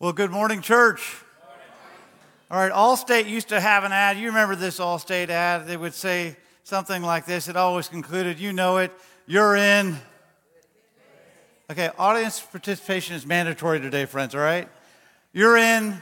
Well, 0.00 0.12
good 0.12 0.30
morning, 0.30 0.60
church. 0.60 1.24
All 2.52 2.58
right, 2.60 2.70
Allstate 2.70 3.28
used 3.28 3.48
to 3.48 3.58
have 3.58 3.82
an 3.82 3.90
ad. 3.90 4.16
You 4.16 4.28
remember 4.28 4.54
this 4.54 4.78
Allstate 4.78 5.28
ad? 5.28 5.66
They 5.66 5.76
would 5.76 5.92
say 5.92 6.36
something 6.62 7.02
like 7.02 7.26
this. 7.26 7.48
It 7.48 7.56
always 7.56 7.88
concluded, 7.88 8.38
you 8.38 8.52
know 8.52 8.76
it, 8.76 8.92
you're 9.26 9.56
in. 9.56 9.96
Okay, 11.68 11.90
audience 11.98 12.38
participation 12.38 13.16
is 13.16 13.26
mandatory 13.26 13.80
today, 13.80 14.04
friends, 14.04 14.36
all 14.36 14.40
right? 14.40 14.68
You're 15.32 15.56
in 15.56 16.00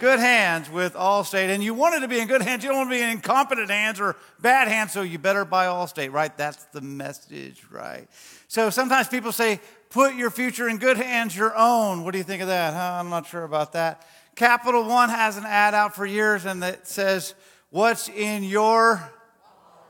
good 0.00 0.18
hands 0.18 0.68
with 0.68 0.94
Allstate, 0.94 1.48
and 1.48 1.62
you 1.62 1.74
wanted 1.74 2.00
to 2.00 2.08
be 2.08 2.18
in 2.18 2.26
good 2.26 2.42
hands. 2.42 2.64
You 2.64 2.70
don't 2.70 2.78
want 2.78 2.90
to 2.90 2.96
be 2.96 3.02
in 3.02 3.10
incompetent 3.10 3.70
hands 3.70 4.00
or 4.00 4.16
bad 4.40 4.66
hands, 4.66 4.90
so 4.90 5.02
you 5.02 5.20
better 5.20 5.44
buy 5.44 5.66
Allstate, 5.66 6.12
right? 6.12 6.36
That's 6.36 6.64
the 6.72 6.80
message, 6.80 7.62
right? 7.70 8.08
So 8.48 8.68
sometimes 8.68 9.06
people 9.06 9.30
say, 9.30 9.60
put 9.92 10.14
your 10.14 10.30
future 10.30 10.68
in 10.68 10.78
good 10.78 10.96
hands, 10.96 11.36
your 11.36 11.56
own. 11.56 12.04
What 12.04 12.12
do 12.12 12.18
you 12.18 12.24
think 12.24 12.42
of 12.42 12.48
that? 12.48 12.74
Huh? 12.74 12.98
I'm 12.98 13.10
not 13.10 13.26
sure 13.26 13.44
about 13.44 13.72
that. 13.74 14.06
Capital 14.34 14.84
One 14.84 15.10
has 15.10 15.36
an 15.36 15.44
ad 15.44 15.74
out 15.74 15.94
for 15.94 16.06
years, 16.06 16.44
and 16.44 16.62
it 16.64 16.86
says, 16.86 17.34
What's 17.70 18.08
in 18.08 18.44
your 18.44 19.02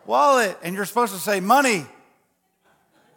wallet? 0.04 0.58
And 0.62 0.74
you're 0.74 0.84
supposed 0.84 1.14
to 1.14 1.20
say, 1.20 1.40
Money. 1.40 1.86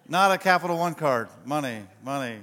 Not 0.07 0.31
a 0.31 0.37
Capital 0.37 0.77
One 0.77 0.93
card. 0.93 1.29
Money, 1.45 1.81
money, 2.03 2.37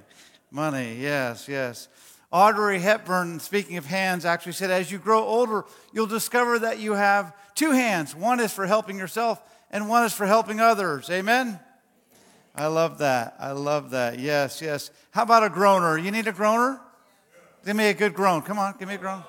money. 0.51 0.97
Yes, 1.01 1.49
yes. 1.49 1.89
Audrey 2.33 2.81
Hepburn, 2.81 3.39
speaking 3.39 3.77
of 3.77 3.87
hands, 3.87 4.25
actually 4.25 4.53
said, 4.53 4.71
as 4.71 4.91
you 4.91 4.99
grow 4.99 5.23
older, 5.23 5.65
you'll 5.93 6.07
discover 6.07 6.59
that 6.61 6.79
you 6.79 6.95
have 6.95 7.37
two 7.55 7.73
hands. 7.73 8.17
One 8.17 8.41
is 8.41 8.53
for 8.53 8.67
helping 8.67 8.99
yourself, 8.99 9.41
and 9.71 9.89
one 9.89 10.05
is 10.05 10.15
for 10.15 10.27
helping 10.27 10.59
others. 10.59 11.11
Amen? 11.11 11.61
I 12.55 12.67
love 12.67 12.99
that. 12.99 13.37
I 13.39 13.53
love 13.53 13.91
that. 13.91 14.19
Yes, 14.19 14.61
yes. 14.61 14.91
How 15.11 15.23
about 15.23 15.43
a 15.45 15.49
groaner? 15.49 15.97
You 15.99 16.11
need 16.11 16.27
a 16.27 16.33
groaner? 16.33 16.81
Give 17.65 17.77
me 17.77 17.89
a 17.89 17.95
good 17.95 18.15
groan. 18.15 18.43
Come 18.43 18.59
on, 18.59 18.75
give 18.79 18.89
me 18.89 18.95
a 18.95 18.99
groan. 18.99 19.23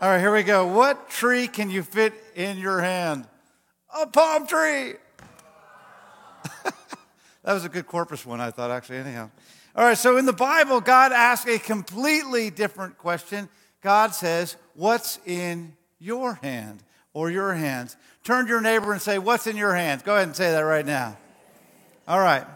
All 0.00 0.08
right, 0.08 0.20
here 0.20 0.32
we 0.32 0.42
go. 0.42 0.66
What 0.66 1.08
tree 1.10 1.46
can 1.46 1.70
you 1.70 1.82
fit 1.82 2.12
in 2.34 2.58
your 2.58 2.80
hand? 2.80 3.26
A 4.00 4.06
palm 4.06 4.46
tree. 4.46 4.94
that 6.64 7.52
was 7.52 7.64
a 7.64 7.68
good 7.68 7.86
corpus 7.86 8.24
one, 8.24 8.40
I 8.40 8.50
thought, 8.50 8.70
actually, 8.70 8.98
anyhow. 8.98 9.30
All 9.76 9.84
right, 9.84 9.98
so 9.98 10.16
in 10.16 10.26
the 10.26 10.32
Bible, 10.32 10.80
God 10.80 11.12
asks 11.12 11.48
a 11.48 11.58
completely 11.58 12.50
different 12.50 12.96
question. 12.96 13.48
God 13.82 14.14
says, 14.14 14.56
What's 14.74 15.18
in 15.26 15.76
your 15.98 16.34
hand 16.34 16.82
or 17.12 17.30
your 17.30 17.54
hands? 17.54 17.96
Turn 18.22 18.46
to 18.46 18.50
your 18.50 18.60
neighbor 18.60 18.92
and 18.92 19.02
say, 19.02 19.18
What's 19.18 19.46
in 19.46 19.56
your 19.56 19.74
hands? 19.74 20.02
Go 20.02 20.14
ahead 20.14 20.28
and 20.28 20.36
say 20.36 20.52
that 20.52 20.60
right 20.60 20.86
now. 20.86 21.16
All 22.06 22.20
right, 22.20 22.46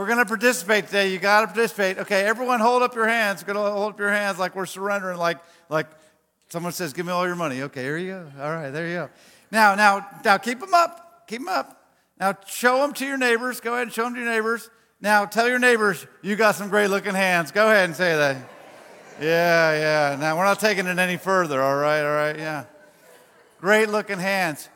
we're 0.00 0.06
going 0.06 0.16
to 0.16 0.24
participate 0.24 0.86
today. 0.86 1.12
You 1.12 1.18
got 1.18 1.42
to 1.42 1.46
participate. 1.48 1.98
Okay, 1.98 2.24
everyone 2.24 2.58
hold 2.58 2.82
up 2.82 2.94
your 2.94 3.06
hands. 3.06 3.42
We're 3.42 3.52
Going 3.52 3.66
to 3.66 3.70
hold 3.70 3.92
up 3.92 3.98
your 3.98 4.08
hands 4.08 4.38
like 4.38 4.56
we're 4.56 4.64
surrendering, 4.64 5.18
like, 5.18 5.36
like 5.68 5.88
someone 6.48 6.72
says, 6.72 6.94
Give 6.94 7.04
me 7.04 7.12
all 7.12 7.26
your 7.26 7.36
money. 7.36 7.60
Okay, 7.60 7.82
here 7.82 7.98
you 7.98 8.12
go. 8.12 8.32
All 8.40 8.50
right, 8.50 8.70
there 8.70 8.88
you 8.88 8.94
go. 8.94 9.10
Now, 9.50 9.74
now, 9.74 10.06
now 10.24 10.38
keep 10.38 10.58
them 10.58 10.72
up. 10.72 11.26
Keep 11.26 11.40
them 11.40 11.48
up. 11.48 11.84
Now, 12.18 12.34
show 12.46 12.78
them 12.78 12.94
to 12.94 13.04
your 13.04 13.18
neighbors. 13.18 13.60
Go 13.60 13.74
ahead 13.74 13.88
and 13.88 13.92
show 13.92 14.04
them 14.04 14.14
to 14.14 14.20
your 14.20 14.30
neighbors. 14.30 14.70
Now 15.02 15.26
tell 15.26 15.46
your 15.46 15.58
neighbors 15.58 16.06
you 16.22 16.34
got 16.34 16.54
some 16.54 16.70
great 16.70 16.88
looking 16.88 17.14
hands. 17.14 17.50
Go 17.52 17.70
ahead 17.70 17.84
and 17.84 17.94
say 17.94 18.16
that. 18.16 18.36
Yeah, 19.20 20.12
yeah. 20.12 20.16
Now 20.18 20.38
we're 20.38 20.44
not 20.44 20.60
taking 20.60 20.86
it 20.86 20.98
any 20.98 21.18
further, 21.18 21.60
all 21.60 21.76
right, 21.76 22.00
all 22.00 22.14
right, 22.14 22.38
yeah. 22.38 22.64
Great 23.60 23.90
looking 23.90 24.18
hands. 24.18 24.70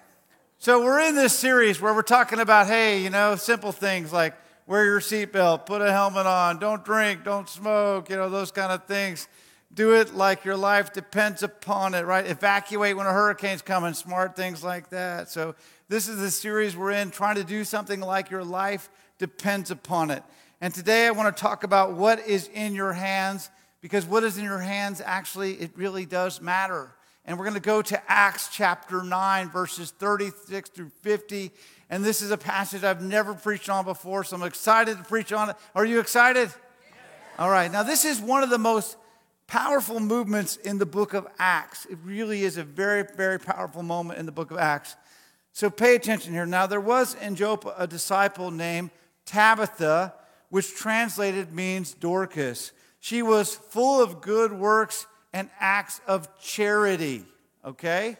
So 0.58 0.84
we're 0.84 1.00
in 1.00 1.14
this 1.14 1.32
series 1.32 1.80
where 1.80 1.94
we're 1.94 2.02
talking 2.02 2.40
about, 2.40 2.66
hey, 2.66 3.02
you 3.02 3.08
know, 3.08 3.36
simple 3.36 3.72
things 3.72 4.12
like 4.12 4.34
wear 4.66 4.84
your 4.84 5.00
seatbelt, 5.00 5.66
put 5.66 5.82
a 5.82 5.92
helmet 5.92 6.26
on, 6.26 6.58
don't 6.58 6.84
drink, 6.84 7.24
don't 7.24 7.48
smoke, 7.48 8.08
you 8.08 8.16
know, 8.16 8.30
those 8.30 8.50
kind 8.50 8.72
of 8.72 8.84
things. 8.86 9.28
Do 9.72 9.94
it 9.94 10.14
like 10.14 10.44
your 10.44 10.56
life 10.56 10.92
depends 10.92 11.42
upon 11.42 11.94
it, 11.94 12.02
right? 12.02 12.26
Evacuate 12.26 12.96
when 12.96 13.06
a 13.06 13.12
hurricane's 13.12 13.60
coming, 13.60 13.92
smart 13.92 14.36
things 14.36 14.62
like 14.62 14.90
that. 14.90 15.28
So 15.28 15.56
this 15.88 16.08
is 16.08 16.18
the 16.18 16.30
series 16.30 16.76
we're 16.76 16.92
in, 16.92 17.10
trying 17.10 17.36
to 17.36 17.44
do 17.44 17.64
something 17.64 18.00
like 18.00 18.30
your 18.30 18.44
life 18.44 18.88
depends 19.18 19.70
upon 19.70 20.10
it. 20.10 20.22
And 20.60 20.72
today 20.72 21.06
I 21.06 21.10
want 21.10 21.36
to 21.36 21.40
talk 21.40 21.64
about 21.64 21.94
what 21.94 22.20
is 22.26 22.48
in 22.54 22.74
your 22.74 22.92
hands 22.92 23.50
because 23.80 24.06
what 24.06 24.24
is 24.24 24.38
in 24.38 24.44
your 24.44 24.60
hands 24.60 25.02
actually, 25.04 25.54
it 25.54 25.72
really 25.76 26.06
does 26.06 26.40
matter. 26.40 26.94
And 27.26 27.38
we're 27.38 27.44
going 27.44 27.54
to 27.54 27.60
go 27.60 27.82
to 27.82 28.10
Acts 28.10 28.48
chapter 28.52 29.02
9, 29.02 29.50
verses 29.50 29.90
36 29.90 30.70
through 30.70 30.90
50. 31.02 31.50
And 31.94 32.04
this 32.04 32.22
is 32.22 32.32
a 32.32 32.36
passage 32.36 32.82
I've 32.82 33.00
never 33.00 33.34
preached 33.34 33.68
on 33.68 33.84
before, 33.84 34.24
so 34.24 34.34
I'm 34.34 34.42
excited 34.42 34.98
to 34.98 35.04
preach 35.04 35.32
on 35.32 35.50
it. 35.50 35.56
Are 35.76 35.84
you 35.84 36.00
excited? 36.00 36.52
All 37.38 37.48
right. 37.48 37.70
Now, 37.70 37.84
this 37.84 38.04
is 38.04 38.20
one 38.20 38.42
of 38.42 38.50
the 38.50 38.58
most 38.58 38.96
powerful 39.46 40.00
movements 40.00 40.56
in 40.56 40.78
the 40.78 40.86
book 40.86 41.14
of 41.14 41.24
Acts. 41.38 41.86
It 41.86 41.98
really 42.02 42.42
is 42.42 42.56
a 42.56 42.64
very, 42.64 43.04
very 43.14 43.38
powerful 43.38 43.84
moment 43.84 44.18
in 44.18 44.26
the 44.26 44.32
book 44.32 44.50
of 44.50 44.58
Acts. 44.58 44.96
So 45.52 45.70
pay 45.70 45.94
attention 45.94 46.32
here. 46.32 46.46
Now, 46.46 46.66
there 46.66 46.80
was 46.80 47.14
in 47.14 47.36
Joppa 47.36 47.72
a 47.78 47.86
disciple 47.86 48.50
named 48.50 48.90
Tabitha, 49.24 50.14
which 50.48 50.74
translated 50.74 51.52
means 51.52 51.94
Dorcas. 51.94 52.72
She 52.98 53.22
was 53.22 53.54
full 53.54 54.02
of 54.02 54.20
good 54.20 54.52
works 54.52 55.06
and 55.32 55.48
acts 55.60 56.00
of 56.08 56.28
charity. 56.40 57.24
Okay? 57.64 58.16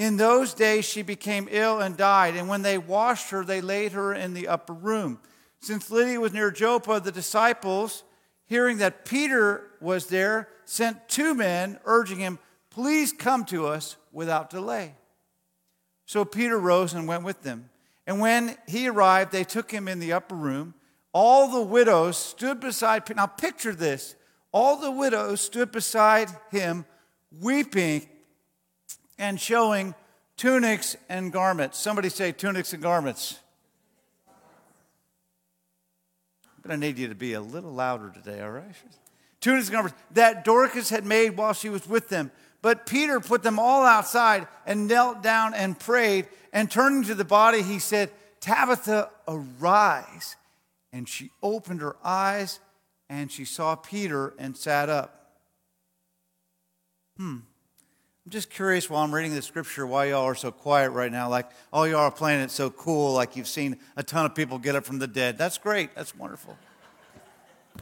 In 0.00 0.16
those 0.16 0.54
days, 0.54 0.86
she 0.86 1.02
became 1.02 1.46
ill 1.50 1.80
and 1.80 1.94
died. 1.94 2.34
And 2.34 2.48
when 2.48 2.62
they 2.62 2.78
washed 2.78 3.28
her, 3.32 3.44
they 3.44 3.60
laid 3.60 3.92
her 3.92 4.14
in 4.14 4.32
the 4.32 4.48
upper 4.48 4.72
room. 4.72 5.20
Since 5.60 5.90
Lydda 5.90 6.18
was 6.18 6.32
near 6.32 6.50
Joppa, 6.50 7.00
the 7.00 7.12
disciples, 7.12 8.02
hearing 8.46 8.78
that 8.78 9.04
Peter 9.04 9.72
was 9.78 10.06
there, 10.06 10.48
sent 10.64 11.06
two 11.06 11.34
men, 11.34 11.78
urging 11.84 12.18
him, 12.18 12.38
Please 12.70 13.12
come 13.12 13.44
to 13.44 13.66
us 13.66 13.96
without 14.10 14.48
delay. 14.48 14.94
So 16.06 16.24
Peter 16.24 16.58
rose 16.58 16.94
and 16.94 17.06
went 17.06 17.24
with 17.24 17.42
them. 17.42 17.68
And 18.06 18.20
when 18.20 18.56
he 18.66 18.88
arrived, 18.88 19.32
they 19.32 19.44
took 19.44 19.70
him 19.70 19.86
in 19.86 20.00
the 20.00 20.14
upper 20.14 20.34
room. 20.34 20.72
All 21.12 21.48
the 21.48 21.60
widows 21.60 22.16
stood 22.16 22.58
beside 22.58 23.02
Now 23.14 23.26
picture 23.26 23.74
this. 23.74 24.14
All 24.50 24.76
the 24.76 24.90
widows 24.90 25.42
stood 25.42 25.70
beside 25.70 26.30
him, 26.50 26.86
weeping 27.38 28.08
and 29.20 29.38
showing 29.38 29.94
tunics 30.36 30.96
and 31.08 31.30
garments. 31.30 31.78
Somebody 31.78 32.08
say 32.08 32.32
tunics 32.32 32.72
and 32.72 32.82
garments. 32.82 33.38
I'm 36.42 36.62
going 36.68 36.80
to 36.80 36.86
need 36.86 36.98
you 36.98 37.08
to 37.08 37.14
be 37.14 37.34
a 37.34 37.40
little 37.40 37.72
louder 37.72 38.10
today, 38.10 38.40
all 38.40 38.50
right? 38.50 38.74
Tunics 39.40 39.68
and 39.68 39.74
garments 39.74 39.98
that 40.12 40.44
Dorcas 40.44 40.88
had 40.88 41.04
made 41.04 41.36
while 41.36 41.52
she 41.52 41.68
was 41.68 41.86
with 41.86 42.08
them. 42.08 42.32
But 42.62 42.86
Peter 42.86 43.20
put 43.20 43.42
them 43.42 43.58
all 43.58 43.84
outside 43.84 44.48
and 44.66 44.88
knelt 44.88 45.22
down 45.22 45.54
and 45.54 45.78
prayed. 45.78 46.26
And 46.52 46.70
turning 46.70 47.04
to 47.04 47.14
the 47.14 47.24
body, 47.24 47.62
he 47.62 47.78
said, 47.78 48.10
Tabitha, 48.40 49.10
arise. 49.28 50.36
And 50.92 51.08
she 51.08 51.30
opened 51.42 51.82
her 51.82 51.96
eyes 52.02 52.58
and 53.08 53.30
she 53.30 53.44
saw 53.44 53.74
Peter 53.74 54.34
and 54.38 54.56
sat 54.56 54.88
up. 54.88 55.36
Hmm. 57.16 57.38
I'm 58.26 58.32
just 58.32 58.50
curious 58.50 58.90
while 58.90 59.02
I'm 59.02 59.14
reading 59.14 59.34
the 59.34 59.40
scripture 59.40 59.86
why 59.86 60.06
y'all 60.06 60.26
are 60.26 60.34
so 60.34 60.52
quiet 60.52 60.90
right 60.90 61.10
now. 61.10 61.30
Like, 61.30 61.50
all 61.72 61.88
y'all 61.88 62.00
are 62.00 62.10
playing 62.10 62.42
it 62.42 62.50
so 62.50 62.68
cool, 62.68 63.14
like 63.14 63.34
you've 63.34 63.48
seen 63.48 63.78
a 63.96 64.02
ton 64.02 64.26
of 64.26 64.34
people 64.34 64.58
get 64.58 64.76
up 64.76 64.84
from 64.84 64.98
the 64.98 65.06
dead. 65.06 65.38
That's 65.38 65.56
great. 65.56 65.94
That's 65.94 66.14
wonderful. 66.14 66.58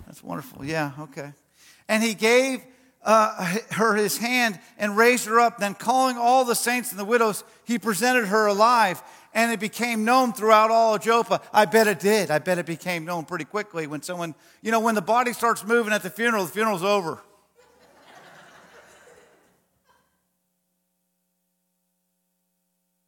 That's 0.06 0.22
wonderful. 0.22 0.64
Yeah, 0.64 0.92
okay. 1.00 1.32
And 1.88 2.04
he 2.04 2.14
gave 2.14 2.62
uh, 3.02 3.56
her 3.72 3.96
his 3.96 4.18
hand 4.18 4.60
and 4.78 4.96
raised 4.96 5.26
her 5.26 5.40
up. 5.40 5.58
Then, 5.58 5.74
calling 5.74 6.16
all 6.16 6.44
the 6.44 6.54
saints 6.54 6.92
and 6.92 7.00
the 7.00 7.04
widows, 7.04 7.42
he 7.64 7.76
presented 7.76 8.26
her 8.26 8.46
alive. 8.46 9.02
And 9.34 9.50
it 9.50 9.58
became 9.58 10.04
known 10.04 10.32
throughout 10.32 10.70
all 10.70 10.94
of 10.94 11.02
Joppa. 11.02 11.40
I 11.52 11.64
bet 11.64 11.88
it 11.88 11.98
did. 11.98 12.30
I 12.30 12.38
bet 12.38 12.58
it 12.58 12.66
became 12.66 13.04
known 13.04 13.24
pretty 13.24 13.44
quickly 13.44 13.88
when 13.88 14.02
someone, 14.02 14.36
you 14.62 14.70
know, 14.70 14.80
when 14.80 14.94
the 14.94 15.02
body 15.02 15.32
starts 15.32 15.64
moving 15.64 15.92
at 15.92 16.04
the 16.04 16.10
funeral, 16.10 16.44
the 16.44 16.52
funeral's 16.52 16.84
over. 16.84 17.18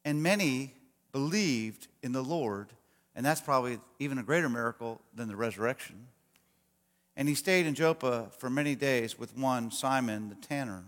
And 0.05 0.23
many 0.23 0.75
believed 1.13 1.89
in 2.03 2.13
the 2.13 2.23
Lord, 2.23 2.69
and 3.15 3.25
that's 3.25 3.41
probably 3.41 3.79
even 3.99 4.19
a 4.19 4.23
greater 4.23 4.49
miracle 4.49 5.01
than 5.15 5.29
the 5.29 5.37
resurrection. 5.37 6.07
And 7.17 7.29
he 7.29 7.35
stayed 7.35 7.67
in 7.67 7.75
Joppa 7.75 8.31
for 8.39 8.49
many 8.49 8.75
days 8.75 9.19
with 9.19 9.37
one, 9.37 9.71
Simon 9.71 10.29
the 10.29 10.35
tanner. 10.37 10.85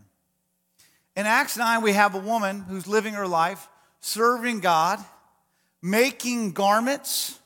In 1.14 1.26
Acts 1.26 1.58
9, 1.58 1.82
we 1.82 1.92
have 1.92 2.14
a 2.14 2.18
woman 2.18 2.60
who's 2.60 2.86
living 2.86 3.14
her 3.14 3.26
life, 3.26 3.68
serving 4.00 4.60
God, 4.60 4.98
making 5.82 6.52
garments, 6.52 7.38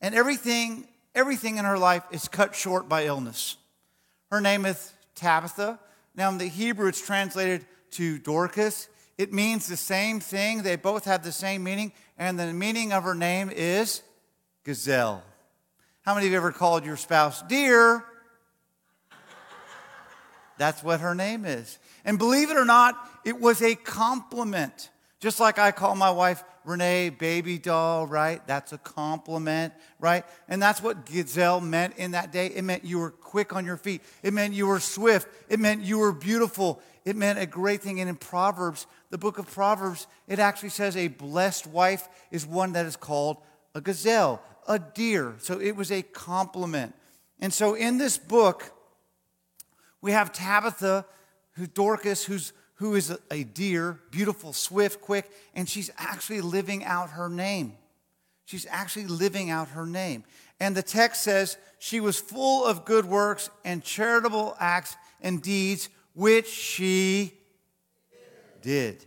and 0.00 0.14
everything, 0.14 0.86
everything 1.14 1.56
in 1.56 1.64
her 1.64 1.78
life 1.78 2.04
is 2.12 2.28
cut 2.28 2.54
short 2.54 2.88
by 2.88 3.06
illness. 3.06 3.56
Her 4.30 4.40
name 4.40 4.66
is 4.66 4.92
Tabitha. 5.14 5.80
Now, 6.14 6.28
in 6.28 6.38
the 6.38 6.46
Hebrew, 6.46 6.88
it's 6.88 7.04
translated 7.04 7.64
to 7.92 8.18
Dorcas. 8.18 8.88
It 9.18 9.32
means 9.32 9.66
the 9.66 9.76
same 9.76 10.20
thing. 10.20 10.62
They 10.62 10.76
both 10.76 11.04
have 11.04 11.24
the 11.24 11.32
same 11.32 11.64
meaning, 11.64 11.92
and 12.16 12.38
the 12.38 12.52
meaning 12.52 12.92
of 12.92 13.02
her 13.02 13.16
name 13.16 13.50
is 13.50 14.02
gazelle. 14.64 15.24
How 16.02 16.14
many 16.14 16.26
of 16.26 16.32
you 16.32 16.38
ever 16.38 16.52
called 16.52 16.86
your 16.86 16.96
spouse, 16.96 17.42
dear? 17.42 18.04
That's 20.56 20.82
what 20.82 21.00
her 21.00 21.14
name 21.14 21.44
is. 21.44 21.78
And 22.04 22.18
believe 22.18 22.50
it 22.50 22.56
or 22.56 22.64
not, 22.64 22.96
it 23.24 23.40
was 23.40 23.60
a 23.60 23.74
compliment. 23.74 24.90
Just 25.20 25.40
like 25.40 25.58
I 25.58 25.72
call 25.72 25.96
my 25.96 26.10
wife 26.10 26.44
Renee 26.64 27.08
baby 27.08 27.58
doll, 27.58 28.06
right? 28.06 28.46
That's 28.46 28.72
a 28.72 28.78
compliment, 28.78 29.72
right? 29.98 30.24
And 30.48 30.62
that's 30.62 30.82
what 30.82 31.06
gazelle 31.06 31.60
meant 31.60 31.96
in 31.96 32.12
that 32.12 32.30
day. 32.30 32.48
It 32.48 32.62
meant 32.62 32.84
you 32.84 32.98
were 32.98 33.10
quick 33.10 33.54
on 33.54 33.64
your 33.64 33.78
feet, 33.78 34.02
it 34.22 34.32
meant 34.32 34.54
you 34.54 34.66
were 34.66 34.80
swift, 34.80 35.28
it 35.48 35.58
meant 35.58 35.82
you 35.82 35.98
were 35.98 36.12
beautiful, 36.12 36.80
it 37.04 37.16
meant 37.16 37.38
a 37.38 37.46
great 37.46 37.80
thing. 37.80 38.00
And 38.00 38.08
in 38.08 38.16
Proverbs, 38.16 38.86
the 39.10 39.18
book 39.18 39.38
of 39.38 39.50
Proverbs, 39.50 40.06
it 40.26 40.38
actually 40.38 40.68
says 40.68 40.96
a 40.96 41.08
blessed 41.08 41.66
wife 41.66 42.08
is 42.30 42.46
one 42.46 42.72
that 42.74 42.86
is 42.86 42.96
called 42.96 43.38
a 43.74 43.80
gazelle, 43.80 44.42
a 44.68 44.78
deer. 44.78 45.34
So 45.38 45.58
it 45.58 45.74
was 45.74 45.90
a 45.90 46.02
compliment. 46.02 46.94
And 47.40 47.52
so 47.52 47.74
in 47.74 47.98
this 47.98 48.18
book, 48.18 48.72
we 50.00 50.12
have 50.12 50.32
Tabitha, 50.32 51.06
who 51.52 51.66
Dorcas, 51.66 52.24
who's 52.24 52.52
who 52.78 52.94
is 52.94 53.16
a 53.30 53.42
deer, 53.42 53.98
beautiful, 54.10 54.52
swift, 54.52 55.00
quick, 55.00 55.30
and 55.54 55.68
she's 55.68 55.90
actually 55.98 56.40
living 56.40 56.84
out 56.84 57.10
her 57.10 57.28
name. 57.28 57.74
She's 58.44 58.66
actually 58.70 59.06
living 59.06 59.50
out 59.50 59.68
her 59.70 59.84
name. 59.84 60.24
And 60.60 60.76
the 60.76 60.82
text 60.82 61.22
says 61.22 61.58
she 61.78 62.00
was 62.00 62.18
full 62.18 62.64
of 62.64 62.84
good 62.84 63.04
works 63.04 63.50
and 63.64 63.82
charitable 63.82 64.56
acts 64.60 64.96
and 65.20 65.42
deeds, 65.42 65.88
which 66.14 66.48
she 66.48 67.34
did. 68.62 69.04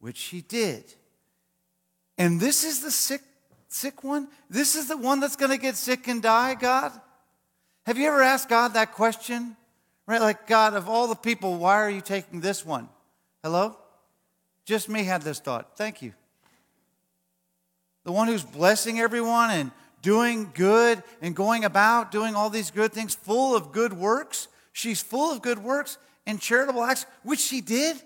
Which 0.00 0.16
she 0.16 0.42
did. 0.42 0.84
And 2.18 2.38
this 2.38 2.62
is 2.62 2.82
the 2.82 2.90
sick, 2.90 3.22
sick 3.68 4.04
one? 4.04 4.28
This 4.50 4.74
is 4.74 4.86
the 4.86 4.96
one 4.98 5.20
that's 5.20 5.36
going 5.36 5.50
to 5.50 5.58
get 5.58 5.76
sick 5.76 6.08
and 6.08 6.22
die, 6.22 6.54
God? 6.54 6.92
Have 7.86 7.96
you 7.96 8.06
ever 8.08 8.22
asked 8.22 8.50
God 8.50 8.74
that 8.74 8.92
question? 8.92 9.56
Right? 10.06 10.20
Like, 10.20 10.46
God, 10.46 10.74
of 10.74 10.88
all 10.88 11.08
the 11.08 11.14
people, 11.14 11.56
why 11.56 11.76
are 11.76 11.90
you 11.90 12.02
taking 12.02 12.40
this 12.40 12.66
one? 12.66 12.88
Hello? 13.42 13.76
Just 14.64 14.88
me 14.88 15.04
had 15.04 15.22
this 15.22 15.38
thought. 15.40 15.76
Thank 15.76 16.02
you. 16.02 16.12
The 18.04 18.12
one 18.12 18.28
who's 18.28 18.44
blessing 18.44 19.00
everyone 19.00 19.50
and 19.50 19.70
doing 20.02 20.50
good 20.54 21.02
and 21.20 21.34
going 21.34 21.64
about 21.64 22.10
doing 22.10 22.34
all 22.34 22.50
these 22.50 22.70
good 22.70 22.92
things, 22.92 23.14
full 23.14 23.54
of 23.54 23.72
good 23.72 23.92
works. 23.92 24.48
She's 24.72 25.00
full 25.00 25.32
of 25.32 25.42
good 25.42 25.58
works 25.58 25.98
and 26.26 26.40
charitable 26.40 26.82
acts, 26.82 27.06
which 27.22 27.40
she 27.40 27.60
did. 27.60 27.96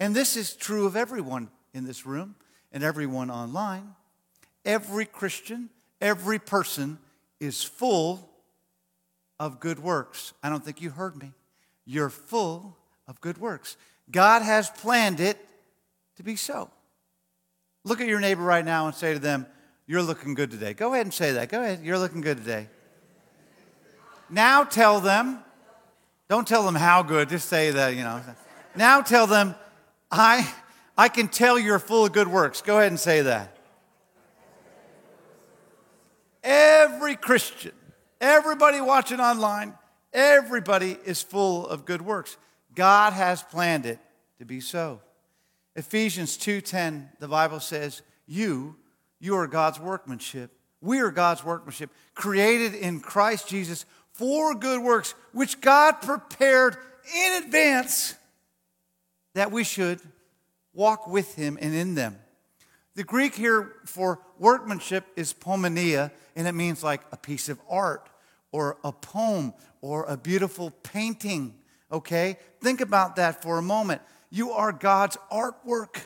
And 0.00 0.14
this 0.14 0.36
is 0.36 0.54
true 0.54 0.86
of 0.86 0.96
everyone 0.96 1.50
in 1.72 1.84
this 1.84 2.06
room 2.06 2.34
and 2.72 2.82
everyone 2.82 3.30
online. 3.30 3.94
Every 4.64 5.04
Christian, 5.04 5.70
every 6.00 6.38
person 6.38 6.98
is 7.40 7.62
full 7.62 8.30
of 9.38 9.60
good 9.60 9.78
works. 9.78 10.32
I 10.42 10.48
don't 10.48 10.64
think 10.64 10.80
you 10.80 10.90
heard 10.90 11.16
me. 11.16 11.32
You're 11.84 12.10
full 12.10 12.76
of 13.06 13.20
good 13.20 13.38
works. 13.38 13.76
God 14.10 14.42
has 14.42 14.70
planned 14.70 15.20
it 15.20 15.38
to 16.16 16.22
be 16.22 16.36
so. 16.36 16.70
Look 17.84 18.00
at 18.00 18.06
your 18.06 18.20
neighbor 18.20 18.42
right 18.42 18.64
now 18.64 18.86
and 18.86 18.94
say 18.94 19.12
to 19.12 19.18
them, 19.18 19.46
You're 19.86 20.02
looking 20.02 20.34
good 20.34 20.50
today. 20.50 20.74
Go 20.74 20.94
ahead 20.94 21.06
and 21.06 21.14
say 21.14 21.32
that. 21.32 21.48
Go 21.48 21.62
ahead. 21.62 21.80
You're 21.82 21.98
looking 21.98 22.20
good 22.20 22.38
today. 22.38 22.68
Now 24.30 24.64
tell 24.64 25.00
them, 25.00 25.40
don't 26.28 26.48
tell 26.48 26.64
them 26.64 26.74
how 26.74 27.02
good, 27.02 27.28
just 27.28 27.48
say 27.48 27.70
that, 27.70 27.94
you 27.94 28.02
know. 28.02 28.22
Now 28.74 29.02
tell 29.02 29.26
them, 29.26 29.54
I, 30.10 30.50
I 30.96 31.08
can 31.08 31.28
tell 31.28 31.58
you're 31.58 31.78
full 31.78 32.06
of 32.06 32.12
good 32.12 32.28
works. 32.28 32.62
Go 32.62 32.78
ahead 32.78 32.90
and 32.90 32.98
say 32.98 33.22
that. 33.22 33.56
Every 36.42 37.16
Christian, 37.16 37.72
everybody 38.20 38.80
watching 38.80 39.20
online, 39.20 39.74
everybody 40.12 40.98
is 41.04 41.22
full 41.22 41.66
of 41.66 41.84
good 41.84 42.02
works. 42.02 42.36
God 42.74 43.12
has 43.12 43.42
planned 43.42 43.86
it 43.86 43.98
to 44.38 44.44
be 44.44 44.60
so. 44.60 45.00
Ephesians 45.76 46.36
2:10, 46.36 47.10
the 47.18 47.28
Bible 47.28 47.60
says, 47.60 48.02
"You, 48.26 48.76
you 49.18 49.36
are 49.36 49.46
God's 49.46 49.80
workmanship. 49.80 50.56
We 50.80 51.00
are 51.00 51.10
God's 51.10 51.42
workmanship, 51.42 51.90
created 52.14 52.74
in 52.74 53.00
Christ 53.00 53.48
Jesus 53.48 53.86
for 54.12 54.54
good 54.54 54.82
works, 54.82 55.14
which 55.32 55.60
God 55.60 56.02
prepared 56.02 56.76
in 57.14 57.42
advance 57.42 58.14
that 59.34 59.50
we 59.50 59.64
should 59.64 60.00
walk 60.72 61.06
with 61.06 61.34
him 61.34 61.58
and 61.60 61.74
in 61.74 61.94
them." 61.94 62.20
The 62.94 63.04
Greek 63.04 63.34
here 63.34 63.80
for 63.86 64.20
workmanship 64.38 65.06
is 65.16 65.32
poiema, 65.32 66.12
and 66.36 66.46
it 66.46 66.52
means 66.52 66.84
like 66.84 67.02
a 67.10 67.16
piece 67.16 67.48
of 67.48 67.60
art 67.68 68.08
or 68.52 68.78
a 68.84 68.92
poem 68.92 69.52
or 69.80 70.04
a 70.04 70.16
beautiful 70.16 70.70
painting 70.70 71.58
okay? 71.94 72.38
Think 72.60 72.80
about 72.80 73.16
that 73.16 73.42
for 73.42 73.58
a 73.58 73.62
moment. 73.62 74.02
You 74.30 74.50
are 74.50 74.72
God's 74.72 75.16
artwork. 75.32 75.96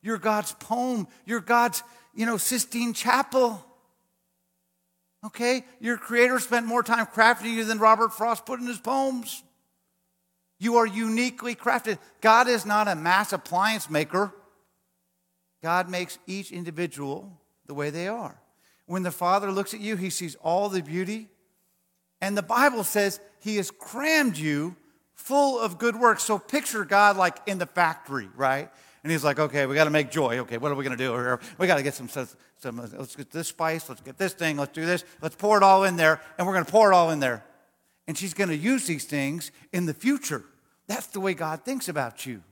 You're 0.00 0.18
God's 0.18 0.52
poem. 0.52 1.08
You're 1.26 1.40
God's, 1.40 1.82
you 2.14 2.26
know, 2.26 2.36
Sistine 2.36 2.94
Chapel. 2.94 3.64
Okay? 5.24 5.64
Your 5.80 5.96
creator 5.96 6.38
spent 6.38 6.66
more 6.66 6.82
time 6.82 7.06
crafting 7.06 7.54
you 7.54 7.64
than 7.64 7.78
Robert 7.78 8.12
Frost 8.12 8.46
put 8.46 8.60
in 8.60 8.66
his 8.66 8.78
poems. 8.78 9.42
You 10.58 10.76
are 10.76 10.86
uniquely 10.86 11.54
crafted. 11.56 11.98
God 12.20 12.46
is 12.46 12.64
not 12.64 12.86
a 12.86 12.94
mass 12.94 13.32
appliance 13.32 13.90
maker. 13.90 14.32
God 15.60 15.90
makes 15.90 16.18
each 16.26 16.52
individual 16.52 17.40
the 17.66 17.74
way 17.74 17.90
they 17.90 18.06
are. 18.08 18.40
When 18.86 19.02
the 19.02 19.10
Father 19.10 19.50
looks 19.50 19.74
at 19.74 19.80
you, 19.80 19.96
he 19.96 20.10
sees 20.10 20.36
all 20.36 20.68
the 20.68 20.82
beauty. 20.82 21.28
And 22.20 22.36
the 22.36 22.42
Bible 22.42 22.84
says 22.84 23.20
he 23.40 23.56
has 23.56 23.72
crammed 23.72 24.36
you 24.36 24.76
full 25.22 25.58
of 25.58 25.78
good 25.78 25.96
works. 25.96 26.24
So 26.24 26.38
picture 26.38 26.84
God 26.84 27.16
like 27.16 27.38
in 27.46 27.58
the 27.58 27.66
factory, 27.66 28.28
right? 28.36 28.68
And 29.02 29.10
he's 29.10 29.24
like, 29.24 29.38
okay, 29.38 29.66
we 29.66 29.74
got 29.74 29.84
to 29.84 29.90
make 29.90 30.10
joy. 30.10 30.38
Okay, 30.38 30.58
what 30.58 30.70
are 30.70 30.74
we 30.74 30.84
going 30.84 30.96
to 30.96 31.02
do? 31.02 31.12
here? 31.12 31.40
We 31.58 31.66
got 31.66 31.76
to 31.76 31.82
get 31.82 31.94
some, 31.94 32.08
some, 32.08 32.80
uh, 32.80 32.86
let's 32.96 33.16
get 33.16 33.30
this 33.30 33.48
spice, 33.48 33.88
let's 33.88 34.00
get 34.00 34.16
this 34.18 34.32
thing, 34.32 34.56
let's 34.56 34.72
do 34.72 34.86
this, 34.86 35.04
let's 35.20 35.34
pour 35.34 35.56
it 35.56 35.62
all 35.62 35.84
in 35.84 35.96
there, 35.96 36.20
and 36.38 36.46
we're 36.46 36.52
going 36.52 36.64
to 36.64 36.70
pour 36.70 36.92
it 36.92 36.94
all 36.94 37.10
in 37.10 37.20
there. 37.20 37.44
And 38.06 38.18
she's 38.18 38.34
going 38.34 38.50
to 38.50 38.56
use 38.56 38.86
these 38.86 39.04
things 39.04 39.50
in 39.72 39.86
the 39.86 39.94
future. 39.94 40.44
That's 40.86 41.08
the 41.08 41.20
way 41.20 41.34
God 41.34 41.64
thinks 41.64 41.88
about 41.88 42.26
you. 42.26 42.42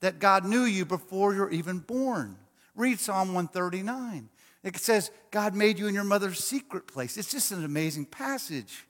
That 0.00 0.18
God 0.18 0.44
knew 0.44 0.64
you 0.64 0.84
before 0.84 1.34
you're 1.34 1.50
even 1.50 1.78
born. 1.78 2.36
Read 2.74 2.98
Psalm 3.00 3.28
139. 3.28 4.28
It 4.62 4.76
says, 4.78 5.10
God 5.30 5.54
made 5.54 5.78
you 5.78 5.86
in 5.86 5.94
your 5.94 6.04
mother's 6.04 6.42
secret 6.42 6.86
place. 6.86 7.16
It's 7.16 7.30
just 7.30 7.52
an 7.52 7.64
amazing 7.64 8.06
passage. 8.06 8.86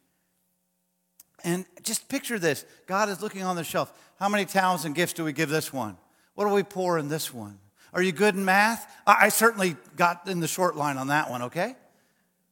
And 1.44 1.64
just 1.82 2.08
picture 2.08 2.38
this 2.38 2.64
God 2.86 3.08
is 3.08 3.22
looking 3.22 3.42
on 3.42 3.56
the 3.56 3.64
shelf. 3.64 3.92
How 4.18 4.28
many 4.28 4.44
talents 4.44 4.84
and 4.84 4.94
gifts 4.94 5.12
do 5.12 5.24
we 5.24 5.32
give 5.32 5.48
this 5.48 5.72
one? 5.72 5.96
What 6.34 6.46
do 6.46 6.54
we 6.54 6.62
pour 6.62 6.98
in 6.98 7.08
this 7.08 7.32
one? 7.32 7.58
Are 7.92 8.02
you 8.02 8.12
good 8.12 8.34
in 8.34 8.44
math? 8.44 8.90
I 9.06 9.28
certainly 9.30 9.76
got 9.96 10.28
in 10.28 10.40
the 10.40 10.48
short 10.48 10.76
line 10.76 10.96
on 10.98 11.08
that 11.08 11.30
one, 11.30 11.42
okay? 11.42 11.76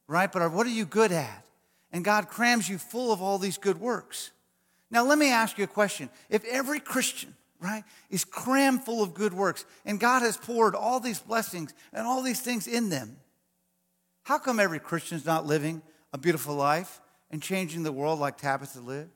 Right? 0.07 0.31
But 0.31 0.53
what 0.53 0.67
are 0.67 0.71
you 0.71 0.87
good 0.87 1.12
at? 1.12 1.45
And 1.93 2.05
God 2.05 2.29
crams 2.29 2.69
you 2.69 2.79
full 2.79 3.12
of 3.12 3.21
all 3.21 3.38
these 3.38 3.59
good 3.59 3.79
works. 3.79 4.31
Now, 4.91 5.05
let 5.05 5.19
me 5.19 5.31
ask 5.31 5.59
you 5.59 5.64
a 5.64 5.69
question. 5.69 6.09
If 6.31 6.45
every 6.45 6.81
Christian, 6.81 7.35
right, 7.61 7.85
is 8.11 8.25
crammed 8.25 8.85
full 8.85 9.03
of 9.03 9.12
good 9.12 9.35
works, 9.35 9.64
and 9.85 10.00
God 10.00 10.23
has 10.23 10.37
poured 10.37 10.75
all 10.75 11.00
these 11.00 11.19
blessings 11.19 11.75
and 11.93 12.07
all 12.07 12.23
these 12.23 12.41
things 12.41 12.67
in 12.67 12.88
them, 12.88 13.17
how 14.23 14.38
come 14.38 14.59
every 14.59 14.81
Christian 14.81 15.19
is 15.19 15.26
not 15.26 15.47
living 15.47 15.83
a 16.12 16.19
beautiful 16.19 16.55
life? 16.55 17.00
And 17.35 17.43
changing 17.43 17.83
the 17.83 17.91
world 17.91 18.21
like 18.21 18.38
Tabitha 18.38 18.79
lived? 18.79 19.11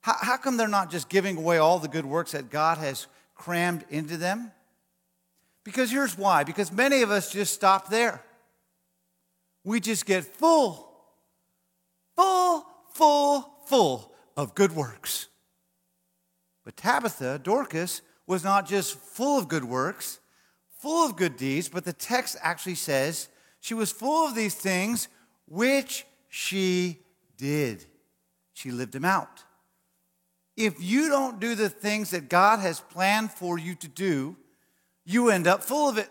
How, 0.00 0.16
how 0.20 0.36
come 0.36 0.56
they're 0.56 0.66
not 0.66 0.90
just 0.90 1.08
giving 1.08 1.36
away 1.36 1.58
all 1.58 1.78
the 1.78 1.86
good 1.86 2.04
works 2.04 2.32
that 2.32 2.50
God 2.50 2.78
has 2.78 3.06
crammed 3.36 3.84
into 3.88 4.16
them? 4.16 4.50
Because 5.62 5.92
here's 5.92 6.18
why 6.18 6.42
because 6.42 6.72
many 6.72 7.02
of 7.02 7.12
us 7.12 7.30
just 7.30 7.54
stop 7.54 7.88
there. 7.88 8.20
We 9.62 9.78
just 9.78 10.06
get 10.06 10.24
full, 10.24 10.92
full, 12.16 12.66
full, 12.92 13.58
full 13.66 14.12
of 14.36 14.56
good 14.56 14.74
works. 14.74 15.28
But 16.64 16.76
Tabitha, 16.76 17.38
Dorcas, 17.44 18.02
was 18.26 18.42
not 18.42 18.66
just 18.66 18.98
full 18.98 19.38
of 19.38 19.46
good 19.46 19.64
works, 19.64 20.18
full 20.80 21.06
of 21.06 21.14
good 21.14 21.36
deeds, 21.36 21.68
but 21.68 21.84
the 21.84 21.92
text 21.92 22.36
actually 22.42 22.74
says 22.74 23.28
she 23.60 23.72
was 23.72 23.92
full 23.92 24.26
of 24.26 24.34
these 24.34 24.56
things 24.56 25.06
which 25.46 26.06
she 26.28 27.03
did. 27.36 27.84
She 28.52 28.70
lived 28.70 28.92
them 28.92 29.04
out. 29.04 29.44
If 30.56 30.80
you 30.80 31.08
don't 31.08 31.40
do 31.40 31.54
the 31.54 31.68
things 31.68 32.10
that 32.10 32.28
God 32.28 32.60
has 32.60 32.80
planned 32.80 33.32
for 33.32 33.58
you 33.58 33.74
to 33.76 33.88
do, 33.88 34.36
you 35.04 35.30
end 35.30 35.46
up 35.46 35.62
full 35.62 35.88
of 35.88 35.98
it. 35.98 36.08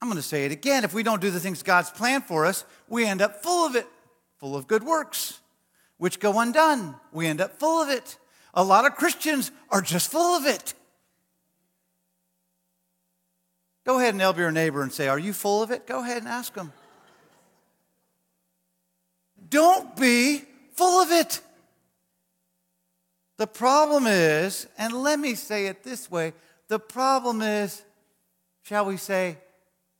I'm 0.00 0.08
going 0.08 0.16
to 0.16 0.22
say 0.22 0.44
it 0.44 0.52
again. 0.52 0.84
If 0.84 0.94
we 0.94 1.02
don't 1.02 1.20
do 1.20 1.30
the 1.30 1.40
things 1.40 1.62
God's 1.62 1.90
planned 1.90 2.24
for 2.24 2.46
us, 2.46 2.64
we 2.88 3.04
end 3.04 3.20
up 3.20 3.42
full 3.42 3.66
of 3.66 3.74
it, 3.74 3.86
full 4.38 4.56
of 4.56 4.68
good 4.68 4.84
works, 4.84 5.40
which 5.96 6.20
go 6.20 6.38
undone. 6.38 6.94
We 7.12 7.26
end 7.26 7.40
up 7.40 7.58
full 7.58 7.82
of 7.82 7.88
it. 7.88 8.16
A 8.54 8.62
lot 8.62 8.86
of 8.86 8.94
Christians 8.94 9.50
are 9.70 9.82
just 9.82 10.10
full 10.10 10.36
of 10.36 10.46
it. 10.46 10.74
Go 13.88 13.98
ahead 13.98 14.12
and 14.12 14.20
elbow 14.20 14.40
your 14.40 14.50
neighbor 14.50 14.82
and 14.82 14.92
say, 14.92 15.08
Are 15.08 15.18
you 15.18 15.32
full 15.32 15.62
of 15.62 15.70
it? 15.70 15.86
Go 15.86 16.02
ahead 16.02 16.18
and 16.18 16.28
ask 16.28 16.52
them. 16.52 16.74
don't 19.48 19.96
be 19.96 20.42
full 20.74 21.00
of 21.00 21.10
it. 21.10 21.40
The 23.38 23.46
problem 23.46 24.06
is, 24.06 24.66
and 24.76 24.92
let 24.92 25.18
me 25.18 25.34
say 25.34 25.68
it 25.68 25.84
this 25.84 26.10
way 26.10 26.34
the 26.68 26.78
problem 26.78 27.40
is, 27.40 27.82
shall 28.62 28.84
we 28.84 28.98
say, 28.98 29.38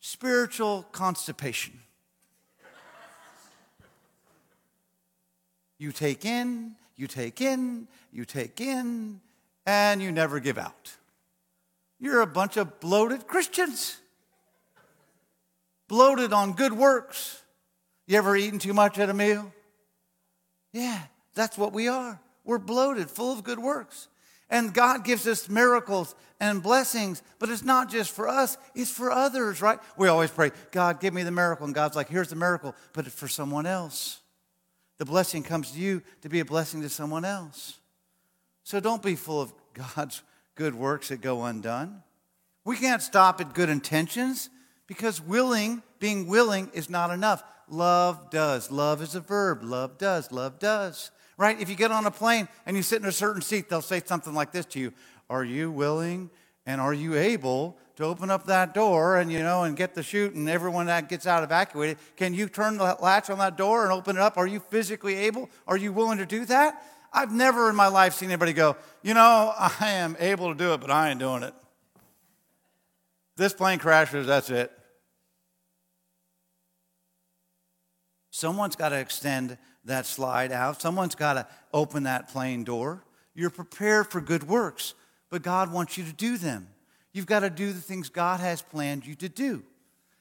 spiritual 0.00 0.84
constipation. 0.92 1.80
you 5.78 5.92
take 5.92 6.26
in, 6.26 6.72
you 6.94 7.06
take 7.06 7.40
in, 7.40 7.88
you 8.12 8.26
take 8.26 8.60
in, 8.60 9.22
and 9.64 10.02
you 10.02 10.12
never 10.12 10.40
give 10.40 10.58
out. 10.58 10.98
You're 12.00 12.20
a 12.20 12.26
bunch 12.26 12.56
of 12.56 12.80
bloated 12.80 13.26
Christians. 13.26 13.98
Bloated 15.88 16.32
on 16.32 16.52
good 16.52 16.72
works. 16.72 17.42
You 18.06 18.16
ever 18.18 18.36
eaten 18.36 18.58
too 18.58 18.74
much 18.74 18.98
at 18.98 19.10
a 19.10 19.14
meal? 19.14 19.52
Yeah, 20.72 21.00
that's 21.34 21.58
what 21.58 21.72
we 21.72 21.88
are. 21.88 22.20
We're 22.44 22.58
bloated, 22.58 23.10
full 23.10 23.32
of 23.32 23.44
good 23.44 23.58
works. 23.58 24.08
And 24.50 24.72
God 24.72 25.04
gives 25.04 25.26
us 25.26 25.48
miracles 25.48 26.14
and 26.40 26.62
blessings, 26.62 27.22
but 27.38 27.50
it's 27.50 27.64
not 27.64 27.90
just 27.90 28.10
for 28.12 28.28
us, 28.28 28.56
it's 28.74 28.90
for 28.90 29.10
others, 29.10 29.60
right? 29.60 29.78
We 29.96 30.08
always 30.08 30.30
pray, 30.30 30.52
God, 30.70 31.00
give 31.00 31.12
me 31.12 31.22
the 31.22 31.30
miracle. 31.30 31.66
And 31.66 31.74
God's 31.74 31.96
like, 31.96 32.08
here's 32.08 32.28
the 32.28 32.36
miracle, 32.36 32.74
but 32.92 33.06
it's 33.06 33.14
for 33.14 33.28
someone 33.28 33.66
else. 33.66 34.20
The 34.98 35.04
blessing 35.04 35.42
comes 35.42 35.72
to 35.72 35.78
you 35.78 36.02
to 36.22 36.28
be 36.28 36.40
a 36.40 36.44
blessing 36.44 36.80
to 36.82 36.88
someone 36.88 37.24
else. 37.24 37.78
So 38.64 38.80
don't 38.80 39.02
be 39.02 39.16
full 39.16 39.40
of 39.40 39.52
God's 39.74 40.22
good 40.58 40.74
works 40.74 41.08
that 41.08 41.20
go 41.20 41.44
undone. 41.44 42.02
We 42.64 42.76
can't 42.76 43.00
stop 43.00 43.40
at 43.40 43.54
good 43.54 43.68
intentions 43.68 44.50
because 44.88 45.20
willing, 45.22 45.84
being 46.00 46.26
willing, 46.26 46.68
is 46.74 46.90
not 46.90 47.12
enough. 47.12 47.44
Love 47.68 48.28
does. 48.30 48.68
Love 48.68 49.00
is 49.00 49.14
a 49.14 49.20
verb. 49.20 49.62
Love 49.62 49.98
does. 49.98 50.32
Love 50.32 50.58
does. 50.58 51.12
Right? 51.36 51.58
If 51.60 51.70
you 51.70 51.76
get 51.76 51.92
on 51.92 52.06
a 52.06 52.10
plane 52.10 52.48
and 52.66 52.76
you 52.76 52.82
sit 52.82 53.00
in 53.00 53.06
a 53.06 53.12
certain 53.12 53.40
seat, 53.40 53.70
they'll 53.70 53.80
say 53.80 54.02
something 54.04 54.34
like 54.34 54.50
this 54.50 54.66
to 54.66 54.80
you 54.80 54.92
Are 55.30 55.44
you 55.44 55.70
willing 55.70 56.28
and 56.66 56.80
are 56.80 56.92
you 56.92 57.14
able 57.14 57.78
to 57.94 58.04
open 58.04 58.28
up 58.28 58.46
that 58.46 58.74
door 58.74 59.16
and 59.16 59.30
you 59.30 59.38
know 59.38 59.62
and 59.62 59.76
get 59.76 59.94
the 59.94 60.02
chute 60.02 60.34
and 60.34 60.48
everyone 60.48 60.86
that 60.86 61.08
gets 61.08 61.26
out 61.26 61.42
evacuated 61.42 61.96
can 62.16 62.34
you 62.34 62.48
turn 62.48 62.76
the 62.76 62.96
latch 63.00 63.30
on 63.30 63.38
that 63.38 63.56
door 63.56 63.84
and 63.84 63.92
open 63.92 64.16
it 64.16 64.22
up 64.22 64.36
are 64.36 64.46
you 64.46 64.60
physically 64.60 65.14
able 65.16 65.48
are 65.66 65.76
you 65.76 65.92
willing 65.92 66.18
to 66.18 66.26
do 66.26 66.44
that 66.44 66.80
i've 67.12 67.32
never 67.32 67.68
in 67.70 67.76
my 67.76 67.88
life 67.88 68.14
seen 68.14 68.30
anybody 68.30 68.52
go 68.52 68.76
you 69.02 69.14
know 69.14 69.52
i 69.58 69.72
am 69.80 70.16
able 70.18 70.52
to 70.52 70.58
do 70.58 70.72
it 70.72 70.80
but 70.80 70.90
i 70.90 71.10
ain't 71.10 71.18
doing 71.18 71.42
it 71.42 71.54
this 73.36 73.52
plane 73.52 73.78
crashes 73.78 74.26
that's 74.26 74.50
it 74.50 74.70
someone's 78.30 78.76
got 78.76 78.90
to 78.90 78.98
extend 78.98 79.56
that 79.84 80.06
slide 80.06 80.52
out 80.52 80.80
someone's 80.80 81.14
got 81.14 81.34
to 81.34 81.46
open 81.72 82.04
that 82.04 82.28
plane 82.28 82.64
door 82.64 83.04
you're 83.34 83.50
prepared 83.50 84.06
for 84.10 84.20
good 84.20 84.48
works 84.48 84.94
but 85.30 85.42
God 85.42 85.72
wants 85.72 85.98
you 85.98 86.04
to 86.04 86.12
do 86.12 86.36
them. 86.38 86.68
You've 87.12 87.26
got 87.26 87.40
to 87.40 87.50
do 87.50 87.72
the 87.72 87.80
things 87.80 88.08
God 88.08 88.40
has 88.40 88.62
planned 88.62 89.06
you 89.06 89.14
to 89.16 89.28
do. 89.28 89.62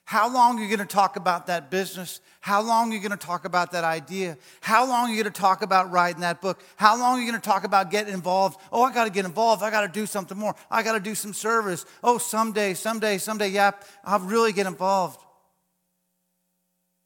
How 0.08 0.34
long 0.34 0.58
are 0.58 0.62
you 0.62 0.70
going 0.70 0.80
to 0.80 0.86
talk 0.86 1.18
about 1.18 1.48
that 1.48 1.70
business? 1.70 2.22
How 2.40 2.62
long 2.62 2.90
are 2.90 2.96
you 2.96 3.02
going 3.02 3.12
to 3.12 3.18
talk 3.18 3.44
about 3.44 3.74
that 3.74 3.84
idea? 3.84 4.38
How 4.62 4.88
long 4.88 5.10
are 5.10 5.14
you 5.14 5.22
going 5.22 5.34
to 5.34 5.38
talk 5.38 5.62
about 5.62 5.92
writing 5.92 6.22
that 6.22 6.42
book? 6.42 6.64
How 6.78 6.98
long 6.98 7.18
are 7.18 7.22
you 7.22 7.30
going 7.30 7.42
to 7.42 7.46
talk 7.46 7.66
about 7.66 7.92
getting 7.92 8.14
involved? 8.14 8.58
Oh, 8.72 8.84
I 8.84 8.94
got 8.94 9.04
to 9.04 9.10
get 9.10 9.26
involved. 9.26 9.64
I 9.64 9.70
got 9.70 9.82
to 9.82 9.90
do 9.90 10.06
something 10.06 10.38
more. 10.38 10.56
I 10.72 10.82
got 10.82 10.94
to 10.94 11.02
do 11.02 11.14
some 11.14 11.34
service. 11.34 11.86
Oh, 12.02 12.20
someday, 12.20 12.74
someday, 12.74 13.18
someday, 13.18 13.50
yeah, 13.50 13.72
I'll 14.06 14.22
really 14.22 14.54
get 14.54 14.66
involved. 14.66 15.20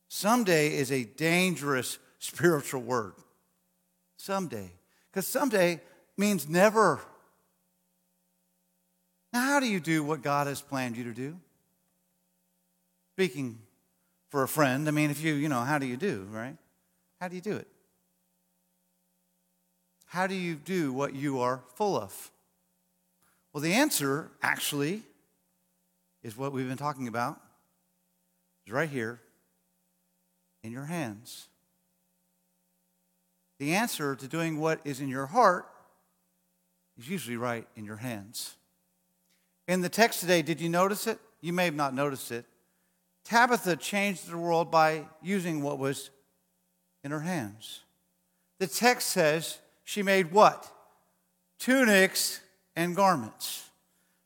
Someday 0.07 0.77
is 0.77 0.91
a 0.91 1.03
dangerous 1.03 1.97
spiritual 2.19 2.83
word. 2.83 3.13
Someday. 4.17 4.73
Because 5.09 5.25
someday 5.25 5.81
means 6.17 6.47
never. 6.47 7.01
Now, 9.33 9.41
how 9.41 9.59
do 9.59 9.65
you 9.65 9.79
do 9.79 10.03
what 10.03 10.21
God 10.21 10.45
has 10.45 10.61
planned 10.61 10.97
you 10.97 11.05
to 11.05 11.13
do? 11.13 11.39
Speaking 13.13 13.59
for 14.29 14.43
a 14.43 14.47
friend, 14.47 14.87
I 14.87 14.91
mean, 14.91 15.11
if 15.11 15.21
you, 15.21 15.33
you 15.33 15.49
know, 15.49 15.61
how 15.61 15.77
do 15.77 15.85
you 15.85 15.97
do, 15.97 16.27
right? 16.31 16.55
How 17.19 17.27
do 17.27 17.35
you 17.35 17.41
do 17.41 17.55
it? 17.55 17.67
How 20.05 20.27
do 20.27 20.35
you 20.35 20.55
do 20.55 20.91
what 20.91 21.13
you 21.13 21.39
are 21.39 21.61
full 21.75 21.97
of? 21.97 22.31
Well, 23.53 23.61
the 23.61 23.73
answer 23.73 24.31
actually 24.41 25.03
is 26.23 26.37
what 26.37 26.51
we've 26.51 26.67
been 26.67 26.77
talking 26.77 27.07
about. 27.07 27.39
It's 28.65 28.73
right 28.73 28.89
here 28.89 29.19
in 30.63 30.71
your 30.71 30.85
hands. 30.85 31.47
The 33.59 33.73
answer 33.73 34.15
to 34.15 34.27
doing 34.27 34.59
what 34.59 34.79
is 34.83 34.99
in 34.99 35.07
your 35.07 35.27
heart 35.27 35.67
is 36.97 37.09
usually 37.09 37.37
right 37.37 37.67
in 37.75 37.85
your 37.85 37.97
hands. 37.97 38.55
In 39.67 39.81
the 39.81 39.89
text 39.89 40.19
today, 40.19 40.41
did 40.41 40.59
you 40.59 40.69
notice 40.69 41.07
it? 41.07 41.19
You 41.41 41.53
may 41.53 41.65
have 41.65 41.75
not 41.75 41.93
noticed 41.93 42.31
it. 42.31 42.45
Tabitha 43.31 43.77
changed 43.77 44.29
the 44.29 44.37
world 44.37 44.69
by 44.69 45.05
using 45.21 45.63
what 45.63 45.79
was 45.79 46.09
in 47.01 47.11
her 47.11 47.21
hands. 47.21 47.79
The 48.59 48.67
text 48.67 49.07
says 49.07 49.59
she 49.85 50.03
made 50.03 50.33
what? 50.33 50.69
Tunics 51.57 52.41
and 52.75 52.93
garments. 52.93 53.69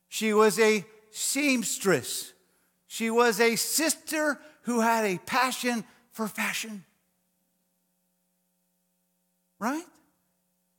She 0.09 0.33
was 0.33 0.59
a 0.59 0.83
seamstress. 1.11 2.33
She 2.87 3.11
was 3.11 3.39
a 3.39 3.55
sister 3.57 4.39
who 4.63 4.79
had 4.81 5.05
a 5.05 5.19
passion 5.19 5.83
for 6.11 6.27
fashion. 6.27 6.83
Right? 9.59 9.85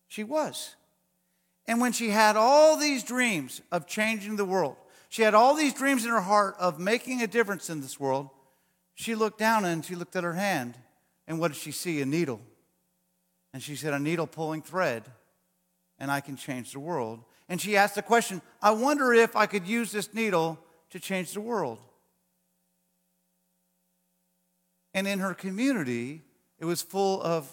She 0.09 0.25
was. 0.25 0.75
And 1.69 1.81
when 1.81 1.93
she 1.93 2.11
had 2.11 2.35
all 2.35 2.77
these 2.77 3.05
dreams 3.05 3.63
of 3.71 3.87
changing 3.87 4.35
the 4.35 4.45
world, 4.45 4.75
she 5.17 5.23
had 5.23 5.33
all 5.33 5.55
these 5.55 5.73
dreams 5.73 6.05
in 6.05 6.11
her 6.11 6.21
heart 6.21 6.57
of 6.59 6.79
making 6.79 7.23
a 7.23 7.27
difference 7.27 7.71
in 7.71 7.81
this 7.81 7.99
world, 7.99 8.29
she 8.93 9.15
looked 9.15 9.39
down 9.39 9.65
and 9.65 9.83
she 9.83 9.95
looked 9.95 10.15
at 10.15 10.25
her 10.25 10.35
hand. 10.35 10.77
And 11.27 11.41
what 11.41 11.49
did 11.49 11.57
she 11.57 11.73
see? 11.73 12.03
A 12.03 12.05
needle. 12.05 12.39
And 13.55 13.63
she 13.63 13.77
said, 13.77 13.95
A 13.95 13.99
needle 13.99 14.27
pulling 14.27 14.61
thread, 14.61 15.05
and 15.99 16.11
I 16.11 16.21
can 16.21 16.37
change 16.37 16.73
the 16.73 16.81
world. 16.81 17.25
And 17.49 17.59
she 17.59 17.79
asked 17.79 17.95
the 17.95 18.03
question 18.03 18.43
I 18.61 18.73
wonder 18.73 19.15
if 19.15 19.35
I 19.37 19.47
could 19.47 19.67
use 19.67 19.91
this 19.91 20.13
needle 20.13 20.59
to 20.91 21.01
change 21.01 21.33
the 21.33 21.41
world. 21.41 21.79
And 24.93 25.09
in 25.09 25.21
her 25.21 25.33
community, 25.33 26.25
it 26.59 26.67
was 26.67 26.83
full 26.83 27.23
of 27.23 27.49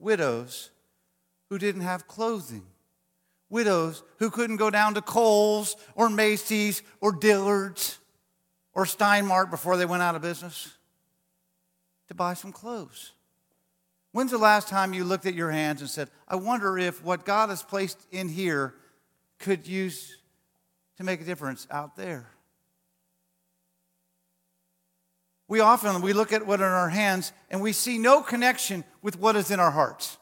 widows 0.00 0.70
who 1.48 1.58
didn't 1.58 1.82
have 1.82 2.08
clothing 2.08 2.66
widows 3.54 4.02
who 4.18 4.30
couldn't 4.30 4.56
go 4.56 4.68
down 4.68 4.94
to 4.94 5.00
Kohl's 5.00 5.76
or 5.94 6.10
Macy's 6.10 6.82
or 7.00 7.12
Dillard's 7.12 8.00
or 8.74 8.84
Stein 8.84 9.26
Mart 9.26 9.48
before 9.48 9.76
they 9.76 9.86
went 9.86 10.02
out 10.02 10.16
of 10.16 10.22
business 10.22 10.76
to 12.08 12.14
buy 12.14 12.34
some 12.34 12.50
clothes. 12.50 13.12
When's 14.10 14.32
the 14.32 14.38
last 14.38 14.68
time 14.68 14.92
you 14.92 15.04
looked 15.04 15.24
at 15.24 15.34
your 15.34 15.52
hands 15.52 15.80
and 15.80 15.88
said, 15.88 16.10
I 16.26 16.34
wonder 16.34 16.76
if 16.76 17.02
what 17.04 17.24
God 17.24 17.48
has 17.48 17.62
placed 17.62 17.98
in 18.10 18.28
here 18.28 18.74
could 19.38 19.68
use 19.68 20.16
to 20.96 21.04
make 21.04 21.20
a 21.20 21.24
difference 21.24 21.68
out 21.70 21.94
there? 21.94 22.26
We 25.46 25.60
often 25.60 26.02
we 26.02 26.12
look 26.12 26.32
at 26.32 26.44
what 26.44 26.58
in 26.58 26.66
our 26.66 26.88
hands 26.88 27.32
and 27.50 27.60
we 27.60 27.72
see 27.72 27.98
no 27.98 28.20
connection 28.20 28.82
with 29.00 29.16
what 29.16 29.36
is 29.36 29.52
in 29.52 29.60
our 29.60 29.70
hearts 29.70 30.18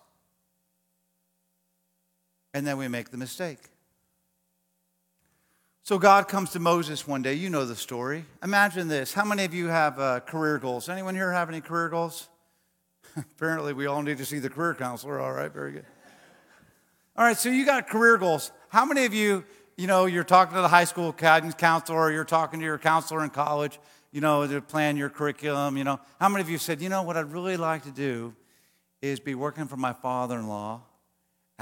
and 2.55 2.67
then 2.67 2.77
we 2.77 2.89
make 2.89 3.11
the 3.11 3.17
mistake. 3.17 3.59
So 5.85 5.99
God 5.99 6.29
comes 6.29 6.51
to 6.51 6.61
Moses 6.61 7.09
one 7.09 7.23
day. 7.23 7.35
You 7.35 7.51
know 7.51 7.65
the 7.65 7.75
story. 7.75 8.25
Imagine 8.43 8.87
this. 8.87 9.13
How 9.13 9.25
many 9.25 9.45
of 9.45 9.53
you 9.53 9.67
have 9.67 9.99
uh, 9.99 10.21
career 10.21 10.59
goals? 10.59 10.89
Anyone 10.89 11.17
here 11.17 11.33
have 11.33 11.49
any 11.49 11.61
career 11.61 11.89
goals? 11.89 12.29
Apparently, 13.17 13.73
we 13.73 13.87
all 13.87 14.01
need 14.03 14.19
to 14.19 14.25
see 14.25 14.39
the 14.39 14.49
career 14.49 14.75
counselor. 14.75 15.19
All 15.19 15.33
right, 15.33 15.53
very 15.53 15.73
good. 15.73 15.87
All 17.17 17.25
right, 17.25 17.37
so 17.37 17.49
you 17.49 17.67
got 17.67 17.89
career 17.89 18.17
goals. 18.17 18.53
How 18.69 18.85
many 18.85 19.07
of 19.07 19.13
you, 19.13 19.45
you 19.77 19.89
know, 19.89 20.07
you're 20.07 20.23
talking 20.23 20.55
to 20.55 20.63
the 20.63 20.69
high 20.69 20.85
school 20.85 21.11
guidance 21.11 21.55
counselor 21.55 21.99
or 21.99 22.13
you're 22.13 22.25
talking 22.25 22.61
to 22.61 22.65
your 22.65 22.79
counselor 22.79 23.25
in 23.25 23.31
college, 23.31 23.81
you 24.13 24.21
know, 24.21 24.47
to 24.47 24.61
plan 24.63 24.97
your 24.97 25.11
curriculum, 25.11 25.77
you 25.77 25.83
know. 25.83 25.99
How 26.21 26.29
many 26.29 26.43
of 26.43 26.49
you 26.49 26.59
said, 26.59 26.81
you 26.81 26.91
know, 26.91 27.03
what 27.03 27.17
I'd 27.17 27.33
really 27.33 27.57
like 27.57 27.83
to 27.83 27.91
do 27.91 28.35
is 29.03 29.19
be 29.19 29.35
working 29.35 29.67
for 29.67 29.77
my 29.77 29.93
father 29.93 30.39
in 30.39 30.47
law 30.47 30.83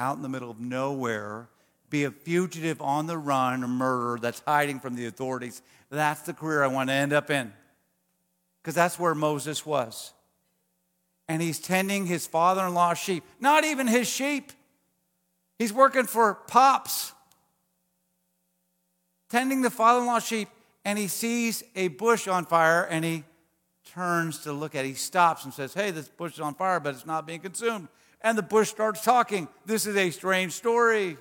out 0.01 0.17
in 0.17 0.23
the 0.23 0.29
middle 0.29 0.51
of 0.51 0.59
nowhere, 0.59 1.49
be 1.91 2.05
a 2.05 2.11
fugitive 2.11 2.81
on 2.81 3.07
the 3.07 3.19
run, 3.19 3.63
a 3.63 3.69
murderer 3.69 4.19
that's 4.19 4.41
hiding 4.47 4.81
from 4.81 4.97
the 4.97 5.07
authorities. 5.07 5.61
That's 5.91 6.23
the 6.23 6.33
career 6.33 6.65
I 6.65 6.69
want 6.69 6.89
to 6.89 6.95
end 6.95 7.13
up 7.13 7.31
in. 7.31 7.53
Because 8.63 8.75
that's 8.75 8.99
where 8.99 9.15
Moses 9.15 9.67
was. 9.67 10.13
And 11.29 11.43
he's 11.43 11.59
tending 11.59 12.07
his 12.07 12.27
father 12.27 12.67
in 12.67 12.75
law's 12.75 12.99
sheep, 12.99 13.23
not 13.41 13.65
even 13.65 13.87
his 13.87 14.09
sheep. 14.09 14.53
He's 15.59 15.73
working 15.73 16.07
for 16.07 16.35
Pops, 16.35 17.13
tending 19.29 19.61
the 19.61 19.71
father 19.71 20.01
in 20.01 20.07
law's 20.07 20.27
sheep, 20.27 20.49
and 20.85 20.99
he 20.99 21.09
sees 21.09 21.63
a 21.77 21.89
bush 21.89 22.27
on 22.27 22.47
fire 22.47 22.85
and 22.85 23.05
he 23.05 23.25
turns 23.93 24.39
to 24.45 24.53
look 24.53 24.75
at 24.75 24.85
it. 24.85 24.89
He 24.89 24.95
stops 24.95 25.45
and 25.45 25.53
says, 25.53 25.75
Hey, 25.75 25.91
this 25.91 26.09
bush 26.09 26.35
is 26.35 26.41
on 26.41 26.55
fire, 26.55 26.81
but 26.81 26.95
it's 26.95 27.07
not 27.07 27.27
being 27.27 27.41
consumed. 27.41 27.89
And 28.23 28.37
the 28.37 28.43
bush 28.43 28.69
starts 28.69 29.03
talking. 29.03 29.49
This 29.65 29.87
is 29.87 29.97
a 29.97 30.11
strange 30.11 30.53
story. 30.53 31.17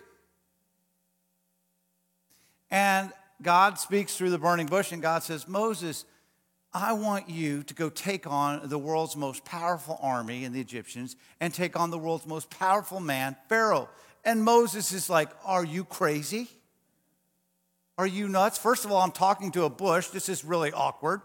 And 2.70 3.12
God 3.42 3.80
speaks 3.80 4.16
through 4.16 4.32
the 4.32 4.38
burning 4.38 4.68
bush, 4.68 4.92
and 4.92 5.02
God 5.02 5.24
says, 5.24 5.48
Moses, 5.48 6.06
I 6.74 6.94
want 6.94 7.30
you 7.30 7.64
to 7.64 7.74
go 7.74 7.90
take 7.90 8.28
on 8.28 8.68
the 8.70 8.78
world's 8.78 9.16
most 9.16 9.44
powerful 9.44 9.98
army 10.02 10.44
in 10.44 10.54
the 10.54 10.62
Egyptians 10.62 11.16
and 11.40 11.54
take 11.54 11.80
on 11.80 11.90
the 11.90 11.98
world's 11.98 12.28
most 12.28 12.50
powerful 12.50 13.00
man, 13.00 13.36
Pharaoh. 13.48 13.90
And 14.24 14.44
Moses 14.44 14.92
is 14.92 15.10
like, 15.10 15.30
Are 15.46 15.66
you 15.66 15.84
crazy? 15.84 16.50
Are 17.98 18.08
you 18.08 18.30
nuts? 18.30 18.58
First 18.58 18.86
of 18.86 18.92
all, 18.92 19.02
I'm 19.02 19.12
talking 19.12 19.52
to 19.54 19.64
a 19.64 19.70
bush. 19.70 20.08
This 20.08 20.30
is 20.30 20.46
really 20.46 20.72
awkward. 20.72 21.22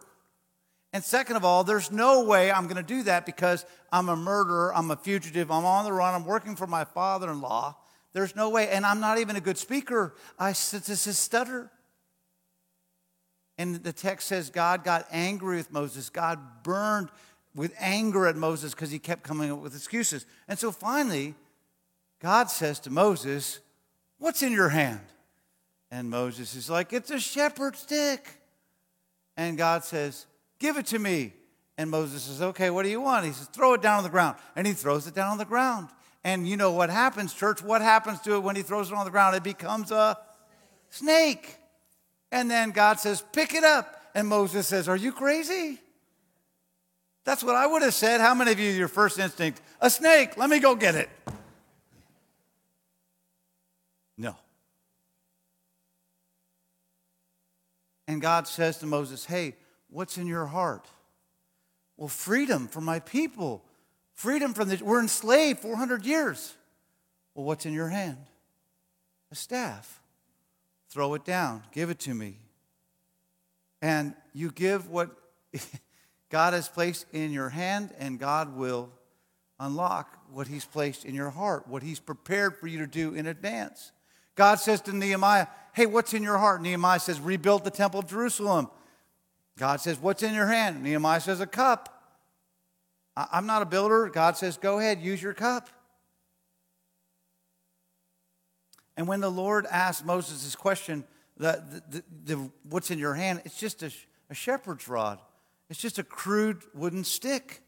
And 0.95 1.03
second 1.03 1.35
of 1.35 1.45
all, 1.45 1.65
there's 1.65 1.91
no 1.91 2.23
way 2.23 2.53
I'm 2.53 2.69
going 2.69 2.77
to 2.77 2.83
do 2.83 3.03
that 3.03 3.27
because 3.27 3.67
I'm 3.91 4.09
a 4.09 4.15
murderer, 4.15 4.73
I'm 4.73 4.93
a 4.93 4.97
fugitive, 4.97 5.51
I'm 5.51 5.65
on 5.65 5.85
the 5.85 5.93
run, 5.93 6.15
I'm 6.15 6.25
working 6.25 6.55
for 6.55 6.69
my 6.69 6.85
father 6.85 7.33
in 7.33 7.41
law. 7.41 7.77
There's 8.13 8.37
no 8.37 8.49
way. 8.49 8.69
And 8.69 8.87
I'm 8.87 9.01
not 9.01 9.19
even 9.19 9.35
a 9.35 9.41
good 9.41 9.59
speaker. 9.59 10.15
I 10.39 10.53
stutter. 10.53 11.73
And 13.59 13.75
the 13.83 13.93
text 13.93 14.29
says 14.29 14.51
God 14.51 14.85
got 14.85 15.09
angry 15.11 15.57
with 15.57 15.73
Moses. 15.73 16.11
God 16.11 16.39
burned 16.63 17.09
with 17.57 17.75
anger 17.81 18.29
at 18.29 18.37
Moses 18.37 18.73
because 18.73 18.93
he 18.93 19.01
kept 19.01 19.25
coming 19.25 19.51
up 19.51 19.59
with 19.59 19.75
excuses. 19.75 20.27
And 20.47 20.57
so 20.57 20.71
finally, 20.71 21.35
God 22.21 22.51
says 22.51 22.79
to 22.81 22.91
Moses, 22.91 23.59
What's 24.19 24.45
in 24.45 24.53
your 24.53 24.69
hand? 24.69 25.01
And 25.91 26.09
Moses 26.09 26.55
is 26.55 26.71
like, 26.71 26.93
It's 26.93 27.11
a 27.11 27.19
shepherd's 27.19 27.81
stick. 27.81 28.39
And 29.37 29.59
God 29.59 29.83
says, 29.83 30.27
Give 30.65 30.79
it 30.79 30.87
to 30.87 30.99
me. 30.99 31.35
And 31.77 31.91
Moses 31.91 32.23
says, 32.23 32.41
Okay, 32.41 32.71
what 32.71 32.85
do 32.85 32.89
you 32.89 33.03
want? 33.03 33.27
He 33.27 33.33
says, 33.33 33.49
Throw 33.49 33.75
it 33.75 33.83
down 33.83 33.99
on 33.99 34.03
the 34.03 34.09
ground. 34.09 34.39
And 34.57 34.67
he 34.67 34.73
throws 34.73 35.07
it 35.07 35.15
down 35.15 35.33
on 35.33 35.37
the 35.37 35.45
ground. 35.45 35.89
And 36.25 36.49
you 36.49 36.57
know 36.57 36.73
what 36.73 36.89
happens, 36.89 37.35
church? 37.35 37.63
What 37.63 37.83
happens 37.83 38.19
to 38.23 38.37
it 38.37 38.39
when 38.43 38.57
he 38.57 38.63
throws 38.63 38.91
it 38.91 38.95
on 38.95 39.05
the 39.05 39.11
ground? 39.11 39.37
It 39.37 39.43
becomes 39.43 39.91
a 39.91 40.17
snake. 40.89 41.59
And 42.33 42.51
then 42.51 42.71
God 42.71 42.99
says, 42.99 43.23
Pick 43.35 43.53
it 43.53 43.63
up. 43.63 43.95
And 44.15 44.27
Moses 44.27 44.67
says, 44.67 44.89
Are 44.89 44.97
you 44.97 45.13
crazy? 45.13 45.81
That's 47.25 47.45
what 47.45 47.57
I 47.57 47.67
would 47.67 47.83
have 47.83 47.93
said. 47.93 48.23
How 48.23 48.35
many 48.35 48.53
of 48.53 48.59
you, 48.59 48.71
your 48.71 48.89
first 48.89 49.19
instinct, 49.19 49.61
a 49.83 49.91
snake, 49.91 50.39
let 50.39 50.49
me 50.49 50.61
go 50.61 50.75
get 50.75 50.95
it? 50.95 51.11
No. 54.17 54.35
And 58.09 58.23
God 58.23 58.49
says 58.49 58.79
to 58.79 58.87
Moses, 58.87 59.27
Hey, 59.27 59.57
What's 59.95 60.19
in 60.19 60.27
your 60.27 60.47
heart? 60.47 60.89
Well, 61.97 62.09
freedom 62.09 62.67
for 62.67 62.81
my 62.81 62.99
people. 62.99 63.65
Freedom 64.13 64.53
from 64.53 64.69
the, 64.69 64.83
we're 64.83 65.01
enslaved 65.01 65.61
400 65.61 66.05
years. 66.05 66.57
Well, 67.33 67.45
what's 67.45 67.65
in 67.65 67.73
your 67.73 67.91
hand? 67.91 68.17
A 69.31 69.37
staff. 69.37 70.03
Throw 70.89 71.15
it 71.15 71.25
down. 71.25 71.63
Give 71.71 71.91
it 71.91 72.01
to 72.01 72.13
me. 72.13 72.39
And 73.81 74.15
you 74.33 74.51
give 74.51 74.91
what 74.91 75.11
God 76.29 76.55
has 76.55 76.69
placed 76.69 77.07
in 77.13 77.31
your 77.31 77.51
hand, 77.51 77.95
and 77.97 78.19
God 78.19 78.57
will 78.57 78.91
unlock 79.61 80.19
what 80.33 80.49
He's 80.49 80.65
placed 80.65 81.05
in 81.05 81.15
your 81.15 81.31
heart, 81.31 81.69
what 81.69 81.85
He's 81.85 82.01
prepared 82.01 82.57
for 82.57 82.67
you 82.67 82.79
to 82.79 82.89
do 82.89 83.15
in 83.15 83.29
advance. 83.29 83.93
God 84.35 84.57
says 84.57 84.81
to 84.81 84.93
Nehemiah, 84.93 85.47
Hey, 85.73 85.87
what's 85.87 86.15
in 86.15 86.25
your 86.25 86.39
heart? 86.39 86.63
Nehemiah 86.63 86.99
says, 86.99 87.21
Rebuild 87.21 87.63
the 87.63 87.71
temple 87.71 88.01
of 88.01 88.09
Jerusalem. 88.09 88.69
God 89.59 89.81
says, 89.81 89.99
What's 89.99 90.23
in 90.23 90.35
your 90.35 90.47
hand? 90.47 90.83
Nehemiah 90.83 91.21
says, 91.21 91.41
A 91.41 91.47
cup. 91.47 91.91
I'm 93.17 93.47
not 93.47 93.63
a 93.63 93.67
builder. 93.67 94.11
God 94.13 94.37
says, 94.37 94.57
Go 94.57 94.79
ahead, 94.79 95.01
use 95.01 95.23
your 95.23 95.35
cup. 95.35 95.69
And 98.97 99.09
when 99.09 99.21
the 99.21 99.31
Lord 99.31 99.67
asked 99.71 100.05
Moses 100.05 100.45
this 100.45 100.55
question, 100.55 101.05
the, 101.37 101.83
the, 101.91 102.05
the, 102.25 102.51
what's 102.69 102.91
in 102.91 102.99
your 102.99 103.15
hand? 103.15 103.43
It's 103.45 103.59
just 103.59 103.83
a, 103.83 103.91
a 104.31 104.35
shepherd's 104.35 104.87
rod. 104.89 105.19
It's 105.69 105.81
just 105.81 105.99
a 105.99 106.05
crude 106.05 106.63
wooden 106.75 107.03
stick, 107.03 107.63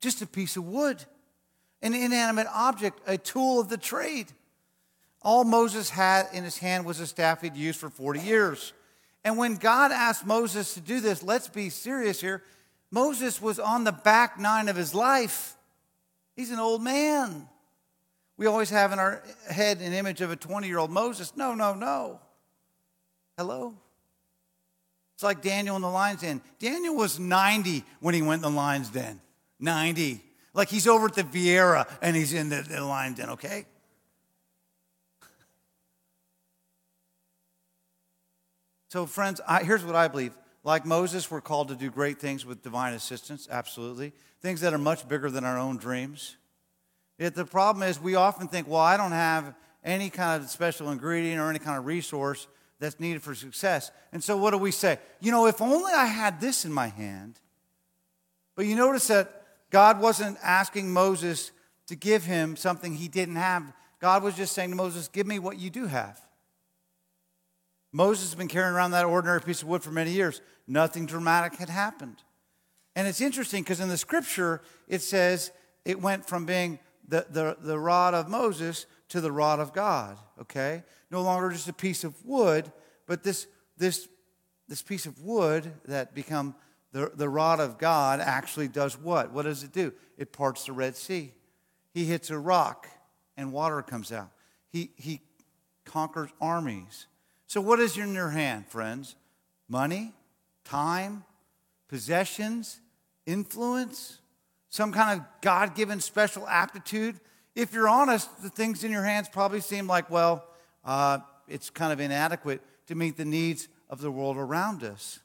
just 0.00 0.22
a 0.22 0.26
piece 0.26 0.56
of 0.56 0.64
wood, 0.64 1.04
an 1.82 1.94
inanimate 1.94 2.46
object, 2.52 3.00
a 3.06 3.18
tool 3.18 3.60
of 3.60 3.68
the 3.68 3.76
trade. 3.76 4.32
All 5.22 5.44
Moses 5.44 5.90
had 5.90 6.28
in 6.32 6.44
his 6.44 6.58
hand 6.58 6.86
was 6.86 7.00
a 7.00 7.06
staff 7.06 7.42
he'd 7.42 7.56
used 7.56 7.78
for 7.78 7.90
40 7.90 8.20
years. 8.20 8.72
And 9.24 9.36
when 9.36 9.56
God 9.56 9.92
asked 9.92 10.26
Moses 10.26 10.74
to 10.74 10.80
do 10.80 11.00
this, 11.00 11.22
let's 11.22 11.48
be 11.48 11.68
serious 11.68 12.20
here. 12.20 12.42
Moses 12.90 13.40
was 13.40 13.58
on 13.58 13.84
the 13.84 13.92
back 13.92 14.38
nine 14.38 14.68
of 14.68 14.76
his 14.76 14.94
life. 14.94 15.56
He's 16.34 16.50
an 16.50 16.58
old 16.58 16.82
man. 16.82 17.48
We 18.36 18.46
always 18.46 18.70
have 18.70 18.92
in 18.92 18.98
our 18.98 19.22
head 19.50 19.80
an 19.80 19.92
image 19.92 20.22
of 20.22 20.30
a 20.30 20.36
20 20.36 20.66
year 20.66 20.78
old 20.78 20.90
Moses. 20.90 21.36
No, 21.36 21.54
no, 21.54 21.74
no. 21.74 22.20
Hello? 23.36 23.74
It's 25.14 25.22
like 25.22 25.42
Daniel 25.42 25.76
in 25.76 25.82
the 25.82 25.90
lion's 25.90 26.22
den. 26.22 26.40
Daniel 26.58 26.96
was 26.96 27.18
90 27.18 27.84
when 28.00 28.14
he 28.14 28.22
went 28.22 28.42
in 28.42 28.50
the 28.50 28.56
lion's 28.56 28.88
den. 28.88 29.20
90. 29.58 30.24
Like 30.54 30.68
he's 30.68 30.86
over 30.86 31.06
at 31.06 31.14
the 31.14 31.22
Vieira 31.22 31.86
and 32.00 32.16
he's 32.16 32.32
in 32.32 32.48
the, 32.48 32.62
the 32.62 32.82
lion's 32.82 33.18
den, 33.18 33.28
okay? 33.30 33.66
So, 38.90 39.06
friends, 39.06 39.40
I, 39.46 39.62
here's 39.62 39.84
what 39.84 39.94
I 39.94 40.08
believe. 40.08 40.36
Like 40.64 40.84
Moses, 40.84 41.30
we're 41.30 41.40
called 41.40 41.68
to 41.68 41.76
do 41.76 41.92
great 41.92 42.18
things 42.18 42.44
with 42.44 42.60
divine 42.60 42.92
assistance, 42.92 43.46
absolutely. 43.48 44.12
Things 44.42 44.62
that 44.62 44.74
are 44.74 44.78
much 44.78 45.06
bigger 45.06 45.30
than 45.30 45.44
our 45.44 45.56
own 45.56 45.76
dreams. 45.76 46.36
Yet 47.16 47.36
the 47.36 47.44
problem 47.44 47.88
is, 47.88 48.00
we 48.00 48.16
often 48.16 48.48
think, 48.48 48.66
well, 48.66 48.80
I 48.80 48.96
don't 48.96 49.12
have 49.12 49.54
any 49.84 50.10
kind 50.10 50.42
of 50.42 50.50
special 50.50 50.90
ingredient 50.90 51.40
or 51.40 51.48
any 51.48 51.60
kind 51.60 51.78
of 51.78 51.86
resource 51.86 52.48
that's 52.80 52.98
needed 52.98 53.22
for 53.22 53.32
success. 53.32 53.92
And 54.10 54.24
so, 54.24 54.36
what 54.36 54.50
do 54.50 54.58
we 54.58 54.72
say? 54.72 54.98
You 55.20 55.30
know, 55.30 55.46
if 55.46 55.62
only 55.62 55.92
I 55.92 56.06
had 56.06 56.40
this 56.40 56.64
in 56.64 56.72
my 56.72 56.88
hand. 56.88 57.38
But 58.56 58.66
you 58.66 58.74
notice 58.74 59.06
that 59.06 59.44
God 59.70 60.00
wasn't 60.00 60.36
asking 60.42 60.92
Moses 60.92 61.52
to 61.86 61.94
give 61.94 62.24
him 62.24 62.56
something 62.56 62.96
he 62.96 63.06
didn't 63.06 63.36
have. 63.36 63.72
God 64.00 64.24
was 64.24 64.34
just 64.34 64.52
saying 64.52 64.70
to 64.70 64.76
Moses, 64.76 65.06
Give 65.06 65.28
me 65.28 65.38
what 65.38 65.60
you 65.60 65.70
do 65.70 65.86
have. 65.86 66.20
Moses 67.92 68.30
has 68.30 68.34
been 68.36 68.48
carrying 68.48 68.74
around 68.74 68.92
that 68.92 69.04
ordinary 69.04 69.40
piece 69.40 69.62
of 69.62 69.68
wood 69.68 69.82
for 69.82 69.90
many 69.90 70.12
years. 70.12 70.40
Nothing 70.66 71.06
dramatic 71.06 71.58
had 71.58 71.68
happened. 71.68 72.22
And 72.94 73.08
it's 73.08 73.20
interesting 73.20 73.62
because 73.62 73.80
in 73.80 73.88
the 73.88 73.96
scripture, 73.96 74.62
it 74.88 75.02
says 75.02 75.50
it 75.84 76.00
went 76.00 76.28
from 76.28 76.44
being 76.44 76.78
the, 77.08 77.26
the, 77.28 77.56
the 77.60 77.78
rod 77.78 78.14
of 78.14 78.28
Moses 78.28 78.86
to 79.08 79.20
the 79.20 79.32
rod 79.32 79.58
of 79.58 79.72
God, 79.72 80.18
okay? 80.40 80.84
No 81.10 81.22
longer 81.22 81.50
just 81.50 81.68
a 81.68 81.72
piece 81.72 82.04
of 82.04 82.24
wood, 82.24 82.70
but 83.06 83.22
this, 83.22 83.46
this, 83.76 84.08
this 84.68 84.82
piece 84.82 85.06
of 85.06 85.20
wood 85.22 85.72
that 85.86 86.14
become 86.14 86.54
the, 86.92 87.10
the 87.14 87.28
rod 87.28 87.60
of 87.60 87.78
God 87.78 88.20
actually 88.20 88.68
does 88.68 88.96
what? 88.98 89.32
What 89.32 89.42
does 89.42 89.64
it 89.64 89.72
do? 89.72 89.92
It 90.16 90.32
parts 90.32 90.66
the 90.66 90.72
Red 90.72 90.96
Sea. 90.96 91.32
He 91.92 92.04
hits 92.04 92.30
a 92.30 92.38
rock 92.38 92.86
and 93.36 93.52
water 93.52 93.82
comes 93.82 94.12
out. 94.12 94.30
He, 94.68 94.90
he 94.96 95.20
conquers 95.84 96.30
armies. 96.40 97.06
So, 97.50 97.60
what 97.60 97.80
is 97.80 97.98
in 97.98 98.14
your 98.14 98.28
hand, 98.28 98.68
friends? 98.68 99.16
Money, 99.68 100.12
time, 100.62 101.24
possessions, 101.88 102.78
influence, 103.26 104.18
some 104.68 104.92
kind 104.92 105.18
of 105.18 105.26
God 105.40 105.74
given 105.74 105.98
special 105.98 106.46
aptitude? 106.46 107.18
If 107.56 107.74
you're 107.74 107.88
honest, 107.88 108.40
the 108.40 108.50
things 108.50 108.84
in 108.84 108.92
your 108.92 109.02
hands 109.02 109.28
probably 109.28 109.60
seem 109.60 109.88
like, 109.88 110.08
well, 110.10 110.44
uh, 110.84 111.18
it's 111.48 111.70
kind 111.70 111.92
of 111.92 111.98
inadequate 111.98 112.62
to 112.86 112.94
meet 112.94 113.16
the 113.16 113.24
needs 113.24 113.66
of 113.88 114.00
the 114.00 114.12
world 114.12 114.36
around 114.36 114.84
us. 114.84 115.18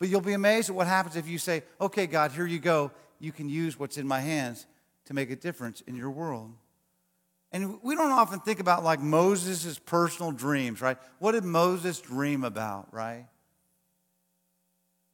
But 0.00 0.08
you'll 0.08 0.20
be 0.20 0.32
amazed 0.32 0.68
at 0.68 0.74
what 0.74 0.88
happens 0.88 1.14
if 1.14 1.28
you 1.28 1.38
say, 1.38 1.62
okay, 1.80 2.08
God, 2.08 2.32
here 2.32 2.44
you 2.44 2.58
go. 2.58 2.90
You 3.20 3.30
can 3.30 3.48
use 3.48 3.78
what's 3.78 3.98
in 3.98 4.08
my 4.08 4.18
hands 4.18 4.66
to 5.04 5.14
make 5.14 5.30
a 5.30 5.36
difference 5.36 5.80
in 5.82 5.94
your 5.94 6.10
world. 6.10 6.54
And 7.52 7.82
we 7.82 7.94
don't 7.94 8.10
often 8.10 8.40
think 8.40 8.60
about 8.60 8.82
like 8.82 9.00
Moses' 9.00 9.78
personal 9.78 10.32
dreams, 10.32 10.80
right? 10.80 10.96
What 11.18 11.32
did 11.32 11.44
Moses 11.44 12.00
dream 12.00 12.44
about, 12.44 12.92
right? 12.92 13.26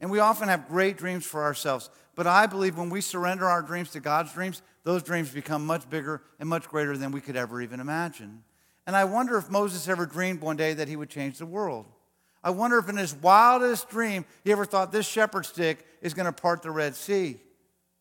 And 0.01 0.11
we 0.11 0.21
often 0.21 0.49
have 0.49 0.69
great 0.69 0.97
dreams 0.97 1.27
for 1.27 1.43
ourselves. 1.43 1.91
But 2.15 2.29
I 2.29 2.47
believe 2.47 2.79
when 2.79 2.91
we 2.91 3.01
surrender 3.01 3.47
our 3.47 3.63
dreams 3.63 3.91
to 3.91 4.01
God's 4.01 4.33
dreams, 4.33 4.63
those 4.85 5.03
dreams 5.03 5.31
become 5.31 5.67
much 5.67 5.91
bigger 5.91 6.23
and 6.39 6.49
much 6.49 6.69
greater 6.69 6.97
than 6.97 7.11
we 7.11 7.21
could 7.21 7.37
ever 7.37 7.61
even 7.61 7.81
imagine. 7.81 8.45
And 8.87 8.97
I 8.97 9.05
wonder 9.05 9.37
if 9.37 9.51
Moses 9.51 9.89
ever 9.89 10.07
dreamed 10.07 10.41
one 10.41 10.57
day 10.57 10.75
that 10.75 10.89
he 10.89 10.97
would 10.97 11.11
change 11.11 11.39
the 11.39 11.47
world. 11.47 11.87
I 12.43 12.51
wonder 12.51 12.79
if 12.79 12.89
in 12.89 12.97
his 12.97 13.15
wildest 13.15 13.91
dream 13.91 14.25
he 14.45 14.53
ever 14.53 14.65
thought 14.65 14.93
this 14.93 15.07
shepherd 15.07 15.45
stick 15.45 15.85
is 16.01 16.15
going 16.15 16.27
to 16.27 16.33
part 16.33 16.63
the 16.63 16.71
Red 16.71 16.95
Sea. 16.95 17.39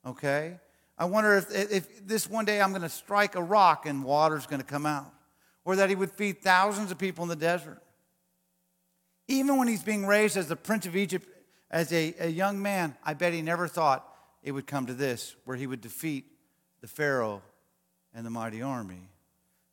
Okay? 0.05 0.59
I 0.97 1.05
wonder 1.05 1.37
if, 1.37 1.51
if 1.51 2.07
this 2.07 2.29
one 2.29 2.45
day 2.45 2.59
I'm 2.59 2.71
going 2.71 2.81
to 2.81 2.89
strike 2.89 3.35
a 3.35 3.43
rock 3.43 3.85
and 3.85 4.03
water's 4.03 4.47
going 4.47 4.61
to 4.61 4.67
come 4.67 4.85
out, 4.85 5.13
or 5.63 5.75
that 5.75 5.89
he 5.89 5.95
would 5.95 6.11
feed 6.11 6.41
thousands 6.41 6.91
of 6.91 6.97
people 6.97 7.23
in 7.23 7.29
the 7.29 7.35
desert. 7.35 7.81
Even 9.27 9.57
when 9.57 9.67
he's 9.67 9.83
being 9.83 10.05
raised 10.05 10.37
as 10.37 10.47
the 10.47 10.55
prince 10.55 10.85
of 10.85 10.95
Egypt, 10.95 11.27
as 11.69 11.91
a, 11.91 12.15
a 12.19 12.29
young 12.29 12.61
man, 12.61 12.95
I 13.03 13.13
bet 13.13 13.33
he 13.33 13.41
never 13.41 13.67
thought 13.67 14.07
it 14.41 14.51
would 14.53 14.65
come 14.65 14.85
to 14.85 14.93
this, 14.93 15.35
where 15.45 15.57
he 15.57 15.67
would 15.67 15.81
defeat 15.81 16.25
the 16.81 16.87
Pharaoh 16.87 17.41
and 18.13 18.25
the 18.25 18.29
mighty 18.29 18.61
army. 18.61 19.09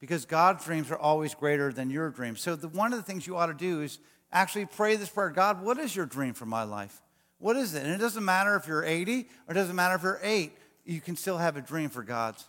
Because 0.00 0.26
God's 0.26 0.64
dreams 0.64 0.90
are 0.90 0.98
always 0.98 1.34
greater 1.34 1.72
than 1.72 1.88
your 1.88 2.10
dreams. 2.10 2.40
So, 2.40 2.56
the, 2.56 2.68
one 2.68 2.92
of 2.92 2.98
the 2.98 3.04
things 3.04 3.26
you 3.26 3.36
ought 3.36 3.46
to 3.46 3.54
do 3.54 3.80
is 3.80 4.00
actually 4.32 4.66
pray 4.66 4.96
this 4.96 5.08
prayer 5.08 5.30
God, 5.30 5.62
what 5.62 5.78
is 5.78 5.94
your 5.94 6.04
dream 6.04 6.34
for 6.34 6.44
my 6.44 6.64
life? 6.64 7.00
What 7.38 7.56
is 7.56 7.74
it? 7.74 7.84
And 7.84 7.92
it 7.92 7.98
doesn't 7.98 8.24
matter 8.24 8.56
if 8.56 8.66
you're 8.66 8.84
80 8.84 9.28
or 9.46 9.52
it 9.52 9.54
doesn't 9.54 9.76
matter 9.76 9.94
if 9.94 10.02
you're 10.02 10.20
8, 10.22 10.52
you 10.84 11.00
can 11.00 11.16
still 11.16 11.38
have 11.38 11.56
a 11.56 11.60
dream 11.60 11.90
for 11.90 12.02
God's, 12.02 12.44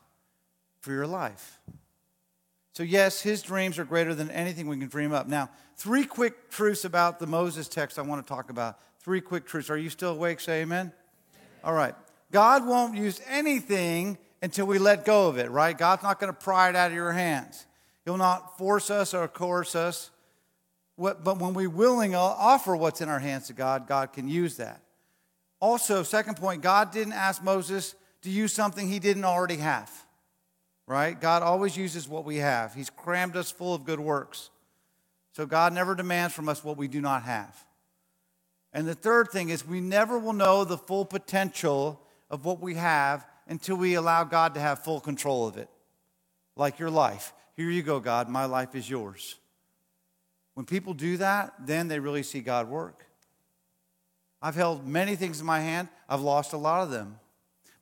for 0.81 0.91
your 0.91 1.07
life. 1.07 1.59
So, 2.73 2.83
yes, 2.83 3.21
his 3.21 3.41
dreams 3.41 3.79
are 3.79 3.85
greater 3.85 4.13
than 4.13 4.29
anything 4.31 4.67
we 4.67 4.77
can 4.77 4.89
dream 4.89 5.13
up. 5.13 5.27
Now, 5.27 5.49
three 5.77 6.05
quick 6.05 6.49
truths 6.49 6.83
about 6.83 7.19
the 7.19 7.27
Moses 7.27 7.69
text 7.69 7.97
I 7.97 8.01
want 8.01 8.25
to 8.25 8.27
talk 8.27 8.49
about. 8.49 8.79
Three 8.99 9.21
quick 9.21 9.45
truths. 9.45 9.69
Are 9.69 9.77
you 9.77 9.89
still 9.89 10.11
awake? 10.11 10.39
Say 10.39 10.61
amen. 10.61 10.91
All 11.63 11.73
right. 11.73 11.95
God 12.31 12.65
won't 12.65 12.97
use 12.97 13.21
anything 13.27 14.17
until 14.41 14.65
we 14.65 14.77
let 14.77 15.05
go 15.05 15.29
of 15.29 15.37
it, 15.37 15.49
right? 15.49 15.77
God's 15.77 16.03
not 16.03 16.19
going 16.19 16.33
to 16.33 16.37
pry 16.37 16.69
it 16.69 16.75
out 16.75 16.91
of 16.91 16.95
your 16.95 17.13
hands. 17.13 17.65
He'll 18.03 18.17
not 18.17 18.57
force 18.57 18.89
us 18.89 19.13
or 19.13 19.27
coerce 19.27 19.75
us. 19.75 20.11
But 20.97 21.39
when 21.39 21.53
we 21.53 21.67
willing 21.67 22.15
offer 22.15 22.75
what's 22.75 23.01
in 23.01 23.09
our 23.09 23.19
hands 23.19 23.47
to 23.47 23.53
God, 23.53 23.87
God 23.87 24.13
can 24.13 24.27
use 24.27 24.57
that. 24.57 24.81
Also, 25.59 26.03
second 26.03 26.35
point, 26.35 26.61
God 26.61 26.91
didn't 26.91 27.13
ask 27.13 27.43
Moses 27.43 27.95
to 28.25 28.29
use 28.29 28.53
something 28.53 28.89
he 28.89 28.99
didn't 28.99 29.25
already 29.25 29.57
have 29.57 29.89
right? 30.87 31.19
God 31.19 31.41
always 31.41 31.75
uses 31.75 32.07
what 32.07 32.25
we 32.25 32.37
have. 32.37 32.73
He's 32.73 32.89
crammed 32.89 33.35
us 33.35 33.51
full 33.51 33.73
of 33.73 33.85
good 33.85 33.99
works. 33.99 34.49
So 35.33 35.45
God 35.45 35.73
never 35.73 35.95
demands 35.95 36.33
from 36.33 36.47
us 36.47 36.63
what 36.63 36.77
we 36.77 36.87
do 36.87 37.01
not 37.01 37.23
have. 37.23 37.65
And 38.71 38.87
the 38.87 38.95
third 38.95 39.31
thing 39.31 39.49
is 39.49 39.65
we 39.65 39.81
never 39.81 40.19
will 40.19 40.33
know 40.33 40.63
the 40.63 40.77
full 40.77 41.05
potential 41.05 42.01
of 42.29 42.45
what 42.45 42.61
we 42.61 42.75
have 42.75 43.25
until 43.47 43.77
we 43.77 43.95
allow 43.95 44.23
God 44.23 44.53
to 44.55 44.59
have 44.59 44.79
full 44.79 44.99
control 44.99 45.47
of 45.47 45.57
it. 45.57 45.69
Like 46.55 46.79
your 46.79 46.89
life. 46.89 47.33
Here 47.55 47.69
you 47.69 47.83
go, 47.83 47.99
God, 47.99 48.29
my 48.29 48.45
life 48.45 48.75
is 48.75 48.89
yours. 48.89 49.35
When 50.53 50.65
people 50.65 50.93
do 50.93 51.17
that, 51.17 51.53
then 51.59 51.87
they 51.87 51.99
really 51.99 52.23
see 52.23 52.39
God 52.39 52.69
work. 52.69 53.05
I've 54.41 54.55
held 54.55 54.85
many 54.85 55.15
things 55.15 55.39
in 55.39 55.45
my 55.45 55.59
hand, 55.59 55.89
I've 56.07 56.21
lost 56.21 56.53
a 56.53 56.57
lot 56.57 56.83
of 56.83 56.91
them. 56.91 57.19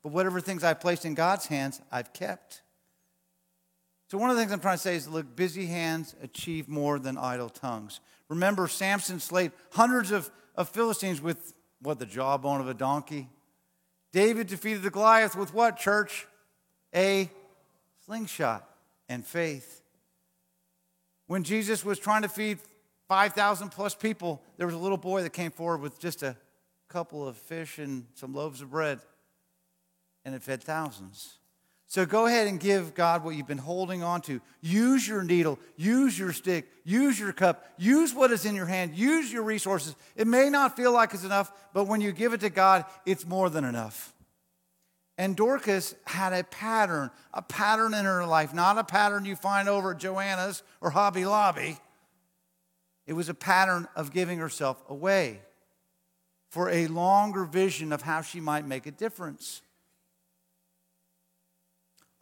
But 0.03 0.11
whatever 0.11 0.41
things 0.41 0.63
I 0.63 0.73
placed 0.73 1.05
in 1.05 1.15
God's 1.15 1.47
hands, 1.47 1.81
I've 1.91 2.13
kept. 2.13 2.61
So, 4.09 4.17
one 4.17 4.29
of 4.29 4.35
the 4.35 4.41
things 4.41 4.51
I'm 4.51 4.59
trying 4.59 4.77
to 4.77 4.81
say 4.81 4.95
is 4.95 5.07
look, 5.07 5.35
busy 5.35 5.65
hands 5.65 6.13
achieve 6.21 6.67
more 6.67 6.99
than 6.99 7.17
idle 7.17 7.49
tongues. 7.49 7.99
Remember, 8.29 8.67
Samson 8.67 9.19
slayed 9.19 9.51
hundreds 9.71 10.11
of, 10.11 10.29
of 10.55 10.69
Philistines 10.69 11.21
with 11.21 11.53
what, 11.81 11.99
the 11.99 12.05
jawbone 12.05 12.61
of 12.61 12.67
a 12.67 12.73
donkey? 12.73 13.29
David 14.11 14.47
defeated 14.47 14.83
the 14.83 14.91
Goliath 14.91 15.35
with 15.35 15.53
what, 15.53 15.77
church? 15.77 16.27
A 16.95 17.29
slingshot 18.05 18.69
and 19.09 19.25
faith. 19.25 19.81
When 21.27 21.43
Jesus 21.43 21.83
was 21.83 21.97
trying 21.97 22.21
to 22.21 22.29
feed 22.29 22.59
5,000 23.07 23.69
plus 23.69 23.95
people, 23.95 24.41
there 24.57 24.67
was 24.67 24.75
a 24.75 24.79
little 24.79 24.97
boy 24.97 25.23
that 25.23 25.31
came 25.31 25.51
forward 25.51 25.81
with 25.81 25.99
just 25.99 26.21
a 26.21 26.35
couple 26.87 27.27
of 27.27 27.37
fish 27.37 27.79
and 27.79 28.05
some 28.13 28.33
loaves 28.33 28.61
of 28.61 28.69
bread, 28.69 28.99
and 30.25 30.35
it 30.35 30.43
fed 30.43 30.63
thousands. 30.63 31.37
So 31.93 32.07
go 32.07 32.25
ahead 32.25 32.47
and 32.47 32.59
give 32.59 32.95
God 32.95 33.23
what 33.23 33.35
you've 33.35 33.45
been 33.45 33.59
holding 33.59 34.01
on 34.01 34.21
to. 34.21 34.41
Use 34.61 35.07
your 35.07 35.23
needle, 35.23 35.59
use 35.77 36.17
your 36.17 36.33
stick, 36.33 36.65
use 36.83 37.19
your 37.19 37.31
cup, 37.33 37.63
use 37.77 38.15
what 38.15 38.31
is 38.31 38.45
in 38.45 38.55
your 38.55 38.65
hand, 38.65 38.95
use 38.95 39.31
your 39.31 39.43
resources. 39.43 39.95
It 40.15 40.25
may 40.25 40.49
not 40.49 40.75
feel 40.75 40.91
like 40.91 41.13
it's 41.13 41.23
enough, 41.23 41.51
but 41.71 41.85
when 41.85 42.01
you 42.01 42.11
give 42.11 42.33
it 42.33 42.39
to 42.39 42.49
God, 42.49 42.85
it's 43.05 43.27
more 43.27 43.47
than 43.49 43.63
enough. 43.63 44.11
And 45.19 45.35
Dorcas 45.35 45.93
had 46.05 46.33
a 46.33 46.43
pattern, 46.43 47.11
a 47.31 47.43
pattern 47.43 47.93
in 47.93 48.05
her 48.05 48.25
life, 48.25 48.55
not 48.55 48.79
a 48.79 48.83
pattern 48.83 49.25
you 49.25 49.35
find 49.35 49.69
over 49.69 49.91
at 49.91 49.99
Joann's 49.99 50.63
or 50.81 50.89
Hobby 50.89 51.25
Lobby. 51.25 51.77
It 53.05 53.13
was 53.13 53.29
a 53.29 53.35
pattern 53.35 53.87
of 53.95 54.11
giving 54.11 54.39
herself 54.39 54.83
away 54.89 55.41
for 56.49 56.69
a 56.69 56.87
longer 56.87 57.45
vision 57.45 57.93
of 57.93 58.01
how 58.01 58.21
she 58.21 58.39
might 58.39 58.65
make 58.65 58.87
a 58.87 58.91
difference. 58.91 59.61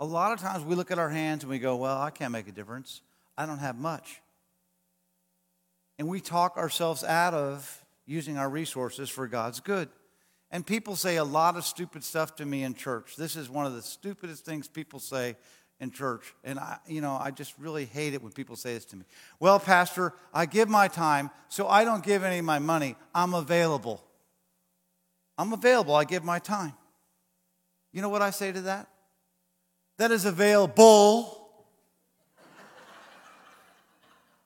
A 0.01 0.05
lot 0.05 0.33
of 0.33 0.39
times 0.39 0.65
we 0.65 0.73
look 0.73 0.89
at 0.89 0.97
our 0.97 1.11
hands 1.11 1.43
and 1.43 1.49
we 1.49 1.59
go, 1.59 1.75
Well, 1.75 2.01
I 2.01 2.09
can't 2.09 2.31
make 2.31 2.47
a 2.47 2.51
difference. 2.51 3.01
I 3.37 3.45
don't 3.45 3.59
have 3.59 3.77
much. 3.77 4.19
And 5.99 6.07
we 6.07 6.19
talk 6.19 6.57
ourselves 6.57 7.03
out 7.03 7.35
of 7.35 7.85
using 8.07 8.35
our 8.35 8.49
resources 8.49 9.11
for 9.11 9.27
God's 9.27 9.59
good. 9.59 9.89
And 10.49 10.65
people 10.65 10.95
say 10.95 11.17
a 11.17 11.23
lot 11.23 11.55
of 11.55 11.63
stupid 11.63 12.03
stuff 12.03 12.35
to 12.37 12.45
me 12.45 12.63
in 12.63 12.73
church. 12.73 13.15
This 13.15 13.35
is 13.35 13.47
one 13.47 13.67
of 13.67 13.75
the 13.75 13.81
stupidest 13.83 14.43
things 14.43 14.67
people 14.67 14.99
say 14.99 15.35
in 15.79 15.91
church. 15.91 16.33
And 16.43 16.59
I, 16.59 16.79
you 16.87 16.99
know, 16.99 17.17
I 17.21 17.29
just 17.29 17.53
really 17.59 17.85
hate 17.85 18.15
it 18.15 18.23
when 18.23 18.31
people 18.31 18.55
say 18.55 18.73
this 18.73 18.85
to 18.85 18.95
me. 18.95 19.05
Well, 19.39 19.59
Pastor, 19.59 20.13
I 20.33 20.47
give 20.47 20.67
my 20.67 20.87
time, 20.87 21.29
so 21.47 21.67
I 21.67 21.85
don't 21.85 22.03
give 22.03 22.23
any 22.23 22.39
of 22.39 22.45
my 22.45 22.59
money. 22.59 22.95
I'm 23.13 23.35
available. 23.35 24.03
I'm 25.37 25.53
available. 25.53 25.95
I 25.95 26.05
give 26.05 26.23
my 26.23 26.39
time. 26.39 26.73
You 27.93 28.01
know 28.01 28.09
what 28.09 28.23
I 28.23 28.31
say 28.31 28.51
to 28.51 28.61
that? 28.61 28.87
That 30.01 30.09
is 30.09 30.25
available. 30.25 31.47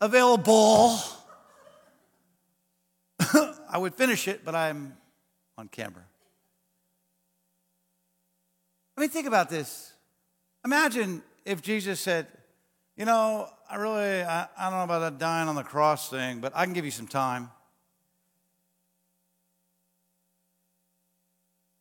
available. 0.01 0.99
I 3.69 3.77
would 3.77 3.95
finish 3.95 4.27
it, 4.27 4.43
but 4.43 4.53
I'm 4.53 4.97
on 5.57 5.69
camera. 5.69 6.03
I 8.97 8.99
mean, 8.99 9.09
think 9.09 9.27
about 9.27 9.49
this. 9.49 9.93
Imagine 10.65 11.23
if 11.45 11.61
Jesus 11.61 12.01
said, 12.01 12.27
You 12.97 13.05
know, 13.05 13.47
I 13.69 13.77
really, 13.77 14.23
I, 14.23 14.49
I 14.57 14.69
don't 14.69 14.79
know 14.79 14.83
about 14.83 14.99
that 14.99 15.17
dying 15.19 15.47
on 15.47 15.55
the 15.55 15.63
cross 15.63 16.09
thing, 16.09 16.41
but 16.41 16.51
I 16.53 16.65
can 16.65 16.73
give 16.73 16.83
you 16.83 16.91
some 16.91 17.07
time. 17.07 17.49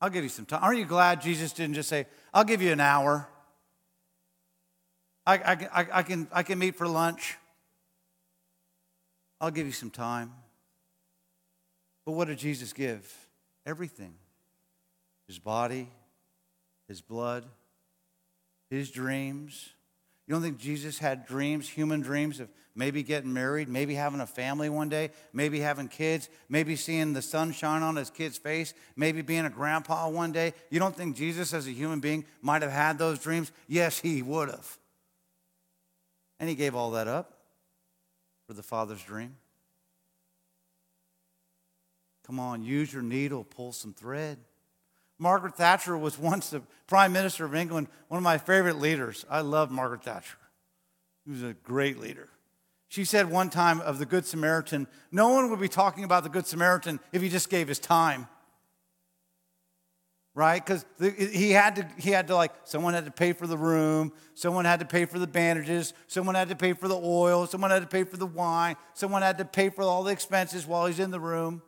I'll 0.00 0.10
give 0.10 0.22
you 0.22 0.30
some 0.30 0.46
time. 0.46 0.62
Aren't 0.62 0.78
you 0.78 0.84
glad 0.84 1.20
Jesus 1.20 1.52
didn't 1.52 1.74
just 1.74 1.88
say, 1.88 2.06
I'll 2.32 2.44
give 2.44 2.62
you 2.62 2.70
an 2.70 2.78
hour? 2.78 3.30
I, 5.26 5.36
I, 5.36 5.86
I, 5.92 6.02
can, 6.02 6.28
I 6.32 6.42
can 6.42 6.58
meet 6.58 6.76
for 6.76 6.86
lunch. 6.86 7.36
I'll 9.40 9.50
give 9.50 9.66
you 9.66 9.72
some 9.72 9.90
time. 9.90 10.32
But 12.04 12.12
what 12.12 12.28
did 12.28 12.38
Jesus 12.38 12.72
give? 12.72 13.12
Everything 13.66 14.14
his 15.26 15.38
body, 15.38 15.88
his 16.86 17.00
blood, 17.00 17.44
his 18.68 18.90
dreams. 18.90 19.70
You 20.26 20.34
don't 20.34 20.42
think 20.42 20.58
Jesus 20.58 20.98
had 20.98 21.26
dreams, 21.26 21.68
human 21.68 22.02
dreams 22.02 22.40
of 22.40 22.48
maybe 22.74 23.02
getting 23.02 23.32
married, 23.32 23.68
maybe 23.68 23.94
having 23.94 24.20
a 24.20 24.26
family 24.26 24.68
one 24.68 24.88
day, 24.88 25.10
maybe 25.32 25.60
having 25.60 25.88
kids, 25.88 26.28
maybe 26.48 26.76
seeing 26.76 27.12
the 27.12 27.22
sun 27.22 27.52
shine 27.52 27.82
on 27.82 27.96
his 27.96 28.10
kid's 28.10 28.36
face, 28.36 28.74
maybe 28.96 29.22
being 29.22 29.44
a 29.44 29.50
grandpa 29.50 30.08
one 30.08 30.32
day? 30.32 30.52
You 30.70 30.78
don't 30.78 30.94
think 30.94 31.16
Jesus, 31.16 31.54
as 31.54 31.66
a 31.66 31.70
human 31.70 32.00
being, 32.00 32.24
might 32.42 32.62
have 32.62 32.72
had 32.72 32.98
those 32.98 33.18
dreams? 33.18 33.52
Yes, 33.68 34.00
he 34.00 34.22
would 34.22 34.50
have. 34.50 34.78
And 36.44 36.48
he 36.50 36.56
gave 36.56 36.74
all 36.74 36.90
that 36.90 37.08
up 37.08 37.38
for 38.46 38.52
the 38.52 38.62
Father's 38.62 39.02
dream. 39.02 39.34
Come 42.26 42.38
on, 42.38 42.62
use 42.62 42.92
your 42.92 43.00
needle, 43.02 43.44
pull 43.44 43.72
some 43.72 43.94
thread. 43.94 44.36
Margaret 45.18 45.54
Thatcher 45.54 45.96
was 45.96 46.18
once 46.18 46.50
the 46.50 46.60
Prime 46.86 47.14
Minister 47.14 47.46
of 47.46 47.54
England, 47.54 47.88
one 48.08 48.18
of 48.18 48.22
my 48.22 48.36
favorite 48.36 48.78
leaders. 48.78 49.24
I 49.30 49.40
love 49.40 49.70
Margaret 49.70 50.04
Thatcher. 50.04 50.36
She 51.24 51.30
was 51.30 51.42
a 51.42 51.54
great 51.54 51.98
leader. 51.98 52.28
She 52.88 53.06
said 53.06 53.30
one 53.30 53.48
time 53.48 53.80
of 53.80 53.98
the 53.98 54.04
Good 54.04 54.26
Samaritan, 54.26 54.86
no 55.10 55.30
one 55.30 55.48
would 55.48 55.60
be 55.60 55.66
talking 55.66 56.04
about 56.04 56.24
the 56.24 56.28
Good 56.28 56.46
Samaritan 56.46 57.00
if 57.10 57.22
he 57.22 57.30
just 57.30 57.48
gave 57.48 57.68
his 57.68 57.78
time 57.78 58.28
right? 60.34 60.64
Because 60.64 60.84
he 60.98 61.52
had 61.52 61.76
to, 61.76 61.88
he 61.96 62.10
had 62.10 62.26
to 62.26 62.34
like, 62.34 62.52
someone 62.64 62.92
had 62.94 63.04
to 63.04 63.10
pay 63.12 63.32
for 63.32 63.46
the 63.46 63.56
room, 63.56 64.12
someone 64.34 64.64
had 64.64 64.80
to 64.80 64.86
pay 64.86 65.04
for 65.04 65.18
the 65.18 65.26
bandages, 65.26 65.94
someone 66.08 66.34
had 66.34 66.48
to 66.48 66.56
pay 66.56 66.72
for 66.72 66.88
the 66.88 66.96
oil, 66.96 67.46
someone 67.46 67.70
had 67.70 67.82
to 67.82 67.88
pay 67.88 68.02
for 68.02 68.16
the 68.16 68.26
wine, 68.26 68.76
someone 68.94 69.22
had 69.22 69.38
to 69.38 69.44
pay 69.44 69.70
for 69.70 69.82
all 69.82 70.02
the 70.02 70.12
expenses 70.12 70.66
while 70.66 70.86
he's 70.86 70.98
in 70.98 71.12
the 71.12 71.20
room. 71.20 71.62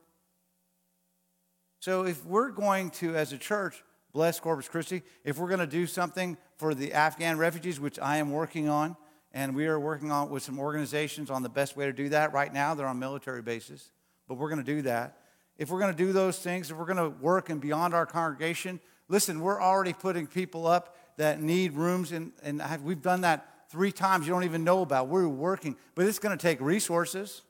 So 1.78 2.04
if 2.04 2.24
we're 2.26 2.50
going 2.50 2.90
to, 2.90 3.14
as 3.14 3.32
a 3.32 3.38
church, 3.38 3.84
bless 4.12 4.40
Corpus 4.40 4.68
Christi, 4.68 5.02
if 5.24 5.38
we're 5.38 5.48
going 5.48 5.60
to 5.60 5.66
do 5.66 5.86
something 5.86 6.36
for 6.56 6.74
the 6.74 6.92
Afghan 6.92 7.38
refugees, 7.38 7.78
which 7.78 8.00
I 8.00 8.16
am 8.16 8.32
working 8.32 8.68
on, 8.68 8.96
and 9.32 9.54
we 9.54 9.66
are 9.66 9.78
working 9.78 10.10
on 10.10 10.28
with 10.30 10.42
some 10.42 10.58
organizations 10.58 11.30
on 11.30 11.44
the 11.44 11.48
best 11.48 11.76
way 11.76 11.86
to 11.86 11.92
do 11.92 12.08
that 12.08 12.32
right 12.32 12.52
now, 12.52 12.74
they're 12.74 12.86
on 12.88 12.98
military 12.98 13.42
bases, 13.42 13.92
but 14.26 14.34
we're 14.34 14.48
going 14.48 14.64
to 14.64 14.74
do 14.74 14.82
that 14.82 15.20
if 15.58 15.70
we're 15.70 15.80
going 15.80 15.94
to 15.94 15.96
do 15.96 16.12
those 16.12 16.38
things, 16.38 16.70
if 16.70 16.76
we're 16.76 16.86
going 16.86 16.96
to 16.96 17.08
work 17.08 17.50
and 17.50 17.60
beyond 17.60 17.94
our 17.94 18.06
congregation, 18.06 18.80
listen, 19.08 19.40
we're 19.40 19.60
already 19.60 19.92
putting 19.92 20.26
people 20.26 20.66
up 20.66 20.96
that 21.16 21.40
need 21.40 21.72
rooms, 21.72 22.12
and, 22.12 22.32
and 22.42 22.62
we've 22.82 23.02
done 23.02 23.22
that 23.22 23.48
three 23.70 23.92
times 23.92 24.26
you 24.26 24.32
don't 24.32 24.44
even 24.44 24.64
know 24.64 24.82
about. 24.82 25.08
We're 25.08 25.28
working, 25.28 25.76
but 25.94 26.06
it's 26.06 26.18
going 26.18 26.36
to 26.36 26.42
take 26.42 26.60
resources. 26.60 27.42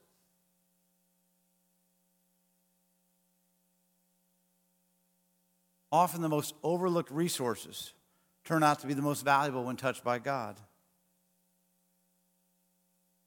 often 5.96 6.20
the 6.20 6.28
most 6.28 6.54
overlooked 6.62 7.10
resources 7.10 7.92
turn 8.44 8.62
out 8.62 8.80
to 8.80 8.86
be 8.86 8.94
the 8.94 9.02
most 9.02 9.24
valuable 9.24 9.64
when 9.64 9.76
touched 9.76 10.04
by 10.04 10.18
God. 10.18 10.60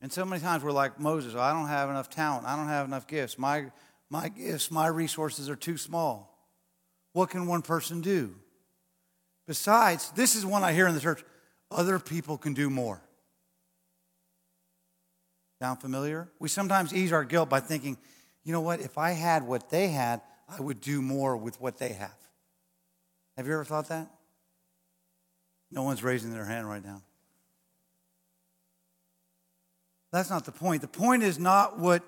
And 0.01 0.13
so 0.13 0.23
many 0.23 0.41
times 0.41 0.63
we're 0.63 0.71
like 0.71 0.99
Moses, 0.99 1.35
I 1.35 1.51
don't 1.51 1.67
have 1.67 1.89
enough 1.89 2.09
talent. 2.09 2.45
I 2.45 2.55
don't 2.55 2.67
have 2.67 2.85
enough 2.85 3.05
gifts. 3.05 3.37
My, 3.37 3.65
my 4.09 4.29
gifts, 4.29 4.71
my 4.71 4.87
resources 4.87 5.49
are 5.49 5.55
too 5.55 5.77
small. 5.77 6.37
What 7.13 7.29
can 7.29 7.47
one 7.47 7.61
person 7.61 8.01
do? 8.01 8.35
Besides, 9.47 10.11
this 10.11 10.35
is 10.35 10.45
one 10.45 10.63
I 10.63 10.73
hear 10.73 10.87
in 10.87 10.95
the 10.95 11.01
church 11.01 11.23
other 11.71 11.99
people 11.99 12.37
can 12.37 12.53
do 12.53 12.69
more. 12.69 13.01
Sound 15.61 15.81
familiar? 15.81 16.29
We 16.39 16.49
sometimes 16.49 16.93
ease 16.93 17.11
our 17.11 17.23
guilt 17.23 17.49
by 17.49 17.59
thinking, 17.59 17.97
you 18.43 18.53
know 18.53 18.61
what, 18.61 18.79
if 18.79 18.97
I 18.97 19.11
had 19.11 19.43
what 19.43 19.69
they 19.69 19.89
had, 19.89 20.21
I 20.47 20.61
would 20.61 20.81
do 20.81 21.01
more 21.01 21.35
with 21.35 21.59
what 21.59 21.77
they 21.77 21.89
have. 21.93 22.15
Have 23.37 23.45
you 23.45 23.53
ever 23.53 23.65
thought 23.65 23.89
that? 23.89 24.09
No 25.71 25.83
one's 25.83 26.03
raising 26.03 26.31
their 26.31 26.45
hand 26.45 26.67
right 26.67 26.83
now. 26.83 27.01
That's 30.11 30.29
not 30.29 30.45
the 30.45 30.51
point. 30.51 30.81
The 30.81 30.87
point 30.87 31.21
is 31.21 31.37
not 31.37 31.77
what, 31.77 32.03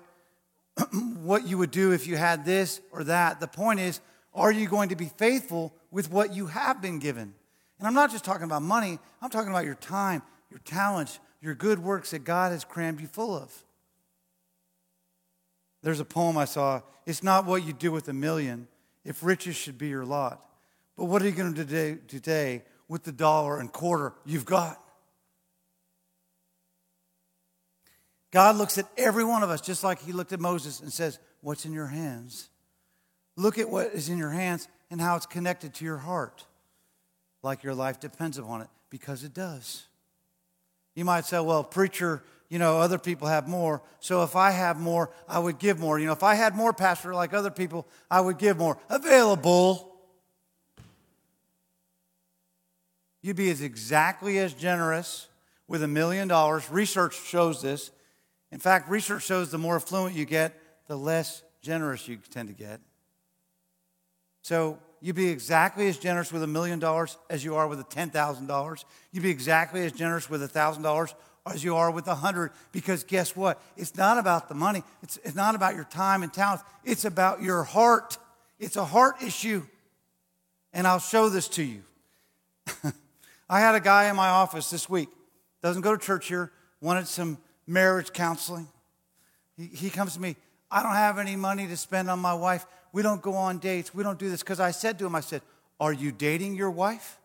what 1.22 1.46
you 1.46 1.58
would 1.58 1.70
do 1.70 1.92
if 1.92 2.06
you 2.06 2.16
had 2.16 2.44
this 2.44 2.80
or 2.90 3.04
that. 3.04 3.40
The 3.40 3.48
point 3.48 3.80
is, 3.80 4.00
are 4.34 4.52
you 4.52 4.68
going 4.68 4.88
to 4.88 4.96
be 4.96 5.10
faithful 5.16 5.74
with 5.90 6.10
what 6.10 6.34
you 6.34 6.46
have 6.46 6.80
been 6.80 6.98
given? 6.98 7.34
And 7.78 7.86
I'm 7.86 7.94
not 7.94 8.10
just 8.10 8.24
talking 8.24 8.44
about 8.44 8.62
money, 8.62 8.98
I'm 9.20 9.30
talking 9.30 9.50
about 9.50 9.64
your 9.64 9.74
time, 9.74 10.22
your 10.50 10.60
talents, 10.60 11.18
your 11.40 11.54
good 11.54 11.78
works 11.78 12.12
that 12.12 12.20
God 12.20 12.52
has 12.52 12.64
crammed 12.64 13.00
you 13.00 13.08
full 13.08 13.36
of. 13.36 13.52
There's 15.82 16.00
a 16.00 16.04
poem 16.04 16.38
I 16.38 16.44
saw. 16.44 16.82
It's 17.06 17.22
not 17.22 17.44
what 17.44 17.64
you 17.64 17.72
do 17.72 17.90
with 17.90 18.08
a 18.08 18.12
million, 18.12 18.68
if 19.04 19.22
riches 19.22 19.56
should 19.56 19.76
be 19.76 19.88
your 19.88 20.04
lot, 20.04 20.40
but 20.96 21.06
what 21.06 21.22
are 21.22 21.26
you 21.26 21.32
going 21.32 21.54
to 21.54 21.64
do 21.64 21.98
today 22.06 22.62
with 22.88 23.02
the 23.02 23.12
dollar 23.12 23.58
and 23.58 23.72
quarter 23.72 24.14
you've 24.24 24.44
got? 24.44 24.81
God 28.32 28.56
looks 28.56 28.78
at 28.78 28.86
every 28.96 29.24
one 29.24 29.42
of 29.42 29.50
us 29.50 29.60
just 29.60 29.84
like 29.84 30.00
he 30.02 30.12
looked 30.12 30.32
at 30.32 30.40
Moses 30.40 30.80
and 30.80 30.92
says, 30.92 31.18
What's 31.42 31.64
in 31.64 31.72
your 31.72 31.86
hands? 31.86 32.48
Look 33.36 33.58
at 33.58 33.70
what 33.70 33.88
is 33.88 34.08
in 34.08 34.18
your 34.18 34.30
hands 34.30 34.68
and 34.90 35.00
how 35.00 35.16
it's 35.16 35.26
connected 35.26 35.74
to 35.74 35.84
your 35.84 35.98
heart, 35.98 36.44
like 37.42 37.62
your 37.62 37.74
life 37.74 38.00
depends 38.00 38.38
upon 38.38 38.62
it, 38.62 38.68
because 38.90 39.22
it 39.22 39.34
does. 39.34 39.84
You 40.94 41.04
might 41.04 41.26
say, 41.26 41.40
Well, 41.40 41.62
preacher, 41.62 42.22
you 42.48 42.58
know, 42.58 42.78
other 42.78 42.98
people 42.98 43.28
have 43.28 43.48
more. 43.48 43.82
So 44.00 44.22
if 44.22 44.34
I 44.34 44.50
have 44.50 44.80
more, 44.80 45.10
I 45.28 45.38
would 45.38 45.58
give 45.58 45.78
more. 45.78 45.98
You 45.98 46.06
know, 46.06 46.12
if 46.12 46.22
I 46.22 46.34
had 46.34 46.56
more, 46.56 46.72
pastor, 46.72 47.14
like 47.14 47.34
other 47.34 47.50
people, 47.50 47.86
I 48.10 48.22
would 48.22 48.38
give 48.38 48.56
more. 48.56 48.78
Available. 48.88 49.90
You'd 53.20 53.36
be 53.36 53.50
as 53.50 53.60
exactly 53.60 54.38
as 54.38 54.54
generous 54.54 55.28
with 55.68 55.82
a 55.82 55.88
million 55.88 56.28
dollars. 56.28 56.68
Research 56.70 57.20
shows 57.22 57.62
this 57.62 57.90
in 58.52 58.58
fact, 58.58 58.90
research 58.90 59.24
shows 59.24 59.50
the 59.50 59.58
more 59.58 59.76
affluent 59.76 60.14
you 60.14 60.26
get, 60.26 60.54
the 60.86 60.96
less 60.96 61.42
generous 61.62 62.06
you 62.06 62.18
tend 62.30 62.48
to 62.48 62.54
get. 62.54 62.80
So 64.42 64.78
you'd 65.00 65.16
be 65.16 65.28
exactly 65.28 65.88
as 65.88 65.96
generous 65.96 66.30
with 66.30 66.42
a 66.42 66.46
million 66.46 66.78
dollars 66.78 67.16
as 67.30 67.42
you 67.42 67.56
are 67.56 67.66
with 67.66 67.80
a 67.80 67.84
$10,000. 67.84 68.84
You'd 69.10 69.22
be 69.22 69.30
exactly 69.30 69.84
as 69.84 69.92
generous 69.92 70.28
with 70.28 70.42
a 70.42 70.48
$1,000 70.48 71.14
as 71.46 71.64
you 71.64 71.74
are 71.76 71.90
with 71.90 72.06
a 72.06 72.14
hundred 72.14 72.52
because 72.70 73.04
guess 73.04 73.34
what? 73.34 73.60
It's 73.76 73.96
not 73.96 74.18
about 74.18 74.48
the 74.48 74.54
money. 74.54 74.82
It's, 75.02 75.18
it's 75.24 75.34
not 75.34 75.54
about 75.54 75.74
your 75.74 75.84
time 75.84 76.22
and 76.22 76.32
talents. 76.32 76.62
It's 76.84 77.04
about 77.04 77.42
your 77.42 77.64
heart. 77.64 78.18
It's 78.60 78.76
a 78.76 78.84
heart 78.84 79.22
issue. 79.22 79.64
And 80.74 80.86
I'll 80.86 81.00
show 81.00 81.30
this 81.30 81.48
to 81.48 81.62
you. 81.62 81.82
I 83.48 83.60
had 83.60 83.74
a 83.74 83.80
guy 83.80 84.08
in 84.08 84.16
my 84.16 84.28
office 84.28 84.70
this 84.70 84.88
week, 84.88 85.08
doesn't 85.62 85.82
go 85.82 85.96
to 85.96 86.04
church 86.04 86.28
here, 86.28 86.52
wanted 86.80 87.08
some 87.08 87.38
marriage 87.66 88.12
counseling. 88.12 88.68
He, 89.56 89.66
he 89.66 89.90
comes 89.90 90.14
to 90.14 90.20
me, 90.20 90.36
I 90.70 90.82
don't 90.82 90.94
have 90.94 91.18
any 91.18 91.36
money 91.36 91.66
to 91.66 91.76
spend 91.76 92.08
on 92.08 92.18
my 92.18 92.34
wife. 92.34 92.66
We 92.92 93.02
don't 93.02 93.22
go 93.22 93.34
on 93.34 93.58
dates. 93.58 93.94
We 93.94 94.02
don't 94.02 94.18
do 94.18 94.30
this. 94.30 94.40
Because 94.40 94.60
I 94.60 94.70
said 94.70 94.98
to 94.98 95.06
him, 95.06 95.14
I 95.14 95.20
said, 95.20 95.42
Are 95.78 95.92
you 95.92 96.12
dating 96.12 96.54
your 96.54 96.70
wife? 96.70 97.18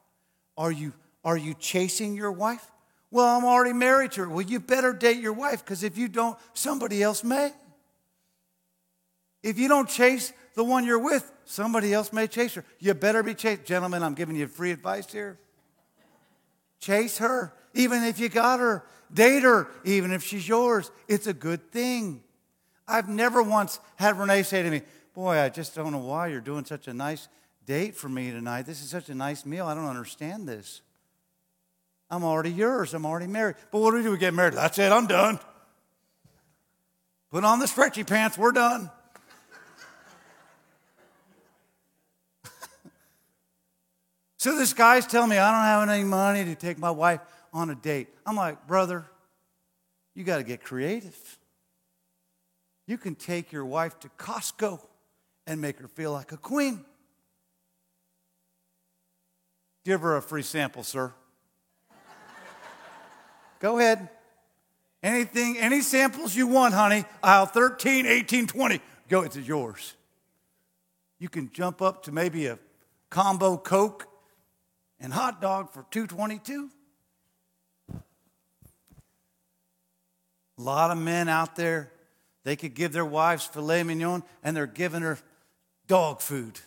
Are 0.58 0.72
you, 0.72 0.94
are 1.24 1.38
you 1.38 1.54
chasing 1.54 2.16
your 2.16 2.32
wife? 2.32 2.70
Well, 3.10 3.26
I'm 3.26 3.46
already 3.46 3.74
married 3.74 4.14
to 4.14 4.22
her. 4.22 4.30
Well, 4.30 4.42
you 4.42 4.60
better 4.60 4.92
date 4.92 5.18
your 5.18 5.34
wife 5.34 5.64
because 5.64 5.84
if 5.84 5.98
you 5.98 6.08
don't, 6.08 6.38
somebody 6.54 7.02
else 7.02 7.24
may. 7.24 7.52
If 9.44 9.58
you 9.58 9.68
don't 9.68 9.88
chase 9.88 10.34
the 10.56 10.64
one 10.64 10.86
you're 10.86 11.00
with, 11.00 11.32
somebody 11.46 11.94
else 11.94 12.12
may 12.12 12.28
chase 12.28 12.56
her. 12.56 12.66
You 12.80 12.94
better 12.94 13.24
be 13.24 13.34
chased. 13.34 13.64
Gentlemen, 13.64 14.04
I'm 14.04 14.14
giving 14.14 14.36
you 14.36 14.48
free 14.48 14.72
advice 14.72 15.10
here. 15.12 15.38
Chase 16.80 17.20
her, 17.20 17.54
even 17.78 18.04
if 18.04 18.20
you 18.20 18.30
got 18.30 18.60
her. 18.60 18.84
Date 19.14 19.44
her, 19.44 19.68
even 19.86 20.12
if 20.12 20.24
she's 20.24 20.48
yours. 20.48 20.92
It's 21.08 21.28
a 21.28 21.34
good 21.34 21.72
thing. 21.72 22.22
I've 22.88 23.08
never 23.08 23.42
once 23.42 23.80
had 23.96 24.20
Renee 24.20 24.44
say 24.44 24.64
to 24.64 24.70
me, 24.70 24.82
Boy, 25.14 25.40
I 25.40 25.50
just 25.50 25.74
don't 25.74 25.92
know 25.92 25.98
why 25.98 26.28
you're 26.28 26.42
doing 26.42 26.64
such 26.64 26.88
a 26.88 26.94
nice 26.94 27.28
date 27.66 27.96
for 27.96 28.08
me 28.08 28.30
tonight. 28.30 28.68
This 28.68 28.84
is 28.84 28.90
such 28.90 29.10
a 29.10 29.16
nice 29.16 29.46
meal. 29.46 29.66
I 29.66 29.74
don't 29.74 29.88
understand 29.88 30.48
this. 30.48 30.82
I'm 32.10 32.24
already 32.24 32.52
yours. 32.52 32.94
I'm 32.94 33.06
already 33.06 33.28
married. 33.28 33.56
But 33.72 33.80
what 33.80 33.92
do 33.92 33.98
we 33.98 34.04
do? 34.04 34.12
We 34.12 34.18
get 34.18 34.34
married. 34.34 34.54
That's 34.54 34.78
it. 34.78 34.92
I'm 34.92 35.08
done. 35.08 35.40
Put 37.32 37.44
on 37.44 37.60
the 37.60 37.68
stretchy 37.68 38.04
pants. 38.04 38.38
We're 38.38 38.52
done. 38.52 38.92
so 44.38 44.56
this 44.56 44.74
guy's 44.74 45.08
telling 45.08 45.32
me 45.32 45.38
I 45.38 45.52
don't 45.52 45.64
have 45.64 45.90
any 45.90 46.04
money 46.06 46.46
to 46.46 46.56
take 46.56 46.78
my 46.78 46.92
wife 46.92 47.22
on 47.58 47.72
a 47.72 47.76
date. 47.76 48.08
I'm 48.24 48.36
like, 48.36 48.68
brother, 48.68 49.04
you 50.14 50.24
got 50.24 50.38
to 50.38 50.44
get 50.44 50.64
creative. 50.64 51.40
You 52.86 53.00
can 53.00 53.16
take 53.16 53.52
your 53.52 53.66
wife 53.66 54.00
to 54.02 54.10
Costco 54.10 54.80
and 55.48 55.60
make 55.60 55.80
her 55.80 55.88
feel 55.88 56.12
like 56.12 56.32
a 56.32 56.38
queen. 56.38 56.86
Give 59.84 60.02
her 60.02 60.18
a 60.18 60.22
free 60.22 60.44
sample, 60.44 60.84
sir. 60.84 61.12
Go 63.60 63.80
ahead. 63.80 64.08
Anything, 65.02 65.58
any 65.58 65.82
samples 65.82 66.36
you 66.36 66.46
want, 66.46 66.76
honey, 66.76 67.06
aisle 67.24 67.48
13, 67.48 68.06
18, 68.06 68.48
20. 68.48 68.82
Go, 69.10 69.24
it's 69.24 69.36
yours. 69.36 69.96
You 71.18 71.30
can 71.30 71.50
jump 71.52 71.82
up 71.82 72.04
to 72.04 72.12
maybe 72.12 72.46
a 72.46 72.60
combo 73.10 73.58
Coke 73.58 74.08
and 75.00 75.12
hot 75.12 75.42
dog 75.42 75.72
for 75.72 75.86
222. 75.90 76.70
A 80.58 80.62
lot 80.62 80.92
of 80.92 80.98
men 80.98 81.30
out 81.30 81.56
there, 81.56 81.92
they 82.44 82.56
could 82.56 82.74
give 82.74 82.94
their 82.94 83.06
wives 83.06 83.46
filet 83.46 83.84
mignon 83.84 84.24
and 84.44 84.56
they're 84.56 84.66
giving 84.68 85.02
her 85.02 85.20
dog 85.88 86.22
food. 86.22 86.60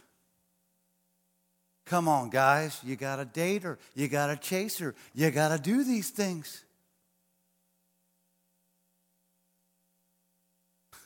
Come 1.86 2.06
on, 2.06 2.30
guys. 2.30 2.78
You 2.84 2.94
got 2.94 3.16
to 3.16 3.24
date 3.24 3.64
her. 3.64 3.78
You 3.94 4.06
got 4.06 4.28
to 4.28 4.36
chase 4.36 4.78
her. 4.78 4.94
You 5.12 5.30
got 5.32 5.48
to 5.48 5.58
do 5.58 5.82
these 5.82 6.10
things. 6.10 6.62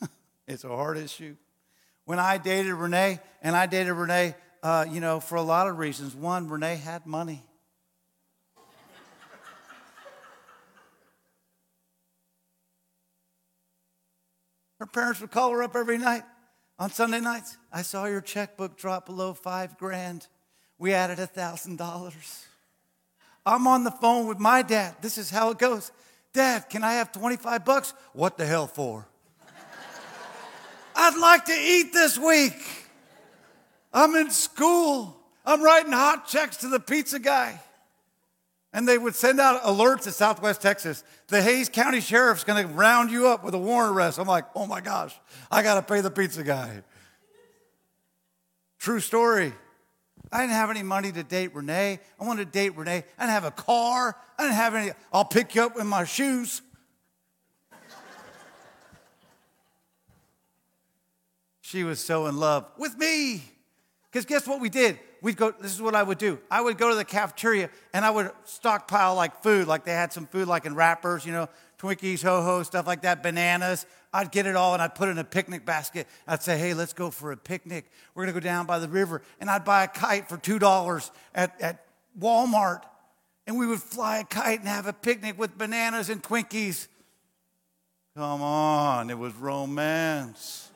it's 0.47 0.65
a 0.65 0.69
hard 0.69 0.99
issue. 0.99 1.37
When 2.05 2.19
I 2.19 2.37
dated 2.37 2.75
Renee, 2.75 3.19
and 3.41 3.57
I 3.57 3.65
dated 3.65 3.95
Renee, 3.95 4.35
uh, 4.63 4.85
you 4.91 5.01
know, 5.01 5.21
for 5.21 5.37
a 5.37 5.43
lot 5.43 5.69
of 5.69 5.79
reasons. 5.79 6.15
One, 6.15 6.49
Renee 6.49 6.77
had 6.77 7.07
money. 7.07 7.43
Her 14.79 14.87
parents 14.87 15.21
would 15.21 15.31
call 15.31 15.51
her 15.53 15.63
up 15.63 15.77
every 15.77 15.99
night 15.99 16.25
on 16.79 16.91
Sunday 16.91 17.21
nights. 17.21 17.57
I 17.73 17.83
saw 17.83 18.07
your 18.07 18.21
checkbook 18.21 18.77
drop 18.77 19.07
below 19.07 19.35
five 19.35 19.79
grand. 19.79 20.27
We 20.79 20.93
added 20.93 21.19
a 21.19 21.27
thousand 21.27 21.77
dollars. 21.77 22.47
I'm 23.47 23.67
on 23.67 23.85
the 23.85 23.91
phone 23.91 24.27
with 24.27 24.39
my 24.39 24.63
dad. 24.63 24.97
This 25.01 25.19
is 25.19 25.31
how 25.31 25.51
it 25.51 25.59
goes. 25.59 25.93
Dad, 26.33 26.69
can 26.69 26.83
I 26.83 26.95
have 26.95 27.13
25 27.13 27.65
bucks? 27.65 27.95
What 28.13 28.37
the 28.37 28.47
hell 28.47 28.67
for? 28.67 29.07
I'd 30.97 31.19
like 31.19 31.45
to 31.47 31.53
eat 31.53 31.93
this 31.93 32.19
week. 32.19 32.61
I'm 33.93 34.15
in 34.17 34.31
school. 34.31 35.17
I'm 35.45 35.63
writing 35.63 35.93
hot 35.93 36.27
checks 36.27 36.59
to 36.59 36.69
the 36.69 36.81
pizza 36.81 37.19
guy. 37.19 37.61
And 38.75 38.87
they 38.89 38.99
would 38.99 39.15
send 39.15 39.41
out 39.41 39.63
alerts 39.63 40.03
to 40.03 40.13
Southwest 40.13 40.61
Texas. 40.61 41.05
The 41.29 41.41
Hays 41.41 41.69
County 41.69 42.01
Sheriff's 42.01 42.43
going 42.43 42.67
to 42.67 42.75
round 42.75 43.11
you 43.11 43.29
up 43.29 43.45
with 43.45 43.55
a 43.55 43.59
warrant 43.59 43.97
arrest. 43.97 44.19
I'm 44.19 44.27
like, 44.27 44.45
oh 44.57 44.67
my 44.67 44.81
gosh, 44.81 45.19
I 45.51 45.63
got 45.63 45.77
to 45.77 45.83
pay 45.83 46.01
the 46.01 46.11
pizza 46.11 46.43
guy. 46.43 46.83
True 48.81 49.01
story. 49.01 49.53
I 50.33 50.41
didn't 50.41 50.55
have 50.55 50.71
any 50.71 50.83
money 50.83 51.13
to 51.13 51.23
date 51.23 51.55
Renee. 51.55 52.01
I 52.21 52.25
wanted 52.25 52.47
to 52.47 52.51
date 52.51 52.77
Renee. 52.77 53.05
I 53.17 53.23
didn't 53.23 53.31
have 53.31 53.45
a 53.45 53.53
car. 53.53 54.17
I 54.37 54.43
didn't 54.43 54.57
have 54.57 54.75
any. 54.75 54.91
I'll 55.13 55.25
pick 55.25 55.55
you 55.55 55.63
up 55.63 55.79
in 55.79 55.87
my 55.87 56.05
shoes. 56.05 56.61
she 61.61 61.85
was 61.85 62.01
so 62.01 62.27
in 62.27 62.37
love 62.37 62.67
with 62.77 62.99
me. 62.99 63.43
Because 64.11 64.27
guess 64.27 64.47
what 64.47 64.61
we 64.61 64.69
did? 64.69 64.99
We'd 65.25 65.39
go, 65.39 65.55
this 65.59 65.73
is 65.73 65.81
what 65.81 65.95
I 65.95 66.03
would 66.03 66.19
do. 66.19 66.39
I 66.51 66.61
would 66.61 66.77
go 66.77 66.91
to 66.91 66.95
the 66.95 67.05
cafeteria 67.05 67.71
and 67.95 68.05
I 68.05 68.11
would 68.11 68.31
stockpile 68.45 69.15
like 69.15 69.43
food, 69.43 69.67
like 69.67 69.85
they 69.85 69.93
had 69.93 70.13
some 70.13 70.27
food 70.27 70.47
like 70.47 70.67
in 70.67 70.75
wrappers, 70.75 71.25
you 71.25 71.33
know, 71.33 71.49
Twinkies, 71.79 72.23
ho 72.23 72.43
ho, 72.43 72.63
stuff 72.63 72.87
like 72.87 73.03
that, 73.03 73.23
bananas. 73.23 73.87
I'd 74.13 74.31
get 74.31 74.47
it 74.47 74.55
all 74.55 74.75
and 74.75 74.83
I'd 74.83 74.95
put 74.95 75.09
it 75.09 75.13
in 75.13 75.19
a 75.19 75.25
picnic 75.25 75.65
basket. 75.65 76.07
I'd 76.29 76.43
say, 76.43 76.59
hey, 76.59 76.75
let's 76.75 76.93
go 76.93 77.11
for 77.11 77.33
a 77.33 77.39
picnic. 77.39 77.91
We're 78.15 78.25
going 78.25 78.35
to 78.35 78.41
go 78.41 78.45
down 78.45 78.67
by 78.67 78.79
the 78.79 78.89
river. 78.89 79.23
And 79.41 79.49
I'd 79.49 79.65
buy 79.65 79.85
a 79.85 79.89
kite 79.89 80.29
for 80.29 80.37
$2 80.37 81.11
at, 81.35 81.59
at 81.59 81.87
Walmart. 82.21 82.83
And 83.47 83.59
we 83.59 83.67
would 83.67 83.81
fly 83.81 84.19
a 84.19 84.25
kite 84.25 84.61
and 84.61 84.69
have 84.69 84.87
a 84.87 84.93
picnic 84.93 85.39
with 85.39 85.57
bananas 85.57 86.11
and 86.11 86.23
Twinkies. 86.23 86.87
Come 88.15 88.43
on, 88.43 89.09
it 89.09 89.19
was 89.19 89.35
romance. 89.35 90.71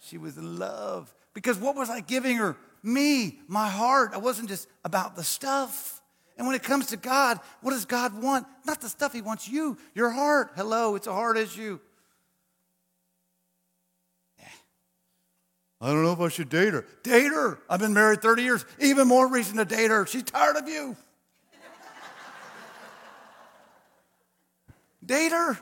She 0.00 0.18
was 0.18 0.36
in 0.36 0.58
love. 0.58 1.12
Because 1.32 1.58
what 1.58 1.76
was 1.76 1.90
I 1.90 2.00
giving 2.00 2.36
her? 2.36 2.56
Me, 2.86 3.40
my 3.48 3.68
heart. 3.68 4.12
I 4.14 4.18
wasn't 4.18 4.48
just 4.48 4.68
about 4.84 5.16
the 5.16 5.24
stuff. 5.24 6.00
And 6.38 6.46
when 6.46 6.54
it 6.54 6.62
comes 6.62 6.86
to 6.88 6.96
God, 6.96 7.40
what 7.60 7.72
does 7.72 7.84
God 7.84 8.22
want? 8.22 8.46
Not 8.64 8.80
the 8.80 8.88
stuff 8.88 9.12
He 9.12 9.22
wants 9.22 9.48
you, 9.48 9.76
your 9.94 10.10
heart. 10.10 10.52
Hello, 10.54 10.94
it's 10.94 11.08
a 11.08 11.12
heart 11.12 11.36
issue. 11.36 11.80
I 15.80 15.88
don't 15.88 16.04
know 16.04 16.12
if 16.12 16.20
I 16.20 16.28
should 16.28 16.48
date 16.48 16.72
her. 16.72 16.86
Date 17.02 17.32
her. 17.32 17.58
I've 17.68 17.80
been 17.80 17.92
married 17.92 18.22
30 18.22 18.42
years. 18.42 18.64
Even 18.78 19.08
more 19.08 19.28
reason 19.28 19.56
to 19.56 19.64
date 19.64 19.90
her. 19.90 20.06
She's 20.06 20.22
tired 20.22 20.56
of 20.56 20.68
you. 20.68 20.96
date 25.04 25.32
her. 25.32 25.58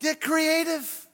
Get 0.00 0.20
creative. 0.20 1.08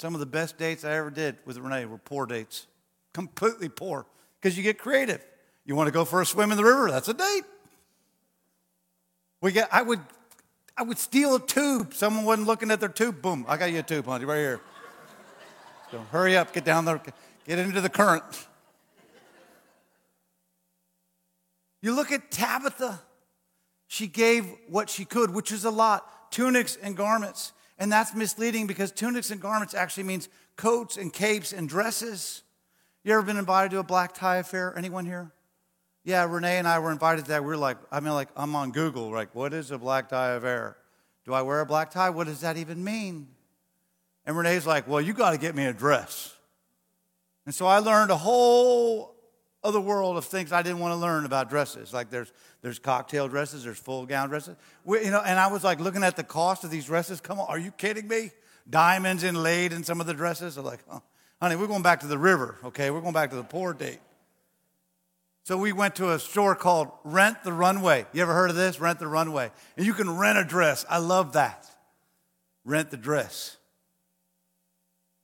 Some 0.00 0.14
of 0.14 0.20
the 0.20 0.24
best 0.24 0.56
dates 0.56 0.82
I 0.82 0.92
ever 0.92 1.10
did 1.10 1.36
with 1.44 1.58
Renee 1.58 1.84
were 1.84 1.98
poor 1.98 2.24
dates, 2.24 2.66
completely 3.12 3.68
poor, 3.68 4.06
because 4.40 4.56
you 4.56 4.62
get 4.62 4.78
creative. 4.78 5.22
You 5.66 5.76
want 5.76 5.88
to 5.88 5.92
go 5.92 6.06
for 6.06 6.22
a 6.22 6.26
swim 6.26 6.50
in 6.50 6.56
the 6.56 6.64
river? 6.64 6.90
That's 6.90 7.08
a 7.08 7.12
date. 7.12 7.42
We 9.42 9.52
get, 9.52 9.68
I 9.70 9.82
would, 9.82 10.00
I 10.74 10.84
would 10.84 10.98
steal 10.98 11.34
a 11.34 11.38
tube. 11.38 11.92
Someone 11.92 12.24
wasn't 12.24 12.46
looking 12.46 12.70
at 12.70 12.80
their 12.80 12.88
tube. 12.88 13.20
Boom! 13.20 13.44
I 13.46 13.58
got 13.58 13.72
you 13.72 13.80
a 13.80 13.82
tube, 13.82 14.06
honey, 14.06 14.24
right 14.24 14.38
here. 14.38 14.62
So 15.90 15.98
hurry 16.10 16.34
up, 16.34 16.54
get 16.54 16.64
down 16.64 16.86
there, 16.86 16.98
get 17.46 17.58
into 17.58 17.82
the 17.82 17.90
current. 17.90 18.24
You 21.82 21.94
look 21.94 22.10
at 22.10 22.30
Tabitha. 22.30 23.02
She 23.86 24.06
gave 24.06 24.46
what 24.66 24.88
she 24.88 25.04
could, 25.04 25.34
which 25.34 25.52
is 25.52 25.66
a 25.66 25.70
lot 25.70 26.32
tunics 26.32 26.78
and 26.80 26.96
garments. 26.96 27.52
And 27.80 27.90
that's 27.90 28.14
misleading 28.14 28.66
because 28.66 28.92
tunics 28.92 29.30
and 29.30 29.40
garments 29.40 29.74
actually 29.74 30.02
means 30.02 30.28
coats 30.56 30.98
and 30.98 31.10
capes 31.10 31.52
and 31.54 31.66
dresses. 31.66 32.42
You 33.02 33.14
ever 33.14 33.22
been 33.22 33.38
invited 33.38 33.70
to 33.70 33.78
a 33.78 33.82
black 33.82 34.12
tie 34.12 34.36
affair? 34.36 34.74
Anyone 34.76 35.06
here? 35.06 35.32
Yeah, 36.04 36.26
Renee 36.28 36.58
and 36.58 36.68
I 36.68 36.78
were 36.78 36.92
invited 36.92 37.24
to 37.24 37.30
that. 37.30 37.42
We're 37.42 37.56
like, 37.56 37.78
I 37.90 38.00
mean, 38.00 38.12
like, 38.12 38.28
I'm 38.36 38.54
on 38.54 38.70
Google, 38.72 39.10
like, 39.10 39.34
what 39.34 39.54
is 39.54 39.70
a 39.70 39.78
black 39.78 40.10
tie 40.10 40.32
affair? 40.32 40.76
Do 41.24 41.32
I 41.32 41.40
wear 41.42 41.60
a 41.60 41.66
black 41.66 41.90
tie? 41.90 42.10
What 42.10 42.26
does 42.26 42.40
that 42.42 42.58
even 42.58 42.84
mean? 42.84 43.28
And 44.26 44.36
Renee's 44.36 44.66
like, 44.66 44.86
well, 44.86 45.00
you 45.00 45.14
got 45.14 45.30
to 45.30 45.38
get 45.38 45.54
me 45.54 45.64
a 45.64 45.72
dress. 45.72 46.34
And 47.46 47.54
so 47.54 47.66
I 47.66 47.78
learned 47.78 48.10
a 48.10 48.16
whole 48.16 49.14
other 49.62 49.80
world 49.80 50.16
of 50.16 50.24
things 50.24 50.52
I 50.52 50.62
didn't 50.62 50.78
want 50.78 50.92
to 50.92 50.96
learn 50.96 51.24
about 51.24 51.50
dresses. 51.50 51.92
Like 51.92 52.10
there's, 52.10 52.32
there's 52.62 52.78
cocktail 52.78 53.28
dresses, 53.28 53.64
there's 53.64 53.78
full 53.78 54.06
gown 54.06 54.28
dresses. 54.28 54.56
We, 54.84 55.04
you 55.04 55.10
know, 55.10 55.20
and 55.20 55.38
I 55.38 55.48
was 55.48 55.64
like 55.64 55.80
looking 55.80 56.02
at 56.02 56.16
the 56.16 56.24
cost 56.24 56.64
of 56.64 56.70
these 56.70 56.86
dresses. 56.86 57.20
Come 57.20 57.38
on, 57.38 57.46
are 57.48 57.58
you 57.58 57.70
kidding 57.70 58.08
me? 58.08 58.30
Diamonds 58.68 59.22
inlaid 59.22 59.72
in 59.72 59.84
some 59.84 60.00
of 60.00 60.06
the 60.06 60.14
dresses. 60.14 60.56
I'm 60.56 60.64
like, 60.64 60.80
oh, 60.90 61.02
honey, 61.40 61.56
we're 61.56 61.66
going 61.66 61.82
back 61.82 62.00
to 62.00 62.06
the 62.06 62.18
river, 62.18 62.56
okay? 62.64 62.90
We're 62.90 63.00
going 63.00 63.14
back 63.14 63.30
to 63.30 63.36
the 63.36 63.44
poor 63.44 63.72
date. 63.74 64.00
So 65.42 65.56
we 65.56 65.72
went 65.72 65.96
to 65.96 66.12
a 66.12 66.18
store 66.18 66.54
called 66.54 66.90
Rent 67.02 67.42
the 67.44 67.52
Runway. 67.52 68.06
You 68.12 68.22
ever 68.22 68.34
heard 68.34 68.50
of 68.50 68.56
this? 68.56 68.78
Rent 68.78 68.98
the 68.98 69.08
Runway. 69.08 69.50
And 69.76 69.86
you 69.86 69.94
can 69.94 70.16
rent 70.16 70.38
a 70.38 70.44
dress. 70.44 70.84
I 70.88 70.98
love 70.98 71.32
that. 71.32 71.66
Rent 72.64 72.90
the 72.90 72.96
dress. 72.96 73.56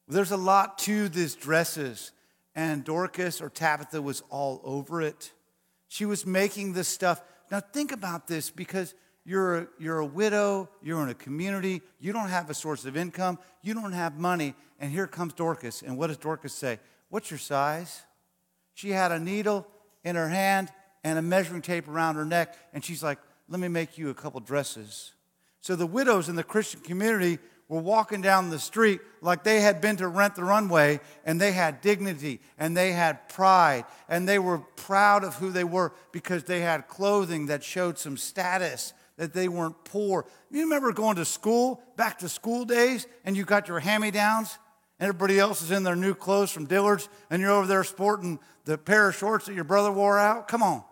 There's 0.09 0.31
a 0.31 0.37
lot 0.37 0.79
to 0.79 1.09
these 1.09 1.35
dresses 1.35 2.13
and 2.57 2.83
Dorcas 2.83 3.43
or 3.43 3.51
Tabitha 3.51 4.01
was 4.01 4.23
all 4.31 4.63
over 4.65 5.03
it. 5.03 5.31
She 5.89 6.07
was 6.07 6.25
making 6.27 6.73
this 6.73 6.89
stuff. 6.89 7.23
Now, 7.51 7.61
think 7.61 7.93
about 7.93 8.27
this 8.27 8.51
because 8.51 8.95
you're 9.25 9.59
a, 9.59 9.69
you're 9.79 9.99
a 9.99 10.07
widow, 10.07 10.71
you're 10.83 11.03
in 11.03 11.11
a 11.11 11.15
community, 11.15 11.83
you 12.01 12.13
don't 12.13 12.29
have 12.29 12.49
a 12.49 12.55
source 12.55 12.87
of 12.87 12.97
income, 12.97 13.39
you 13.63 13.75
don't 13.75 13.93
have 13.93 14.19
money, 14.19 14.55
and 14.81 14.91
here 14.91 15.07
comes 15.07 15.35
Dorcas. 15.35 15.83
And 15.83 15.99
what 15.99 16.07
does 16.07 16.17
Dorcas 16.17 16.55
say? 16.55 16.81
What's 17.11 17.31
your 17.31 17.39
size? 17.39 18.03
She 18.75 18.91
had 18.91 19.13
a 19.13 19.19
needle 19.19 19.67
in 20.03 20.17
her 20.17 20.29
hand 20.29 20.73
and 21.05 21.19
a 21.19 21.23
measuring 21.23 21.63
tape 21.63 21.87
around 21.89 22.17
her 22.17 22.25
neck, 22.25 22.57
and 22.73 22.85
she's 22.85 23.03
like, 23.03 23.19
Let 23.49 23.61
me 23.61 23.69
make 23.69 23.99
you 23.99 24.09
a 24.09 24.15
couple 24.15 24.41
dresses. 24.41 25.13
So 25.61 25.77
the 25.77 25.87
widows 25.87 26.29
in 26.29 26.37
the 26.37 26.45
Christian 26.45 26.81
community 26.81 27.39
were 27.69 27.81
walking 27.81 28.21
down 28.21 28.51
the 28.51 28.59
street 28.59 29.01
like 29.21 29.43
they 29.43 29.61
had 29.61 29.81
been 29.81 29.97
to 29.97 30.07
rent 30.07 30.37
the 30.37 30.45
runway 30.45 31.01
and 31.25 31.41
they 31.41 31.53
had 31.53 31.81
dignity 31.81 32.41
and 32.59 32.77
they 32.77 32.93
had 32.93 33.29
pride 33.29 33.85
and 34.09 34.29
they 34.29 34.39
were 34.39 34.59
proud 34.59 35.25
of 35.25 35.35
who 35.37 35.51
they 35.51 35.65
were 35.65 35.93
because 36.13 36.45
they 36.45 36.61
had 36.61 36.87
clothing 36.87 37.47
that 37.47 37.65
showed 37.65 37.99
some 37.99 38.17
status 38.17 38.93
that 39.17 39.33
they 39.33 39.49
weren't 39.49 39.85
poor. 39.85 40.27
You 40.51 40.63
remember 40.63 40.93
going 40.93 41.17
to 41.17 41.25
school, 41.25 41.83
back 41.97 42.19
to 42.19 42.29
school 42.29 42.65
days, 42.65 43.07
and 43.25 43.37
you 43.37 43.45
got 43.45 43.67
your 43.67 43.81
hand 43.81 44.03
me 44.03 44.11
downs? 44.11 44.59
And 45.01 45.09
everybody 45.09 45.39
else 45.39 45.63
is 45.63 45.71
in 45.71 45.83
their 45.83 45.97
new 45.97 46.15
clothes 46.15 46.51
from 46.51 46.67
Dillard's, 46.67 47.09
and 47.31 47.41
you're 47.41 47.51
over 47.51 47.67
there 47.67 47.85
sporting 47.85 48.39
the 48.65 48.79
pair 48.79 49.09
of 49.09 49.17
shorts 49.17 49.47
that 49.47 49.55
your 49.55 49.65
brother 49.65 49.91
wore 49.91 50.19
out? 50.19 50.49
Come 50.49 50.63
on 50.63 50.85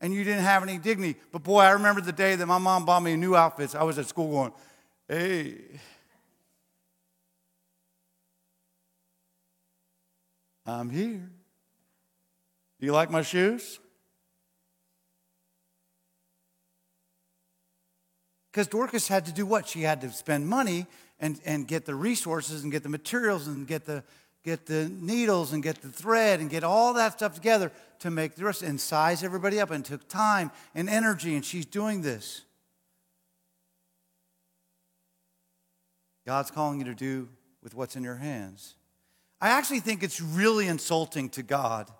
and 0.00 0.14
you 0.14 0.24
didn't 0.24 0.44
have 0.44 0.62
any 0.62 0.78
dignity. 0.78 1.18
But 1.32 1.42
boy, 1.42 1.60
I 1.60 1.70
remember 1.70 2.00
the 2.00 2.12
day 2.12 2.36
that 2.36 2.46
my 2.46 2.58
mom 2.58 2.84
bought 2.84 3.02
me 3.02 3.16
new 3.16 3.34
outfits. 3.34 3.74
I 3.74 3.82
was 3.82 3.98
at 3.98 4.06
school 4.06 4.30
going, 4.30 4.52
Hey. 5.08 5.56
I'm 10.66 10.90
here. 10.90 11.30
Do 12.78 12.86
you 12.86 12.92
like 12.92 13.10
my 13.10 13.22
shoes? 13.22 13.80
Because 18.52 18.66
Dorcas 18.66 19.08
had 19.08 19.24
to 19.26 19.32
do 19.32 19.46
what? 19.46 19.66
She 19.66 19.82
had 19.82 20.02
to 20.02 20.10
spend 20.10 20.46
money 20.46 20.86
and, 21.20 21.40
and 21.44 21.66
get 21.66 21.86
the 21.86 21.94
resources 21.94 22.62
and 22.62 22.70
get 22.70 22.82
the 22.82 22.88
materials 22.88 23.46
and 23.46 23.66
get 23.66 23.86
the, 23.86 24.04
get 24.44 24.66
the 24.66 24.88
needles 25.00 25.52
and 25.52 25.62
get 25.62 25.82
the 25.82 25.88
thread 25.88 26.40
and 26.40 26.48
get 26.48 26.64
all 26.64 26.94
that 26.94 27.14
stuff 27.14 27.34
together 27.34 27.72
to 28.00 28.10
make 28.10 28.34
the 28.34 28.40
dress 28.40 28.62
and 28.62 28.80
size 28.80 29.22
everybody 29.22 29.60
up 29.60 29.70
and 29.70 29.84
took 29.84 30.08
time 30.08 30.50
and 30.74 30.88
energy. 30.88 31.34
And 31.34 31.44
she's 31.44 31.66
doing 31.66 32.02
this. 32.02 32.42
God's 36.26 36.50
calling 36.50 36.78
you 36.78 36.84
to 36.84 36.94
do 36.94 37.28
with 37.62 37.74
what's 37.74 37.96
in 37.96 38.04
your 38.04 38.16
hands. 38.16 38.74
I 39.40 39.48
actually 39.50 39.80
think 39.80 40.02
it's 40.02 40.20
really 40.20 40.66
insulting 40.66 41.28
to 41.30 41.42
God 41.42 41.90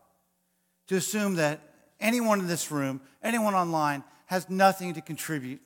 to 0.88 0.96
assume 0.96 1.36
that 1.36 1.60
anyone 2.00 2.40
in 2.40 2.46
this 2.46 2.70
room, 2.70 3.00
anyone 3.22 3.54
online, 3.54 4.04
has 4.26 4.50
nothing 4.50 4.94
to 4.94 5.00
contribute. 5.00 5.60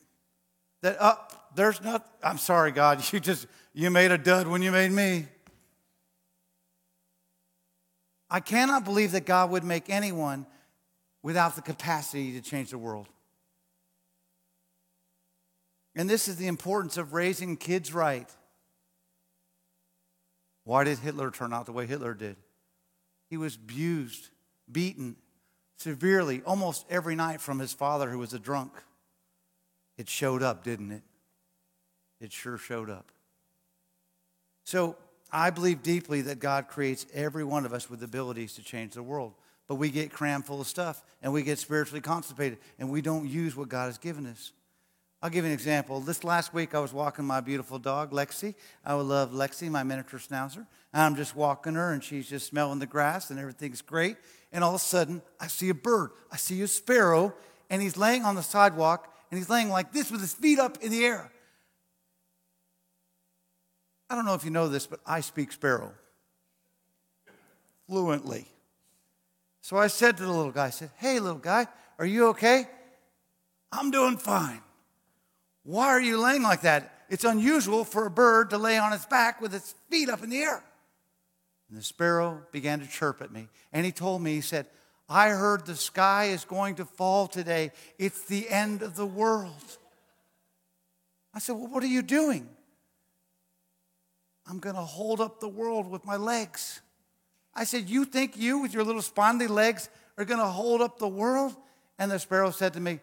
That, 0.83 1.01
uh, 1.01 1.17
there's 1.55 1.81
not, 1.81 2.07
I'm 2.23 2.39
sorry, 2.39 2.73
God, 2.73 3.03
you 3.13 3.21
just, 3.21 3.47
you 3.73 3.91
made 3.91 4.11
a 4.11 4.19
dud 4.19 4.47
when 4.47 4.63
you 4.63 4.71
made 4.71 4.93
me. 4.93 5.27
I 8.33 8.41
cannot 8.41 8.87
believe 8.87 9.13
that 9.13 9.27
God 9.27 9.51
would 9.51 9.63
make 9.63 9.91
anyone 9.91 10.47
without 11.23 11.55
the 11.55 11.61
capacity 11.61 12.33
to 12.33 12.41
change 12.41 12.71
the 12.71 12.79
world. 12.79 13.07
And 15.95 16.09
this 16.09 16.29
is 16.29 16.37
the 16.37 16.47
importance 16.47 16.97
of 16.97 17.13
raising 17.13 17.59
kids 17.59 17.93
right. 17.93 18.29
Why 20.65 20.83
did 20.83 20.99
Hitler 20.99 21.31
turn 21.31 21.53
out 21.53 21.67
the 21.67 21.73
way 21.73 21.85
Hitler 21.85 22.15
did? 22.15 22.37
He 23.29 23.37
was 23.37 23.57
abused, 23.57 24.31
beaten 24.71 25.17
severely 25.77 26.41
almost 26.47 26.87
every 26.89 27.15
night 27.15 27.43
from 27.43 27.59
his 27.59 27.75
father, 27.75 28.09
who 28.09 28.19
was 28.19 28.33
a 28.33 28.39
drunk. 28.39 28.73
It 29.99 30.09
showed 30.09 30.43
up, 30.43 30.65
didn't 30.65 30.93
it? 30.93 31.03
It 32.19 32.33
sure 32.33 32.57
showed 32.57 32.89
up. 32.89 33.13
So 34.65 34.97
I 35.33 35.51
believe 35.51 35.83
deeply 35.83 36.21
that 36.23 36.41
God 36.41 36.69
creates 36.69 37.07
every 37.15 37.43
one 37.45 37.65
of 37.65 37.73
us 37.73 37.89
with 37.89 38.03
abilities 38.03 38.55
to 38.55 38.63
change 38.63 38.93
the 38.93 39.03
world. 39.03 39.33
But 39.67 39.77
we 39.77 39.91
get 39.91 40.13
crammed 40.13 40.45
full 40.45 40.61
of 40.61 40.67
stuff 40.67 41.03
and 41.23 41.33
we 41.33 41.43
get 41.43 41.59
spiritually 41.59 42.03
constipated 42.03 42.59
and 42.79 42.91
we 42.91 43.01
don't 43.01 43.27
use 43.27 43.57
what 43.57 43.69
God 43.69 43.87
has 43.87 43.97
given 43.97 44.27
us. 44.27 44.53
I'll 45.23 45.31
give 45.31 45.45
you 45.45 45.51
an 45.51 45.55
example. 45.55 46.01
This 46.01 46.25
last 46.25 46.53
week, 46.53 46.75
I 46.75 46.81
was 46.81 46.93
walking 46.93 47.25
my 47.25 47.41
beautiful 47.41 47.79
dog, 47.79 48.11
Lexi. 48.11 48.57
I 48.85 48.97
would 48.97 49.07
love 49.07 49.31
Lexi, 49.31 49.71
my 49.71 49.85
miniature 49.85 50.19
schnauzer. 50.19 50.67
I'm 50.93 51.15
just 51.15 51.37
walking 51.37 51.75
her, 51.75 51.93
and 51.93 52.03
she's 52.03 52.29
just 52.29 52.49
smelling 52.49 52.81
the 52.81 52.87
grass, 52.87 53.31
and 53.31 53.39
everything's 53.39 53.83
great. 53.83 54.17
And 54.53 54.65
all 54.65 54.71
of 54.71 54.81
a 54.81 54.85
sudden, 54.85 55.23
I 55.41 55.47
see 55.47 55.69
a 55.69 55.75
bird. 55.75 56.11
I 56.33 56.37
see 56.37 56.61
a 56.63 56.67
sparrow, 56.67 57.35
and 57.71 57.81
he's 57.81 57.97
laying 57.97 58.25
on 58.25 58.35
the 58.35 58.43
sidewalk, 58.43 59.15
and 59.31 59.39
he's 59.39 59.49
laying 59.49 59.71
like 59.71 59.93
this 59.93 60.11
with 60.11 60.21
his 60.21 60.35
feet 60.35 60.59
up 60.59 60.83
in 60.83 60.91
the 60.91 61.05
air. 61.05 61.32
I 64.13 64.15
don't 64.15 64.27
know 64.27 64.35
if 64.35 64.45
you 64.45 64.51
know 64.51 64.69
this, 64.69 64.87
but 64.87 65.01
I 65.07 65.23
speak 65.23 65.53
sparrow. 65.53 65.95
fluently. 67.89 68.47
So 69.63 69.77
I 69.77 69.87
said 69.87 70.17
to 70.19 70.23
the 70.25 70.33
little 70.33 70.53
guy, 70.53 70.67
I 70.67 70.71
said, 70.71 70.91
Hey, 70.99 71.19
little 71.19 71.39
guy, 71.39 71.67
are 71.99 72.07
you 72.07 72.29
okay? 72.29 72.67
I'm 73.71 73.91
doing 73.91 74.19
fine. 74.19 74.61
Why 75.63 75.89
are 75.89 76.01
you 76.01 76.19
laying 76.19 76.43
like 76.43 76.61
that? 76.63 76.93
It's 77.09 77.25
unusual 77.25 77.85
for 77.85 78.07
a 78.07 78.11
bird 78.11 78.51
to 78.51 78.59
lay 78.59 78.77
on 78.77 78.93
its 78.93 79.07
back 79.07 79.41
with 79.41 79.55
its 79.55 79.75
feet 79.91 80.09
up 80.09 80.23
in 80.23 80.31
the 80.31 80.39
air. 80.43 80.63
And 81.71 81.79
the 81.79 81.83
sparrow 81.83 82.43
began 82.53 82.81
to 82.81 82.87
chirp 82.87 83.23
at 83.23 83.33
me. 83.33 83.49
And 83.73 83.87
he 83.87 83.93
told 83.93 84.21
me, 84.21 84.35
he 84.35 84.41
said, 84.43 84.67
I 85.09 85.31
heard 85.31 85.65
the 85.65 85.77
sky 85.77 86.27
is 86.27 86.45
going 86.45 86.75
to 86.77 86.85
fall 86.85 87.29
today. 87.29 87.73
It's 87.99 88.25
the 88.27 88.49
end 88.49 88.83
of 88.83 88.95
the 88.97 89.07
world. 89.07 89.79
I 91.35 91.39
said, 91.39 91.57
Well, 91.57 91.69
what 91.69 91.83
are 91.83 91.87
you 91.87 92.03
doing? 92.03 92.49
I'm 94.47 94.59
going 94.59 94.75
to 94.75 94.83
hold 94.83 95.21
up 95.21 95.41
the 95.41 95.49
world 95.49 95.91
with 95.91 96.05
my 96.05 96.17
legs. 96.17 96.81
I 97.55 97.65
said, 97.65 97.89
You 97.89 98.05
think 98.05 98.37
you, 98.37 98.59
with 98.59 98.75
your 98.75 98.85
little 98.85 99.03
spindly 99.03 99.47
legs, 99.47 99.89
are 100.19 100.25
going 100.25 100.41
to 100.41 100.47
hold 100.47 100.81
up 100.81 100.99
the 100.99 101.09
world? 101.09 101.55
And 101.99 102.11
the 102.11 102.19
sparrow 102.19 102.51
said 102.51 102.73
to 102.75 102.81
me, 102.81 103.01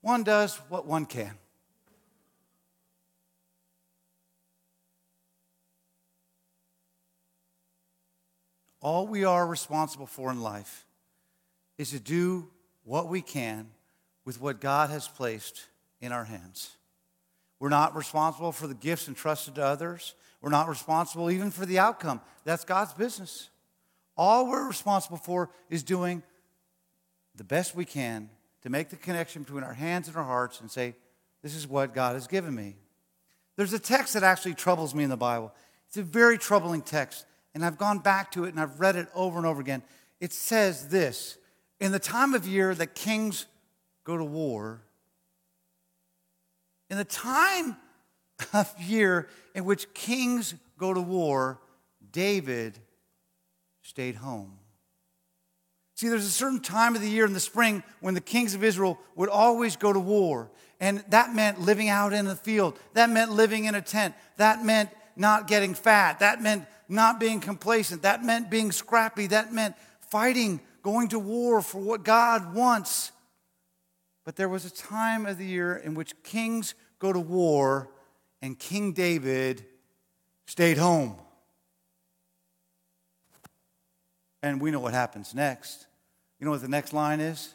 One 0.00 0.24
does 0.24 0.56
what 0.68 0.86
one 0.86 1.06
can. 1.06 1.32
All 8.80 9.06
we 9.06 9.24
are 9.24 9.46
responsible 9.46 10.06
for 10.06 10.30
in 10.30 10.40
life 10.40 10.86
is 11.76 11.90
to 11.90 12.00
do 12.00 12.48
what 12.84 13.08
we 13.08 13.20
can 13.20 13.68
with 14.24 14.40
what 14.40 14.60
God 14.60 14.90
has 14.90 15.06
placed 15.06 15.66
in 16.00 16.12
our 16.12 16.24
hands. 16.24 16.76
We're 17.58 17.68
not 17.68 17.94
responsible 17.94 18.52
for 18.52 18.66
the 18.66 18.74
gifts 18.74 19.06
entrusted 19.06 19.56
to 19.56 19.64
others. 19.64 20.14
We're 20.40 20.50
not 20.50 20.68
responsible 20.68 21.30
even 21.30 21.50
for 21.50 21.66
the 21.66 21.78
outcome. 21.78 22.20
That's 22.44 22.64
God's 22.64 22.94
business. 22.94 23.50
All 24.16 24.48
we're 24.48 24.66
responsible 24.66 25.18
for 25.18 25.50
is 25.68 25.82
doing 25.82 26.22
the 27.36 27.44
best 27.44 27.74
we 27.74 27.84
can 27.84 28.30
to 28.62 28.70
make 28.70 28.90
the 28.90 28.96
connection 28.96 29.42
between 29.42 29.64
our 29.64 29.72
hands 29.72 30.08
and 30.08 30.16
our 30.16 30.24
hearts 30.24 30.60
and 30.60 30.70
say, 30.70 30.94
This 31.42 31.54
is 31.54 31.66
what 31.66 31.94
God 31.94 32.14
has 32.14 32.26
given 32.26 32.54
me. 32.54 32.76
There's 33.56 33.72
a 33.72 33.78
text 33.78 34.14
that 34.14 34.22
actually 34.22 34.54
troubles 34.54 34.94
me 34.94 35.04
in 35.04 35.10
the 35.10 35.16
Bible. 35.16 35.52
It's 35.88 35.96
a 35.96 36.02
very 36.02 36.38
troubling 36.38 36.82
text, 36.82 37.26
and 37.54 37.64
I've 37.64 37.78
gone 37.78 37.98
back 37.98 38.30
to 38.32 38.44
it 38.44 38.50
and 38.50 38.60
I've 38.60 38.78
read 38.80 38.96
it 38.96 39.08
over 39.14 39.38
and 39.38 39.46
over 39.46 39.60
again. 39.60 39.82
It 40.20 40.32
says 40.32 40.88
this 40.88 41.38
In 41.80 41.92
the 41.92 41.98
time 41.98 42.34
of 42.34 42.46
year 42.46 42.74
that 42.74 42.94
kings 42.94 43.46
go 44.04 44.16
to 44.16 44.24
war, 44.24 44.82
in 46.88 46.96
the 46.96 47.04
time 47.04 47.76
of 48.52 48.74
year 48.80 49.28
in 49.54 49.64
which 49.64 49.92
kings 49.94 50.54
go 50.78 50.94
to 50.94 51.00
war, 51.00 51.60
David 52.12 52.78
stayed 53.82 54.16
home. 54.16 54.58
See, 55.94 56.08
there's 56.08 56.24
a 56.24 56.30
certain 56.30 56.60
time 56.60 56.96
of 56.96 57.02
the 57.02 57.10
year 57.10 57.26
in 57.26 57.34
the 57.34 57.40
spring 57.40 57.82
when 58.00 58.14
the 58.14 58.22
kings 58.22 58.54
of 58.54 58.64
Israel 58.64 58.98
would 59.16 59.28
always 59.28 59.76
go 59.76 59.92
to 59.92 60.00
war. 60.00 60.50
And 60.80 61.04
that 61.10 61.34
meant 61.34 61.60
living 61.60 61.90
out 61.90 62.14
in 62.14 62.24
the 62.24 62.36
field. 62.36 62.78
That 62.94 63.10
meant 63.10 63.32
living 63.32 63.66
in 63.66 63.74
a 63.74 63.82
tent. 63.82 64.14
That 64.38 64.64
meant 64.64 64.88
not 65.14 65.46
getting 65.46 65.74
fat. 65.74 66.20
That 66.20 66.40
meant 66.40 66.64
not 66.88 67.20
being 67.20 67.38
complacent. 67.40 68.02
That 68.02 68.24
meant 68.24 68.48
being 68.48 68.72
scrappy. 68.72 69.26
That 69.26 69.52
meant 69.52 69.74
fighting, 70.00 70.60
going 70.82 71.08
to 71.08 71.18
war 71.18 71.60
for 71.60 71.82
what 71.82 72.02
God 72.02 72.54
wants. 72.54 73.12
But 74.24 74.36
there 74.36 74.48
was 74.48 74.64
a 74.64 74.70
time 74.70 75.26
of 75.26 75.36
the 75.36 75.46
year 75.46 75.76
in 75.76 75.94
which 75.94 76.22
kings 76.22 76.74
go 76.98 77.12
to 77.12 77.20
war 77.20 77.90
and 78.42 78.58
King 78.58 78.92
David 78.92 79.64
stayed 80.46 80.78
home. 80.78 81.16
And 84.42 84.60
we 84.60 84.70
know 84.70 84.80
what 84.80 84.94
happens 84.94 85.34
next. 85.34 85.86
You 86.38 86.46
know 86.46 86.52
what 86.52 86.62
the 86.62 86.68
next 86.68 86.92
line 86.92 87.20
is? 87.20 87.54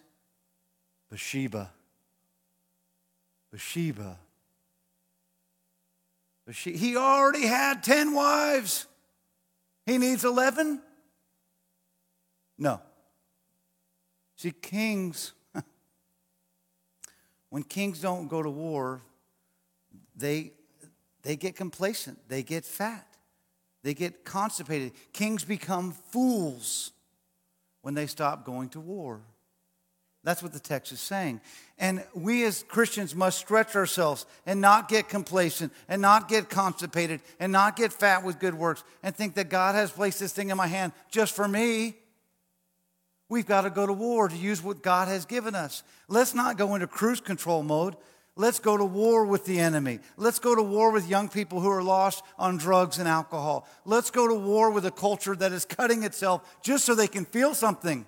Bathsheba. 1.10 1.72
Bathsheba. 3.52 4.20
Bathsheba. 6.46 6.78
He 6.78 6.96
already 6.96 7.48
had 7.48 7.84
10 7.84 8.14
wives. 8.14 8.86
He 9.86 9.98
needs 9.98 10.24
11? 10.24 10.82
No. 12.58 12.82
See, 14.36 14.52
kings, 14.52 15.34
when 17.50 17.64
kings 17.64 18.02
don't 18.02 18.28
go 18.28 18.44
to 18.44 18.50
war, 18.50 19.02
they, 20.16 20.54
they 21.26 21.36
get 21.36 21.56
complacent, 21.56 22.20
they 22.30 22.44
get 22.44 22.64
fat, 22.64 23.08
they 23.84 23.96
get 23.96 24.24
constipated. 24.24 24.94
Kings 25.12 25.44
become 25.44 25.92
fools 25.92 26.92
when 27.82 27.96
they 27.96 28.06
stop 28.06 28.46
going 28.46 28.70
to 28.70 28.80
war. 28.80 29.22
That's 30.24 30.44
what 30.44 30.54
the 30.54 30.60
text 30.60 30.92
is 30.92 31.00
saying. 31.00 31.42
And 31.80 32.04
we 32.14 32.46
as 32.46 32.64
Christians 32.68 33.16
must 33.16 33.40
stretch 33.40 33.76
ourselves 33.76 34.28
and 34.46 34.62
not 34.62 34.88
get 34.88 35.10
complacent 35.10 35.74
and 35.88 36.00
not 36.00 36.28
get 36.28 36.48
constipated 36.50 37.22
and 37.40 37.52
not 37.52 37.76
get 37.76 37.92
fat 37.92 38.24
with 38.24 38.40
good 38.40 38.54
works 38.54 38.84
and 39.02 39.16
think 39.16 39.34
that 39.36 39.50
God 39.50 39.74
has 39.74 39.92
placed 39.92 40.20
this 40.20 40.32
thing 40.32 40.52
in 40.52 40.58
my 40.58 40.68
hand 40.68 40.94
just 41.10 41.36
for 41.36 41.48
me. 41.48 41.96
We've 43.30 43.46
got 43.48 43.62
to 43.62 43.72
go 43.72 43.88
to 43.88 43.94
war 43.94 44.30
to 44.30 44.36
use 44.36 44.62
what 44.64 44.84
God 44.84 45.08
has 45.08 45.26
given 45.26 45.56
us. 45.56 45.82
Let's 46.08 46.36
not 46.36 46.58
go 46.58 46.76
into 46.76 46.86
cruise 46.86 47.20
control 47.20 47.64
mode. 47.64 47.96
Let's 48.38 48.60
go 48.60 48.76
to 48.76 48.84
war 48.84 49.26
with 49.26 49.46
the 49.46 49.60
enemy. 49.60 50.00
Let's 50.18 50.40
go 50.40 50.56
to 50.56 50.62
war 50.62 50.92
with 50.92 51.10
young 51.10 51.30
people 51.30 51.62
who 51.62 51.70
are 51.70 51.84
lost 51.84 52.24
on 52.38 52.58
drugs 52.58 53.00
and 53.00 53.08
alcohol. 53.08 53.66
Let's 53.86 54.12
go 54.12 54.28
to 54.28 54.36
war 54.36 54.72
with 54.72 54.86
a 54.86 54.92
culture 54.92 55.36
that 55.38 55.54
is 55.54 55.64
cutting 55.64 56.04
itself 56.04 56.58
just 56.62 56.84
so 56.84 56.96
they 56.96 57.08
can 57.08 57.24
feel 57.24 57.54
something. 57.54 58.06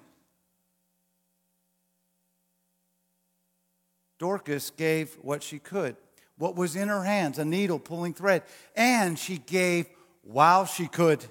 Dorcas 4.19 4.71
gave 4.71 5.15
what 5.21 5.43
she 5.43 5.59
could, 5.59 5.95
what 6.37 6.55
was 6.55 6.75
in 6.75 6.89
her 6.89 7.03
hands, 7.03 7.37
a 7.39 7.45
needle 7.45 7.79
pulling 7.79 8.13
thread, 8.13 8.43
and 8.75 9.17
she 9.17 9.37
gave 9.37 9.85
while 10.23 10.65
she 10.65 10.87
could. 10.87 11.23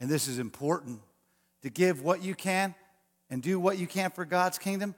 And 0.00 0.10
this 0.10 0.26
is 0.26 0.38
important 0.40 1.00
to 1.62 1.70
give 1.70 2.02
what 2.02 2.22
you 2.22 2.34
can 2.34 2.74
and 3.28 3.40
do 3.40 3.60
what 3.60 3.78
you 3.78 3.86
can 3.86 4.10
for 4.10 4.24
God's 4.24 4.58
kingdom 4.58 4.96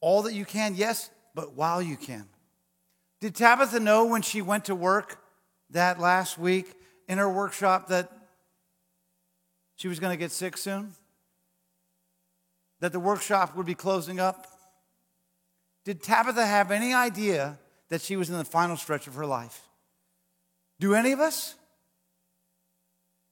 all 0.00 0.22
that 0.22 0.34
you 0.34 0.44
can, 0.44 0.74
yes, 0.74 1.10
but 1.34 1.54
while 1.54 1.82
you 1.82 1.96
can. 1.96 2.26
Did 3.20 3.34
Tabitha 3.34 3.80
know 3.80 4.06
when 4.06 4.22
she 4.22 4.42
went 4.42 4.66
to 4.66 4.74
work 4.74 5.22
that 5.70 5.98
last 5.98 6.38
week 6.38 6.74
in 7.08 7.18
her 7.18 7.30
workshop 7.30 7.88
that 7.88 8.10
she 9.76 9.88
was 9.88 9.98
going 10.00 10.12
to 10.12 10.18
get 10.18 10.30
sick 10.30 10.56
soon? 10.56 10.92
That 12.80 12.92
the 12.92 13.00
workshop 13.00 13.56
would 13.56 13.66
be 13.66 13.74
closing 13.74 14.20
up? 14.20 14.46
Did 15.84 16.02
Tabitha 16.02 16.44
have 16.44 16.70
any 16.70 16.92
idea 16.92 17.58
that 17.88 18.02
she 18.02 18.16
was 18.16 18.28
in 18.28 18.36
the 18.36 18.44
final 18.44 18.76
stretch 18.76 19.06
of 19.06 19.14
her 19.14 19.26
life? 19.26 19.68
Do 20.78 20.94
any 20.94 21.12
of 21.12 21.20
us? 21.20 21.54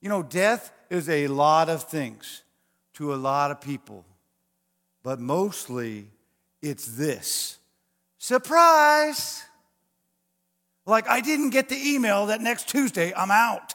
You 0.00 0.08
know, 0.08 0.22
death 0.22 0.72
is 0.88 1.08
a 1.08 1.26
lot 1.28 1.68
of 1.68 1.84
things 1.84 2.42
to 2.94 3.12
a 3.12 3.16
lot 3.16 3.50
of 3.50 3.60
people, 3.60 4.04
but 5.02 5.18
mostly 5.18 6.08
it's 6.64 6.86
this 6.86 7.58
surprise. 8.18 9.42
Like, 10.86 11.08
I 11.08 11.20
didn't 11.20 11.50
get 11.50 11.68
the 11.68 11.76
email 11.76 12.26
that 12.26 12.40
next 12.40 12.68
Tuesday 12.68 13.12
I'm 13.14 13.30
out. 13.30 13.74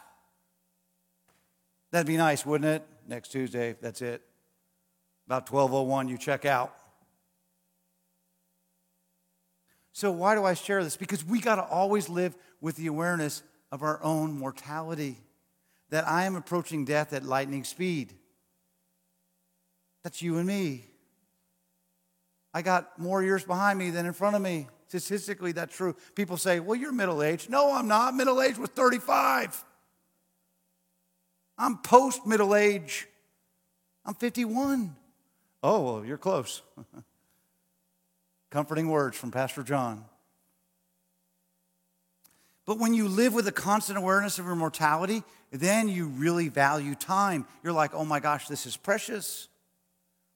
That'd 1.92 2.08
be 2.08 2.18
nice, 2.18 2.46
wouldn't 2.46 2.70
it? 2.70 2.88
Next 3.08 3.30
Tuesday, 3.30 3.76
that's 3.82 4.02
it. 4.02 4.22
About 5.26 5.52
1201, 5.52 6.08
you 6.08 6.18
check 6.18 6.46
out. 6.46 6.76
So, 9.92 10.12
why 10.12 10.36
do 10.36 10.46
I 10.46 10.54
share 10.54 10.84
this? 10.84 10.98
Because 10.98 11.26
we 11.26 11.42
got 11.42 11.56
to 11.56 11.64
always 11.64 12.10
live 12.10 12.36
with 12.62 12.76
the 12.76 12.88
awareness 12.88 13.44
of 13.72 13.82
our 13.84 14.02
own 14.04 14.32
mortality, 14.38 15.18
that 15.90 16.08
I 16.08 16.26
am 16.26 16.36
approaching 16.36 16.86
death 16.86 17.14
at 17.14 17.24
lightning 17.24 17.64
speed. 17.64 18.14
That's 20.04 20.22
you 20.22 20.38
and 20.38 20.48
me. 20.48 20.89
I 22.54 22.62
got 22.62 22.98
more 22.98 23.24
years 23.24 23.44
behind 23.44 23.78
me 23.78 23.90
than 23.92 24.06
in 24.06 24.14
front 24.14 24.36
of 24.36 24.42
me. 24.42 24.68
Statistically, 24.88 25.52
that's 25.52 25.76
true. 25.76 25.96
People 26.16 26.38
say, 26.38 26.60
well, 26.60 26.76
you're 26.76 26.92
middle 26.92 27.22
aged. 27.22 27.50
No, 27.50 27.74
I'm 27.74 27.88
not. 27.88 28.16
Middle 28.16 28.42
age 28.42 28.58
was 28.58 28.70
35. 28.72 29.64
I'm 31.58 31.78
post 31.78 32.26
middle 32.26 32.56
age. 32.56 33.08
I'm 34.04 34.16
51. 34.16 34.96
Oh, 35.62 35.82
well, 35.82 36.06
you're 36.06 36.18
close. 36.18 36.64
Comforting 38.50 38.90
words 38.90 39.16
from 39.16 39.30
Pastor 39.30 39.62
John. 39.62 40.06
But 42.66 42.80
when 42.80 42.94
you 42.94 43.08
live 43.08 43.34
with 43.34 43.48
a 43.48 43.52
constant 43.52 43.98
awareness 43.98 44.40
of 44.40 44.46
your 44.46 44.56
mortality, 44.56 45.24
then 45.52 45.88
you 45.90 46.08
really 46.08 46.48
value 46.48 46.96
time. 46.96 47.46
You're 47.64 47.74
like, 47.74 47.94
oh 47.94 48.06
my 48.06 48.20
gosh, 48.20 48.48
this 48.48 48.66
is 48.66 48.78
precious 48.78 49.50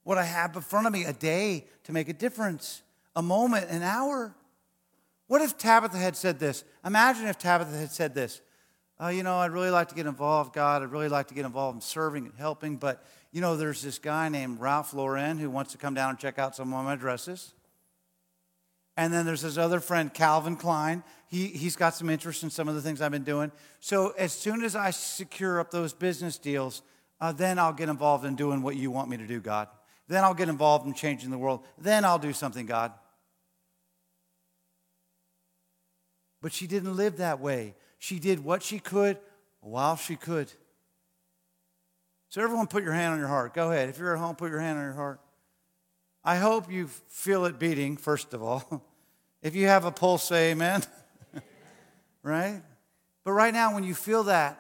what 0.04 0.18
I 0.18 0.24
have 0.24 0.56
in 0.56 0.62
front 0.62 0.88
of 0.88 0.94
me 0.94 1.06
a 1.06 1.14
day 1.14 1.68
to 1.86 1.92
make 1.92 2.10
a 2.10 2.14
difference, 2.14 2.82
a 3.16 3.22
moment, 3.22 3.70
an 3.70 3.84
hour. 3.84 4.36
What 5.28 5.42
if 5.42 5.58
Tabitha 5.58 5.98
had 5.98 6.16
said 6.16 6.40
this? 6.40 6.64
Imagine 6.86 7.28
if 7.28 7.38
Tabitha 7.38 7.78
had 7.78 7.92
said 7.92 8.14
this 8.14 8.42
uh, 9.02 9.08
you 9.08 9.24
know, 9.24 9.38
I'd 9.38 9.52
really 9.52 9.72
like 9.72 9.90
to 9.90 9.96
get 9.96 10.06
involved, 10.06 10.54
God. 10.54 10.82
I'd 10.84 10.92
really 10.92 11.10
like 11.10 11.28
to 11.28 11.34
get 11.34 11.46
involved 11.46 11.76
in 11.76 11.82
serving 11.82 12.26
and 12.26 12.34
helping. 12.38 12.78
But, 12.78 13.04
you 13.32 13.42
know, 13.42 13.58
there's 13.58 13.82
this 13.82 13.98
guy 13.98 14.30
named 14.30 14.60
Ralph 14.60 14.94
Lauren 14.94 15.40
who 15.40 15.50
wants 15.50 15.72
to 15.72 15.78
come 15.78 15.94
down 15.94 16.12
and 16.12 16.20
check 16.20 16.38
out 16.38 16.56
some 16.56 16.74
of 16.74 16.86
my 16.86 16.96
dresses. 16.96 17.54
And 18.96 19.12
then 19.12 19.26
there's 19.26 19.42
this 19.42 19.58
other 19.58 19.80
friend, 19.80 20.14
Calvin 20.14 20.56
Klein. 20.56 21.04
He, 21.28 21.48
he's 21.48 21.76
got 21.76 21.96
some 21.96 22.10
interest 22.10 22.44
in 22.44 22.52
some 22.52 22.68
of 22.68 22.76
the 22.76 22.82
things 22.82 23.02
I've 23.02 23.12
been 23.12 23.24
doing. 23.24 23.52
So 23.80 24.14
as 24.18 24.32
soon 24.32 24.64
as 24.64 24.76
I 24.76 24.92
secure 24.92 25.60
up 25.60 25.72
those 25.72 25.94
business 25.94 26.38
deals, 26.38 26.84
uh, 27.20 27.32
then 27.32 27.58
I'll 27.58 27.74
get 27.74 27.90
involved 27.90 28.24
in 28.26 28.36
doing 28.36 28.62
what 28.62 28.76
you 28.76 28.92
want 28.92 29.10
me 29.10 29.18
to 29.18 29.26
do, 29.26 29.40
God. 29.40 29.68
Then 30.08 30.24
I'll 30.24 30.34
get 30.34 30.50
involved 30.50 30.86
in 30.86 30.94
changing 30.94 31.32
the 31.32 31.38
world. 31.38 31.66
Then 31.78 32.06
I'll 32.06 32.20
do 32.20 32.34
something, 32.34 32.66
God. 32.66 32.92
But 36.42 36.52
she 36.52 36.68
didn't 36.68 36.96
live 36.96 37.18
that 37.18 37.40
way. 37.40 37.76
She 38.00 38.20
did 38.20 38.44
what 38.44 38.64
she 38.64 38.80
could 38.80 39.18
while 39.62 39.96
she 39.96 40.16
could. 40.16 40.52
So, 42.30 42.42
everyone, 42.42 42.68
put 42.68 42.84
your 42.84 42.94
hand 42.94 43.14
on 43.14 43.20
your 43.20 43.28
heart. 43.28 43.54
Go 43.54 43.72
ahead. 43.72 43.90
If 43.90 43.98
you're 43.98 44.14
at 44.14 44.20
home, 44.20 44.36
put 44.36 44.50
your 44.50 44.60
hand 44.60 44.78
on 44.78 44.84
your 44.84 44.94
heart. 44.94 45.22
I 46.24 46.38
hope 46.38 46.72
you 46.72 46.88
feel 46.88 47.46
it 47.46 47.60
beating, 47.60 47.96
first 47.98 48.34
of 48.34 48.42
all. 48.42 48.84
If 49.44 49.56
you 49.56 49.68
have 49.68 49.84
a 49.84 49.92
pulse, 49.92 50.24
say 50.24 50.52
amen. 50.52 50.84
right? 52.24 52.62
But 53.26 53.34
right 53.34 53.54
now, 53.54 53.74
when 53.74 53.84
you 53.84 53.94
feel 53.94 54.24
that, 54.24 54.58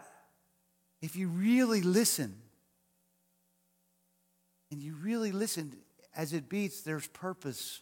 if 1.01 1.15
you 1.15 1.29
really 1.29 1.81
listen, 1.81 2.35
and 4.73 4.81
you 4.81 4.95
really 5.03 5.31
listen 5.31 5.71
as 6.15 6.33
it 6.33 6.49
beats, 6.49 6.81
there's 6.81 7.05
purpose. 7.07 7.81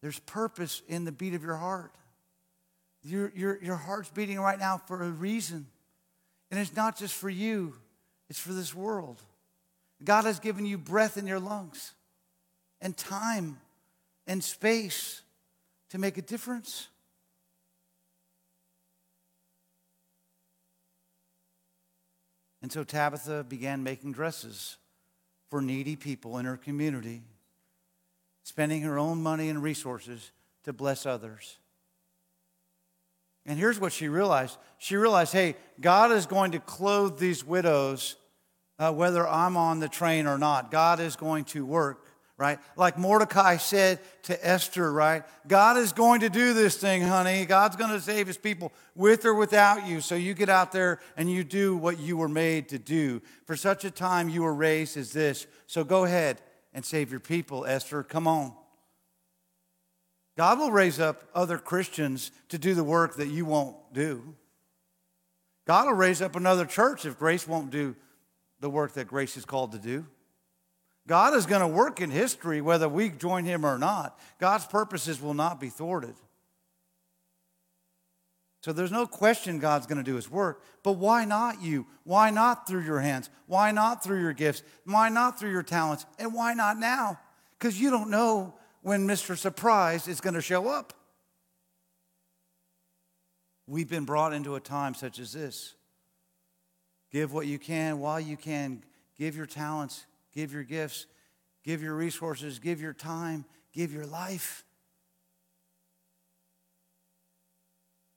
There's 0.00 0.20
purpose 0.20 0.80
in 0.86 1.04
the 1.04 1.10
beat 1.10 1.34
of 1.34 1.42
your 1.42 1.56
heart. 1.56 1.92
Your, 3.02 3.32
your, 3.34 3.58
your 3.60 3.74
heart's 3.74 4.10
beating 4.10 4.38
right 4.38 4.60
now 4.60 4.80
for 4.86 5.02
a 5.02 5.10
reason. 5.10 5.66
And 6.52 6.60
it's 6.60 6.76
not 6.76 6.96
just 6.96 7.14
for 7.14 7.28
you, 7.28 7.74
it's 8.30 8.38
for 8.38 8.52
this 8.52 8.72
world. 8.72 9.20
God 10.04 10.24
has 10.24 10.38
given 10.38 10.64
you 10.64 10.78
breath 10.78 11.16
in 11.16 11.26
your 11.26 11.40
lungs 11.40 11.92
and 12.80 12.96
time 12.96 13.58
and 14.28 14.42
space 14.42 15.22
to 15.90 15.98
make 15.98 16.16
a 16.16 16.22
difference. 16.22 16.86
And 22.66 22.72
so 22.72 22.82
Tabitha 22.82 23.44
began 23.48 23.84
making 23.84 24.10
dresses 24.10 24.76
for 25.50 25.62
needy 25.62 25.94
people 25.94 26.36
in 26.38 26.46
her 26.46 26.56
community, 26.56 27.22
spending 28.42 28.82
her 28.82 28.98
own 28.98 29.22
money 29.22 29.48
and 29.50 29.62
resources 29.62 30.32
to 30.64 30.72
bless 30.72 31.06
others. 31.06 31.58
And 33.46 33.56
here's 33.56 33.78
what 33.78 33.92
she 33.92 34.08
realized 34.08 34.58
she 34.78 34.96
realized, 34.96 35.32
hey, 35.32 35.54
God 35.80 36.10
is 36.10 36.26
going 36.26 36.50
to 36.50 36.58
clothe 36.58 37.20
these 37.20 37.44
widows 37.44 38.16
uh, 38.80 38.92
whether 38.92 39.28
I'm 39.28 39.56
on 39.56 39.78
the 39.78 39.88
train 39.88 40.26
or 40.26 40.36
not. 40.36 40.72
God 40.72 40.98
is 40.98 41.14
going 41.14 41.44
to 41.44 41.64
work 41.64 42.04
right? 42.38 42.58
Like 42.76 42.98
Mordecai 42.98 43.56
said 43.56 43.98
to 44.24 44.46
Esther, 44.46 44.92
right? 44.92 45.24
God 45.48 45.78
is 45.78 45.92
going 45.92 46.20
to 46.20 46.28
do 46.28 46.52
this 46.52 46.76
thing, 46.76 47.02
honey. 47.02 47.46
God's 47.46 47.76
going 47.76 47.92
to 47.92 48.00
save 48.00 48.26
his 48.26 48.36
people 48.36 48.72
with 48.94 49.24
or 49.24 49.34
without 49.34 49.86
you. 49.86 50.00
So 50.00 50.14
you 50.14 50.34
get 50.34 50.48
out 50.48 50.72
there 50.72 51.00
and 51.16 51.30
you 51.30 51.44
do 51.44 51.76
what 51.76 51.98
you 51.98 52.16
were 52.16 52.28
made 52.28 52.68
to 52.70 52.78
do. 52.78 53.22
For 53.46 53.56
such 53.56 53.84
a 53.84 53.90
time 53.90 54.28
you 54.28 54.42
were 54.42 54.54
raised 54.54 54.96
as 54.96 55.12
this. 55.12 55.46
So 55.66 55.82
go 55.82 56.04
ahead 56.04 56.42
and 56.74 56.84
save 56.84 57.10
your 57.10 57.20
people, 57.20 57.64
Esther. 57.64 58.02
Come 58.02 58.26
on. 58.26 58.52
God 60.36 60.58
will 60.58 60.70
raise 60.70 61.00
up 61.00 61.24
other 61.34 61.56
Christians 61.56 62.30
to 62.50 62.58
do 62.58 62.74
the 62.74 62.84
work 62.84 63.16
that 63.16 63.28
you 63.28 63.46
won't 63.46 63.76
do. 63.94 64.34
God 65.66 65.86
will 65.86 65.94
raise 65.94 66.20
up 66.20 66.36
another 66.36 66.66
church 66.66 67.06
if 67.06 67.18
Grace 67.18 67.48
won't 67.48 67.70
do 67.70 67.96
the 68.60 68.68
work 68.68 68.92
that 68.92 69.08
Grace 69.08 69.38
is 69.38 69.46
called 69.46 69.72
to 69.72 69.78
do. 69.78 70.06
God 71.06 71.34
is 71.34 71.46
going 71.46 71.60
to 71.60 71.68
work 71.68 72.00
in 72.00 72.10
history 72.10 72.60
whether 72.60 72.88
we 72.88 73.10
join 73.10 73.44
him 73.44 73.64
or 73.64 73.78
not. 73.78 74.18
God's 74.40 74.66
purposes 74.66 75.20
will 75.20 75.34
not 75.34 75.60
be 75.60 75.68
thwarted. 75.68 76.14
So 78.62 78.72
there's 78.72 78.90
no 78.90 79.06
question 79.06 79.60
God's 79.60 79.86
going 79.86 79.98
to 79.98 80.04
do 80.04 80.16
his 80.16 80.28
work. 80.28 80.64
But 80.82 80.92
why 80.92 81.24
not 81.24 81.62
you? 81.62 81.86
Why 82.02 82.30
not 82.30 82.66
through 82.66 82.82
your 82.82 82.98
hands? 82.98 83.30
Why 83.46 83.70
not 83.70 84.02
through 84.02 84.20
your 84.20 84.32
gifts? 84.32 84.64
Why 84.84 85.08
not 85.08 85.38
through 85.38 85.52
your 85.52 85.62
talents? 85.62 86.04
And 86.18 86.34
why 86.34 86.54
not 86.54 86.76
now? 86.76 87.20
Because 87.56 87.80
you 87.80 87.90
don't 87.90 88.10
know 88.10 88.54
when 88.82 89.06
Mr. 89.06 89.38
Surprise 89.38 90.08
is 90.08 90.20
going 90.20 90.34
to 90.34 90.40
show 90.40 90.68
up. 90.68 90.92
We've 93.68 93.88
been 93.88 94.04
brought 94.04 94.32
into 94.32 94.56
a 94.56 94.60
time 94.60 94.94
such 94.94 95.20
as 95.20 95.32
this. 95.32 95.74
Give 97.12 97.32
what 97.32 97.46
you 97.46 97.60
can 97.60 98.00
while 98.00 98.18
you 98.18 98.36
can. 98.36 98.82
Give 99.18 99.36
your 99.36 99.46
talents, 99.46 100.06
give 100.36 100.52
your 100.52 100.62
gifts, 100.62 101.06
give 101.64 101.82
your 101.82 101.94
resources, 101.94 102.58
give 102.58 102.80
your 102.80 102.92
time, 102.92 103.46
give 103.72 103.92
your 103.92 104.04
life. 104.04 104.64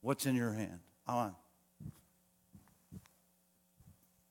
What's 0.01 0.25
in 0.25 0.35
your 0.35 0.51
hand? 0.51 0.81
On. 1.07 1.33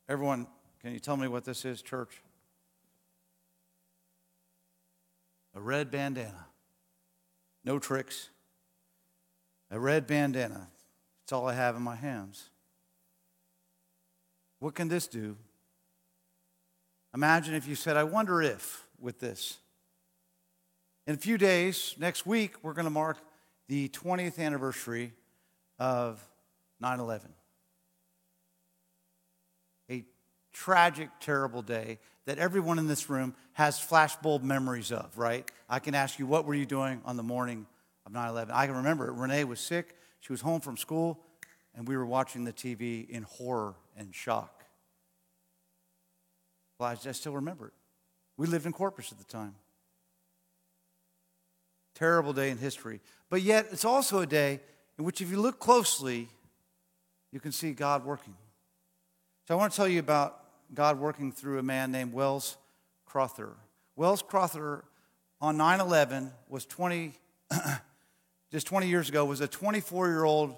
Everyone, 0.06 0.46
can 0.82 0.92
you 0.92 1.00
tell 1.00 1.16
me 1.16 1.28
what 1.28 1.44
this 1.44 1.64
is, 1.64 1.80
church? 1.80 2.22
A 5.54 5.60
red 5.60 5.90
bandana. 5.90 6.46
No 7.64 7.78
tricks. 7.78 8.28
A 9.70 9.80
red 9.80 10.06
bandana. 10.06 10.68
That's 11.22 11.32
all 11.32 11.48
I 11.48 11.54
have 11.54 11.74
in 11.74 11.82
my 11.82 11.96
hands. 11.96 12.50
What 14.58 14.74
can 14.74 14.88
this 14.88 15.06
do? 15.06 15.36
Imagine 17.14 17.54
if 17.54 17.66
you 17.66 17.74
said, 17.74 17.96
I 17.96 18.04
wonder 18.04 18.42
if, 18.42 18.86
with 19.00 19.18
this. 19.18 19.58
In 21.06 21.14
a 21.14 21.18
few 21.18 21.38
days, 21.38 21.94
next 21.98 22.26
week, 22.26 22.54
we're 22.62 22.74
going 22.74 22.84
to 22.84 22.90
mark 22.90 23.16
the 23.66 23.88
20th 23.88 24.38
anniversary 24.38 25.12
of 25.78 26.22
9 26.80 27.00
11. 27.00 27.30
A 29.90 30.04
tragic, 30.52 31.08
terrible 31.20 31.62
day 31.62 31.98
that 32.26 32.38
everyone 32.38 32.78
in 32.78 32.86
this 32.86 33.08
room 33.08 33.34
has 33.54 33.78
flashbulb 33.78 34.42
memories 34.42 34.92
of, 34.92 35.16
right? 35.16 35.50
I 35.68 35.78
can 35.78 35.94
ask 35.94 36.18
you, 36.18 36.26
what 36.26 36.44
were 36.44 36.54
you 36.54 36.66
doing 36.66 37.00
on 37.06 37.16
the 37.16 37.22
morning 37.22 37.66
of 38.04 38.12
9 38.12 38.28
11? 38.28 38.54
I 38.54 38.66
can 38.66 38.76
remember 38.76 39.08
it. 39.08 39.12
Renee 39.12 39.44
was 39.44 39.60
sick, 39.60 39.96
she 40.20 40.32
was 40.32 40.42
home 40.42 40.60
from 40.60 40.76
school, 40.76 41.20
and 41.74 41.88
we 41.88 41.96
were 41.96 42.06
watching 42.06 42.44
the 42.44 42.52
TV 42.52 43.08
in 43.08 43.22
horror 43.22 43.76
and 43.96 44.14
shock. 44.14 44.57
Well, 46.78 46.90
I 46.90 47.12
still 47.12 47.32
remember 47.32 47.68
it. 47.68 47.72
We 48.36 48.46
lived 48.46 48.66
in 48.66 48.72
Corpus 48.72 49.10
at 49.10 49.18
the 49.18 49.24
time. 49.24 49.54
Terrible 51.94 52.32
day 52.32 52.50
in 52.50 52.58
history. 52.58 53.00
But 53.28 53.42
yet, 53.42 53.66
it's 53.72 53.84
also 53.84 54.20
a 54.20 54.26
day 54.26 54.60
in 54.98 55.04
which, 55.04 55.20
if 55.20 55.30
you 55.30 55.40
look 55.40 55.58
closely, 55.58 56.28
you 57.32 57.40
can 57.40 57.50
see 57.50 57.72
God 57.72 58.04
working. 58.04 58.34
So, 59.46 59.54
I 59.54 59.56
want 59.56 59.72
to 59.72 59.76
tell 59.76 59.88
you 59.88 59.98
about 59.98 60.40
God 60.72 61.00
working 61.00 61.32
through 61.32 61.58
a 61.58 61.62
man 61.62 61.90
named 61.90 62.12
Wells 62.12 62.56
Crowther. 63.06 63.50
Wells 63.96 64.22
Crowther 64.22 64.84
on 65.40 65.56
9 65.56 65.80
11 65.80 66.30
was 66.48 66.64
20, 66.66 67.12
just 68.52 68.66
20 68.68 68.86
years 68.86 69.08
ago, 69.08 69.24
was 69.24 69.40
a 69.40 69.48
24 69.48 70.06
year 70.06 70.24
old. 70.24 70.54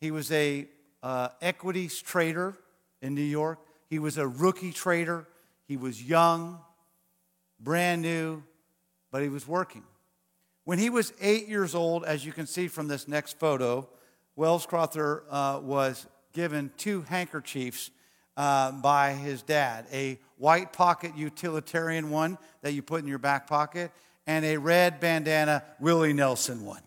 He 0.00 0.10
was 0.10 0.32
a 0.32 0.66
uh, 1.02 1.28
equities 1.42 2.00
trader 2.00 2.56
in 3.02 3.14
New 3.14 3.20
York. 3.20 3.58
He 3.90 3.98
was 3.98 4.16
a 4.16 4.26
rookie 4.26 4.72
trader. 4.72 5.26
He 5.68 5.76
was 5.76 6.02
young, 6.02 6.58
brand 7.60 8.00
new, 8.00 8.42
but 9.12 9.22
he 9.22 9.28
was 9.28 9.46
working. 9.46 9.84
When 10.64 10.78
he 10.78 10.88
was 10.88 11.12
eight 11.20 11.46
years 11.46 11.74
old, 11.74 12.04
as 12.04 12.24
you 12.24 12.32
can 12.32 12.46
see 12.46 12.68
from 12.68 12.88
this 12.88 13.06
next 13.06 13.38
photo, 13.38 13.86
Wells 14.34 14.64
Crowther 14.64 15.24
uh, 15.30 15.60
was 15.62 16.06
given 16.32 16.70
two 16.78 17.02
handkerchiefs 17.02 17.90
uh, 18.36 18.72
by 18.72 19.12
his 19.12 19.42
dad 19.42 19.86
a 19.92 20.18
white 20.36 20.72
pocket 20.72 21.16
utilitarian 21.16 22.10
one 22.10 22.38
that 22.62 22.72
you 22.72 22.82
put 22.82 23.02
in 23.02 23.08
your 23.08 23.18
back 23.18 23.46
pocket, 23.46 23.90
and 24.26 24.44
a 24.44 24.56
red 24.56 25.00
bandana 25.00 25.64
Willie 25.80 26.12
Nelson 26.12 26.64
one. 26.64 26.82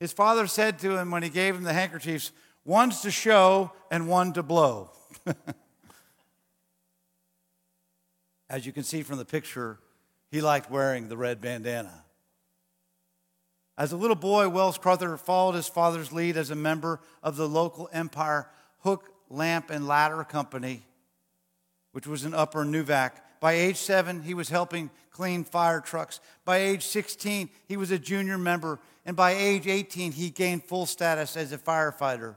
His 0.00 0.12
father 0.12 0.46
said 0.46 0.78
to 0.80 0.98
him 0.98 1.10
when 1.10 1.22
he 1.22 1.30
gave 1.30 1.54
him 1.54 1.62
the 1.62 1.72
handkerchiefs, 1.72 2.32
one's 2.64 3.00
to 3.02 3.10
show 3.10 3.72
and 3.90 4.08
one 4.08 4.32
to 4.34 4.42
blow. 4.42 4.90
As 8.54 8.64
you 8.64 8.72
can 8.72 8.84
see 8.84 9.02
from 9.02 9.18
the 9.18 9.24
picture, 9.24 9.80
he 10.30 10.40
liked 10.40 10.70
wearing 10.70 11.08
the 11.08 11.16
red 11.16 11.40
bandana. 11.40 12.04
As 13.76 13.90
a 13.90 13.96
little 13.96 14.14
boy, 14.14 14.48
Wells 14.48 14.78
Crowther 14.78 15.16
followed 15.16 15.56
his 15.56 15.66
father's 15.66 16.12
lead 16.12 16.36
as 16.36 16.50
a 16.50 16.54
member 16.54 17.00
of 17.20 17.34
the 17.34 17.48
local 17.48 17.90
Empire 17.92 18.48
Hook, 18.84 19.10
Lamp, 19.28 19.70
and 19.70 19.88
Ladder 19.88 20.22
Company, 20.22 20.86
which 21.90 22.06
was 22.06 22.24
in 22.24 22.32
Upper 22.32 22.64
Nyack. 22.64 23.40
By 23.40 23.54
age 23.54 23.78
seven, 23.78 24.22
he 24.22 24.34
was 24.34 24.50
helping 24.50 24.88
clean 25.10 25.42
fire 25.42 25.80
trucks. 25.80 26.20
By 26.44 26.58
age 26.58 26.84
16, 26.84 27.50
he 27.66 27.76
was 27.76 27.90
a 27.90 27.98
junior 27.98 28.38
member 28.38 28.78
And 29.04 29.16
by 29.16 29.32
age 29.32 29.66
18, 29.66 30.12
he 30.12 30.30
gained 30.30 30.62
full 30.62 30.86
status 30.86 31.36
as 31.36 31.50
a 31.50 31.58
firefighter 31.58 32.36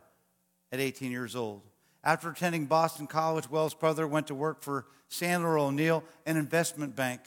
at 0.71 0.79
18 0.79 1.11
years 1.11 1.35
old. 1.35 1.61
After 2.07 2.29
attending 2.29 2.67
Boston 2.67 3.05
College, 3.05 3.51
Wells 3.51 3.73
Crowther 3.73 4.07
went 4.07 4.27
to 4.27 4.33
work 4.33 4.61
for 4.61 4.85
Sandler 5.11 5.59
O'Neill, 5.59 6.05
an 6.25 6.37
investment 6.37 6.95
bank, 6.95 7.19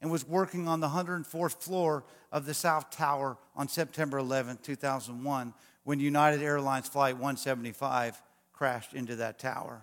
and 0.00 0.12
was 0.12 0.28
working 0.28 0.68
on 0.68 0.78
the 0.78 0.86
104th 0.86 1.60
floor 1.60 2.04
of 2.30 2.46
the 2.46 2.54
South 2.54 2.88
Tower 2.90 3.36
on 3.56 3.66
September 3.66 4.16
11, 4.18 4.60
2001, 4.62 5.54
when 5.82 5.98
United 5.98 6.40
Airlines 6.40 6.86
Flight 6.86 7.14
175 7.14 8.22
crashed 8.52 8.94
into 8.94 9.16
that 9.16 9.40
tower. 9.40 9.82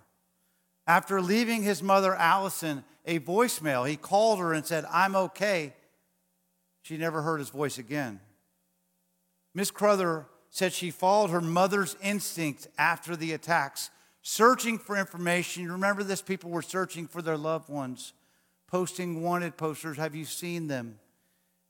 After 0.87 1.21
leaving 1.21 1.63
his 1.63 1.83
mother, 1.83 2.15
Allison, 2.15 2.85
a 3.05 3.19
voicemail, 3.19 3.85
he 3.85 3.97
called 3.97 4.39
her 4.39 4.53
and 4.53 4.65
said, 4.65 4.85
I'm 4.89 5.17
okay. 5.17 5.73
She 6.81 6.95
never 6.95 7.23
heard 7.23 7.39
his 7.39 7.49
voice 7.49 7.77
again. 7.77 8.21
Miss 9.53 9.69
Crowther 9.69 10.27
said 10.49 10.71
she 10.71 10.91
followed 10.91 11.31
her 11.31 11.41
mother's 11.41 11.97
instinct 12.01 12.69
after 12.77 13.17
the 13.17 13.33
attacks, 13.33 13.89
searching 14.27 14.79
for 14.79 14.97
information. 14.97 15.61
You 15.61 15.73
remember 15.73 16.03
this? 16.03 16.19
People 16.19 16.49
were 16.49 16.63
searching 16.63 17.05
for 17.05 17.21
their 17.21 17.37
loved 17.37 17.69
ones, 17.69 18.13
posting 18.65 19.21
wanted 19.21 19.55
posters. 19.55 19.97
Have 19.97 20.15
you 20.15 20.25
seen 20.25 20.65
them? 20.65 20.97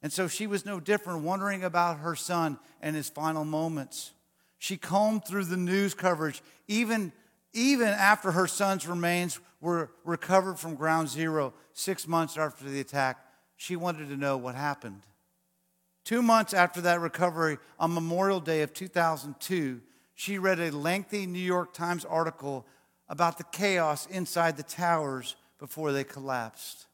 And 0.02 0.12
so 0.12 0.30
she 0.30 0.48
was 0.48 0.66
no 0.66 0.80
different, 0.80 1.24
wondering 1.24 1.66
about 1.66 2.00
her 2.00 2.16
son 2.16 2.58
and 2.82 2.96
his 2.96 3.10
final 3.10 3.44
moments. 3.44 4.14
She 4.58 4.78
combed 4.78 5.28
through 5.28 5.46
the 5.46 5.58
news 5.58 5.94
coverage, 5.94 6.42
even, 6.70 7.12
even 7.52 7.90
after 7.90 8.32
her 8.32 8.48
son's 8.48 8.88
remains 8.88 9.38
were 9.60 9.92
recovered 10.06 10.58
from 10.58 10.76
ground 10.76 11.10
zero 11.10 11.54
six 11.74 12.08
months 12.08 12.38
after 12.38 12.70
the 12.70 12.80
attack. 12.80 13.18
She 13.58 13.76
wanted 13.76 14.08
to 14.08 14.18
know 14.18 14.38
what 14.38 14.56
happened. 14.56 15.02
Two 16.06 16.22
months 16.22 16.54
after 16.54 16.80
that 16.82 17.02
recovery, 17.02 17.58
on 17.78 17.94
Memorial 17.94 18.40
Day 18.40 18.62
of 18.62 18.74
2002, 18.74 19.82
she 20.16 20.40
read 20.40 20.60
a 20.60 20.72
lengthy 20.72 21.28
New 21.28 21.38
York 21.40 21.74
Times 21.74 22.06
article 22.06 22.66
about 23.08 23.38
the 23.38 23.44
chaos 23.44 24.08
inside 24.08 24.58
the 24.58 24.64
towers 24.64 25.36
before 25.60 25.92
they 25.92 26.04
collapsed, 26.04 26.88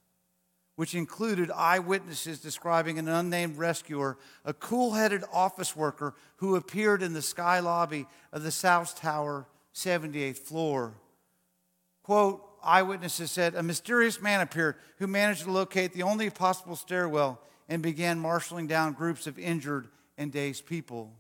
which 0.75 0.95
included 0.95 1.51
eyewitnesses 1.51 2.39
describing 2.39 2.99
an 2.99 3.07
unnamed 3.07 3.57
rescuer, 3.57 4.17
a 4.43 4.53
cool 4.53 4.93
headed 4.93 5.23
office 5.31 5.75
worker 5.75 6.15
who 6.37 6.55
appeared 6.55 7.03
in 7.03 7.13
the 7.13 7.21
sky 7.21 7.59
lobby 7.59 8.07
of 8.33 8.43
the 8.43 8.51
South 8.51 8.99
Tower, 8.99 9.45
78th 9.73 10.39
floor. 10.39 10.93
Quote, 12.03 12.43
eyewitnesses 12.63 13.31
said, 13.31 13.55
a 13.55 13.63
mysterious 13.63 14.19
man 14.19 14.41
appeared 14.41 14.75
who 14.97 15.07
managed 15.07 15.43
to 15.43 15.51
locate 15.51 15.93
the 15.93 16.03
only 16.03 16.29
possible 16.29 16.75
stairwell 16.75 17.39
and 17.69 17.81
began 17.81 18.19
marshaling 18.19 18.67
down 18.67 18.93
groups 18.93 19.27
of 19.27 19.39
injured 19.39 19.87
and 20.17 20.31
dazed 20.31 20.65
people. 20.65 21.13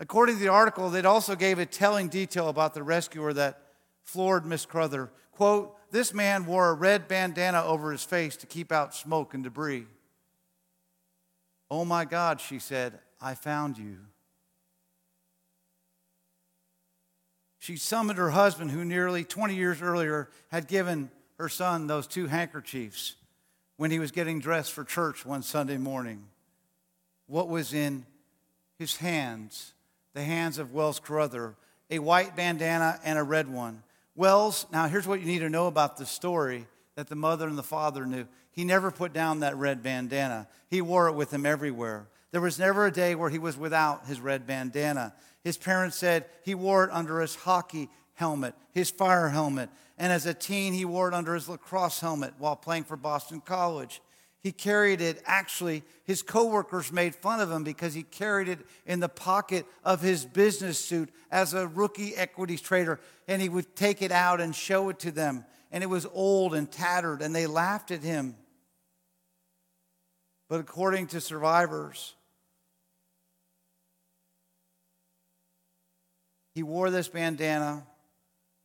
According 0.00 0.36
to 0.36 0.40
the 0.40 0.48
article, 0.48 0.94
it 0.94 1.06
also 1.06 1.34
gave 1.34 1.58
a 1.58 1.66
telling 1.66 2.08
detail 2.08 2.48
about 2.48 2.74
the 2.74 2.82
rescuer 2.82 3.32
that 3.32 3.60
floored 4.02 4.46
Miss 4.46 4.64
Crowther. 4.64 5.10
Quote, 5.32 5.74
this 5.90 6.14
man 6.14 6.46
wore 6.46 6.68
a 6.68 6.74
red 6.74 7.08
bandana 7.08 7.64
over 7.64 7.90
his 7.90 8.04
face 8.04 8.36
to 8.36 8.46
keep 8.46 8.70
out 8.70 8.94
smoke 8.94 9.34
and 9.34 9.42
debris. 9.42 9.86
Oh 11.70 11.84
my 11.84 12.04
God, 12.04 12.40
she 12.40 12.58
said, 12.58 12.98
I 13.20 13.34
found 13.34 13.78
you. 13.78 13.98
She 17.58 17.76
summoned 17.76 18.18
her 18.18 18.30
husband, 18.30 18.70
who 18.70 18.84
nearly 18.84 19.24
20 19.24 19.54
years 19.54 19.82
earlier 19.82 20.30
had 20.50 20.68
given 20.68 21.10
her 21.38 21.48
son 21.48 21.86
those 21.86 22.06
two 22.06 22.26
handkerchiefs 22.26 23.16
when 23.76 23.90
he 23.90 23.98
was 23.98 24.10
getting 24.10 24.40
dressed 24.40 24.72
for 24.72 24.84
church 24.84 25.26
one 25.26 25.42
Sunday 25.42 25.76
morning. 25.76 26.24
What 27.26 27.48
was 27.48 27.74
in 27.74 28.06
his 28.78 28.96
hands? 28.96 29.74
The 30.18 30.24
hands 30.24 30.58
of 30.58 30.72
Wells 30.72 30.98
Crowther, 30.98 31.54
a 31.90 32.00
white 32.00 32.34
bandana 32.34 32.98
and 33.04 33.20
a 33.20 33.22
red 33.22 33.48
one. 33.48 33.84
Wells, 34.16 34.66
now 34.72 34.88
here's 34.88 35.06
what 35.06 35.20
you 35.20 35.26
need 35.26 35.38
to 35.38 35.48
know 35.48 35.68
about 35.68 35.96
the 35.96 36.06
story 36.06 36.66
that 36.96 37.06
the 37.06 37.14
mother 37.14 37.46
and 37.46 37.56
the 37.56 37.62
father 37.62 38.04
knew. 38.04 38.26
He 38.50 38.64
never 38.64 38.90
put 38.90 39.12
down 39.12 39.38
that 39.40 39.56
red 39.56 39.80
bandana, 39.80 40.48
he 40.66 40.82
wore 40.82 41.06
it 41.06 41.14
with 41.14 41.32
him 41.32 41.46
everywhere. 41.46 42.08
There 42.32 42.40
was 42.40 42.58
never 42.58 42.84
a 42.84 42.90
day 42.90 43.14
where 43.14 43.30
he 43.30 43.38
was 43.38 43.56
without 43.56 44.08
his 44.08 44.20
red 44.20 44.44
bandana. 44.44 45.14
His 45.44 45.56
parents 45.56 45.96
said 45.96 46.24
he 46.42 46.56
wore 46.56 46.82
it 46.82 46.90
under 46.92 47.20
his 47.20 47.36
hockey 47.36 47.88
helmet, 48.14 48.56
his 48.72 48.90
fire 48.90 49.28
helmet, 49.28 49.70
and 49.98 50.12
as 50.12 50.26
a 50.26 50.34
teen, 50.34 50.72
he 50.72 50.84
wore 50.84 51.06
it 51.06 51.14
under 51.14 51.34
his 51.34 51.48
lacrosse 51.48 52.00
helmet 52.00 52.34
while 52.38 52.56
playing 52.56 52.82
for 52.82 52.96
Boston 52.96 53.40
College. 53.40 54.02
He 54.40 54.52
carried 54.52 55.00
it, 55.00 55.20
actually, 55.26 55.82
his 56.04 56.22
coworkers 56.22 56.92
made 56.92 57.14
fun 57.14 57.40
of 57.40 57.50
him 57.50 57.64
because 57.64 57.92
he 57.92 58.04
carried 58.04 58.48
it 58.48 58.60
in 58.86 59.00
the 59.00 59.08
pocket 59.08 59.66
of 59.84 60.00
his 60.00 60.24
business 60.24 60.78
suit 60.78 61.10
as 61.30 61.54
a 61.54 61.66
rookie 61.66 62.14
equities 62.14 62.60
trader, 62.60 63.00
and 63.26 63.42
he 63.42 63.48
would 63.48 63.74
take 63.74 64.00
it 64.00 64.12
out 64.12 64.40
and 64.40 64.54
show 64.54 64.90
it 64.90 65.00
to 65.00 65.10
them. 65.10 65.44
And 65.72 65.82
it 65.82 65.88
was 65.88 66.06
old 66.12 66.54
and 66.54 66.70
tattered, 66.70 67.20
and 67.20 67.34
they 67.34 67.46
laughed 67.46 67.90
at 67.90 68.02
him. 68.02 68.36
But 70.48 70.60
according 70.60 71.08
to 71.08 71.20
survivors, 71.20 72.14
he 76.54 76.62
wore 76.62 76.90
this 76.90 77.08
bandana 77.08 77.86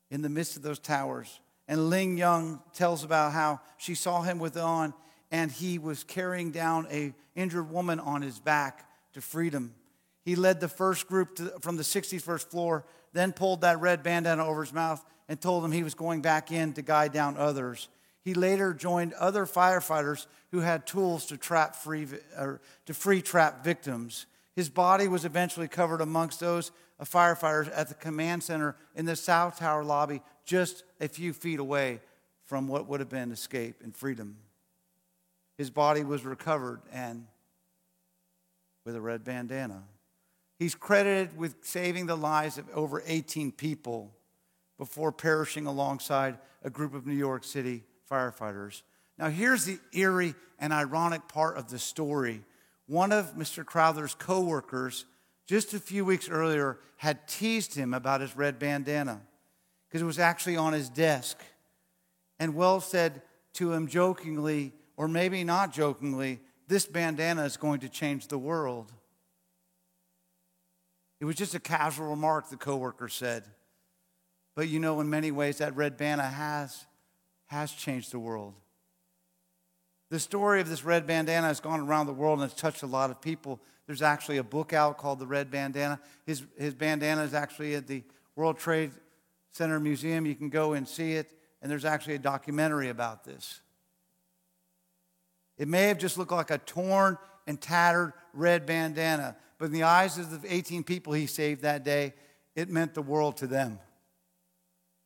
in 0.10 0.22
the 0.22 0.30
midst 0.30 0.56
of 0.56 0.62
those 0.62 0.80
towers. 0.80 1.40
And 1.68 1.90
Ling 1.90 2.18
Young 2.18 2.62
tells 2.74 3.04
about 3.04 3.34
how 3.34 3.60
she 3.78 3.96
saw 3.96 4.22
him 4.22 4.40
with 4.40 4.56
on, 4.56 4.94
and 5.34 5.52
he 5.52 5.80
was 5.80 6.04
carrying 6.04 6.52
down 6.52 6.88
a 6.92 7.12
injured 7.36 7.70
woman 7.72 8.00
on 8.00 8.22
his 8.22 8.40
back 8.40 8.88
to 9.14 9.20
freedom. 9.20 9.74
He 10.24 10.36
led 10.36 10.60
the 10.62 10.68
first 10.68 11.08
group 11.08 11.36
to, 11.38 11.46
from 11.60 11.76
the 11.76 11.84
61st 11.84 12.46
floor, 12.46 12.86
then 13.14 13.34
pulled 13.34 13.62
that 13.62 13.82
red 13.82 14.04
bandana 14.04 14.46
over 14.46 14.64
his 14.64 14.72
mouth 14.72 15.04
and 15.28 15.42
told 15.42 15.64
them 15.64 15.72
he 15.72 15.84
was 15.84 15.96
going 15.96 16.22
back 16.22 16.52
in 16.52 16.74
to 16.74 16.84
guide 16.84 17.14
down 17.14 17.36
others. 17.36 17.90
He 18.24 18.36
later 18.36 18.76
joined 18.76 19.14
other 19.14 19.48
firefighters 19.48 20.28
who 20.52 20.60
had 20.60 20.86
tools 20.86 21.26
to 21.26 21.38
trap 21.38 21.76
free, 21.76 22.08
or 22.38 22.62
to 22.86 22.94
free 22.94 23.22
trap 23.22 23.64
victims. 23.64 24.28
His 24.56 24.70
body 24.70 25.08
was 25.08 25.26
eventually 25.26 25.68
covered 25.68 26.02
amongst 26.02 26.40
those 26.40 26.72
of 27.00 27.10
firefighters 27.10 27.72
at 27.76 27.90
the 27.90 27.96
command 27.96 28.44
center 28.44 28.76
in 28.96 29.06
the 29.06 29.16
South 29.16 29.58
Tower 29.58 29.84
lobby, 29.84 30.22
just 30.46 30.84
a 31.02 31.08
few 31.08 31.34
feet 31.34 31.60
away 31.60 32.02
from 32.44 32.68
what 32.68 32.88
would 32.88 33.00
have 33.00 33.10
been 33.10 33.32
escape 33.32 33.78
and 33.84 33.96
freedom. 33.96 34.38
His 35.58 35.70
body 35.70 36.04
was 36.04 36.26
recovered 36.26 36.82
and 36.92 37.28
with 38.86 38.96
a 38.96 39.02
red 39.02 39.24
bandana. 39.24 39.84
He's 40.58 40.76
credited 40.76 41.38
with 41.38 41.56
saving 41.62 42.06
the 42.06 42.16
lives 42.16 42.58
of 42.58 42.70
over 42.74 43.04
18 43.06 43.52
people 43.52 44.14
before 44.78 45.12
perishing 45.12 45.66
alongside 45.66 46.38
a 46.64 46.70
group 46.70 46.94
of 46.94 47.06
New 47.06 47.16
York 47.16 47.44
City 47.44 47.84
firefighters. 48.10 48.82
Now, 49.18 49.30
here's 49.30 49.66
the 49.66 49.80
eerie 49.94 50.36
and 50.60 50.74
ironic 50.74 51.28
part 51.28 51.58
of 51.58 51.70
the 51.70 51.80
story. 51.80 52.42
One 52.88 53.12
of 53.12 53.36
Mr. 53.36 53.66
Crowther's 53.66 54.16
coworkers 54.16 55.06
just 55.46 55.74
a 55.74 55.80
few 55.80 56.06
weeks 56.06 56.30
earlier 56.30 56.80
had 56.98 57.28
teased 57.28 57.76
him 57.76 57.94
about 57.94 58.22
his 58.22 58.36
red 58.36 58.60
bandana 58.60 59.22
because 59.88 60.02
it 60.02 60.06
was 60.06 60.20
actually 60.20 60.58
on 60.58 60.74
his 60.74 60.90
desk. 60.90 61.40
And 62.40 62.56
Wells 62.56 62.86
said 62.86 63.22
to 63.54 63.74
him 63.74 63.88
jokingly, 63.88 64.74
or 64.98 65.08
maybe 65.08 65.44
not 65.44 65.74
jokingly, 65.74 66.40
this 66.68 66.86
bandana 66.86 67.44
is 67.44 67.58
going 67.58 67.80
to 67.82 67.90
change 67.90 68.28
the 68.28 68.38
world. 68.38 68.92
It 71.20 71.26
was 71.26 71.36
just 71.36 71.56
a 71.56 71.60
casual 71.60 72.10
remark, 72.10 72.50
the 72.50 72.58
coworker 72.58 73.08
said. 73.08 73.44
But 74.56 74.68
you 74.68 74.80
know, 74.80 75.00
in 75.00 75.10
many 75.10 75.32
ways, 75.32 75.60
that 75.60 75.76
red 75.76 75.98
bandana 75.98 76.30
has, 76.30 76.86
has 77.48 77.72
changed 77.72 78.12
the 78.12 78.20
world. 78.20 78.54
The 80.10 80.20
story 80.20 80.62
of 80.62 80.70
this 80.70 80.84
red 80.84 81.08
bandana 81.08 81.48
has 81.48 81.60
gone 81.60 81.80
around 81.80 82.06
the 82.06 82.14
world 82.14 82.40
and 82.40 82.52
it's 82.52 82.60
touched 82.60 82.84
a 82.84 82.88
lot 82.88 83.10
of 83.10 83.20
people. 83.20 83.60
There's 83.88 84.02
actually 84.02 84.38
a 84.38 84.44
book 84.44 84.72
out 84.72 84.98
called 84.98 85.20
The 85.20 85.26
Red 85.26 85.50
Bandana. 85.50 86.00
His, 86.26 86.44
his 86.58 86.74
bandana 86.74 87.24
is 87.24 87.34
actually 87.34 87.76
at 87.76 87.88
the 87.88 88.04
World 88.36 88.58
Trade 88.58 88.92
Center 89.52 89.80
Museum. 89.80 90.26
You 90.26 90.36
can 90.36 90.50
go 90.50 90.74
and 90.74 90.88
see 90.88 91.14
it, 91.14 91.34
and 91.62 91.72
there's 91.72 91.86
actually 91.86 92.16
a 92.16 92.20
documentary 92.20 92.90
about 92.90 93.24
this. 93.24 93.62
It 95.58 95.68
may 95.68 95.84
have 95.84 95.98
just 95.98 96.18
looked 96.18 96.32
like 96.32 96.52
a 96.52 96.58
torn 96.58 97.18
and 97.48 97.60
tattered 97.60 98.14
red 98.34 98.66
bandana, 98.66 99.36
but 99.58 99.66
in 99.66 99.72
the 99.72 99.84
eyes 99.84 100.18
of 100.18 100.42
the 100.42 100.54
18 100.54 100.84
people 100.84 101.14
he 101.14 101.28
saved 101.28 101.62
that 101.62 101.84
day, 101.84 102.14
it 102.56 102.70
meant 102.70 102.94
the 102.94 103.02
world 103.02 103.38
to 103.38 103.48
them. 103.48 103.80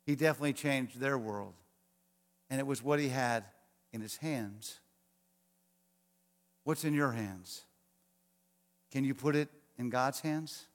He 0.06 0.16
definitely 0.16 0.54
changed 0.54 0.98
their 0.98 1.18
world, 1.18 1.54
and 2.48 2.60
it 2.60 2.66
was 2.66 2.82
what 2.82 2.98
he 2.98 3.08
had 3.08 3.44
in 3.92 4.00
his 4.00 4.16
hands. 4.16 4.80
What's 6.64 6.84
in 6.84 6.94
your 6.94 7.12
hands? 7.12 7.64
Can 8.90 9.04
you 9.04 9.14
put 9.14 9.36
it 9.36 9.48
in 9.78 9.90
God's 9.90 10.20
hands 10.20 10.66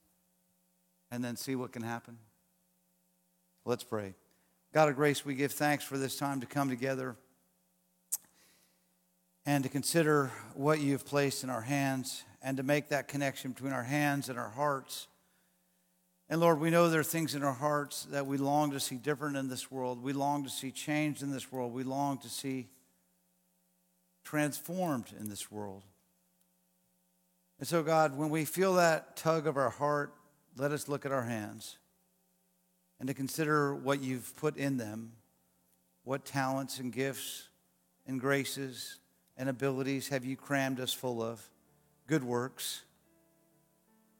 and 1.11 1.23
then 1.23 1.35
see 1.35 1.55
what 1.55 1.71
can 1.71 1.83
happen? 1.83 2.17
Let's 3.65 3.83
pray. 3.83 4.13
God 4.73 4.89
of 4.89 4.95
grace, 4.95 5.23
we 5.25 5.35
give 5.35 5.51
thanks 5.51 5.83
for 5.83 5.97
this 5.97 6.15
time 6.15 6.41
to 6.41 6.47
come 6.47 6.69
together 6.69 7.15
and 9.45 9.63
to 9.63 9.69
consider 9.69 10.31
what 10.53 10.79
you've 10.79 11.05
placed 11.05 11.43
in 11.43 11.49
our 11.49 11.61
hands 11.61 12.23
and 12.41 12.57
to 12.57 12.63
make 12.63 12.89
that 12.89 13.07
connection 13.07 13.51
between 13.51 13.73
our 13.73 13.83
hands 13.83 14.29
and 14.29 14.39
our 14.39 14.49
hearts. 14.49 15.07
And 16.29 16.39
Lord, 16.39 16.59
we 16.59 16.69
know 16.69 16.89
there 16.89 17.01
are 17.01 17.03
things 17.03 17.35
in 17.35 17.43
our 17.43 17.53
hearts 17.53 18.05
that 18.05 18.25
we 18.25 18.37
long 18.37 18.71
to 18.71 18.79
see 18.79 18.95
different 18.95 19.35
in 19.35 19.49
this 19.49 19.69
world. 19.69 20.01
We 20.01 20.13
long 20.13 20.43
to 20.43 20.49
see 20.49 20.71
changed 20.71 21.21
in 21.21 21.31
this 21.31 21.51
world. 21.51 21.73
We 21.73 21.83
long 21.83 22.17
to 22.19 22.29
see 22.29 22.67
transformed 24.23 25.07
in 25.19 25.29
this 25.29 25.51
world. 25.51 25.83
And 27.59 27.67
so, 27.67 27.83
God, 27.83 28.17
when 28.17 28.29
we 28.29 28.45
feel 28.45 28.75
that 28.75 29.15
tug 29.15 29.47
of 29.47 29.57
our 29.57 29.69
heart, 29.69 30.13
let 30.57 30.71
us 30.71 30.87
look 30.87 31.05
at 31.05 31.11
our 31.11 31.23
hands 31.23 31.77
and 32.99 33.07
to 33.07 33.13
consider 33.13 33.75
what 33.75 34.01
you've 34.01 34.35
put 34.37 34.55
in 34.57 34.77
them, 34.77 35.11
what 36.03 36.25
talents 36.25 36.79
and 36.79 36.91
gifts 36.91 37.49
and 38.07 38.19
graces 38.19 38.97
and 39.37 39.49
abilities 39.49 40.09
have 40.09 40.25
you 40.25 40.35
crammed 40.35 40.79
us 40.79 40.93
full 40.93 41.21
of, 41.21 41.49
good 42.07 42.23
works. 42.23 42.83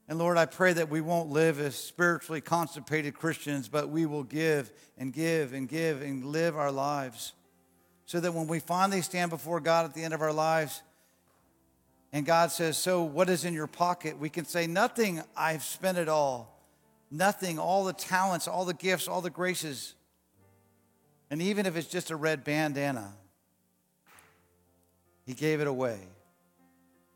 And 0.08 0.18
Lord, 0.18 0.36
I 0.36 0.46
pray 0.46 0.72
that 0.74 0.90
we 0.90 1.00
won't 1.00 1.30
live 1.30 1.58
as 1.58 1.74
spiritually 1.74 2.40
constipated 2.40 3.14
Christians, 3.14 3.68
but 3.68 3.88
we 3.88 4.04
will 4.04 4.24
give 4.24 4.70
and 4.98 5.12
give 5.12 5.52
and 5.52 5.68
give 5.68 6.02
and 6.02 6.24
live 6.24 6.56
our 6.56 6.70
lives 6.70 7.32
so 8.06 8.20
that 8.20 8.34
when 8.34 8.46
we 8.46 8.60
finally 8.60 9.00
stand 9.00 9.30
before 9.30 9.60
God 9.60 9.86
at 9.86 9.94
the 9.94 10.02
end 10.02 10.12
of 10.12 10.20
our 10.20 10.32
lives, 10.32 10.82
and 12.12 12.24
God 12.24 12.52
says, 12.52 12.76
So 12.76 13.02
what 13.02 13.28
is 13.30 13.44
in 13.44 13.54
your 13.54 13.66
pocket? 13.66 14.18
We 14.18 14.28
can 14.28 14.44
say, 14.44 14.66
Nothing, 14.66 15.22
I've 15.36 15.64
spent 15.64 15.98
it 15.98 16.08
all. 16.08 16.62
Nothing, 17.10 17.58
all 17.58 17.84
the 17.84 17.92
talents, 17.92 18.46
all 18.46 18.64
the 18.64 18.74
gifts, 18.74 19.08
all 19.08 19.20
the 19.20 19.30
graces. 19.30 19.94
And 21.30 21.40
even 21.40 21.66
if 21.66 21.76
it's 21.76 21.88
just 21.88 22.10
a 22.10 22.16
red 22.16 22.44
bandana, 22.44 23.14
He 25.24 25.34
gave 25.34 25.60
it 25.60 25.66
away 25.66 25.98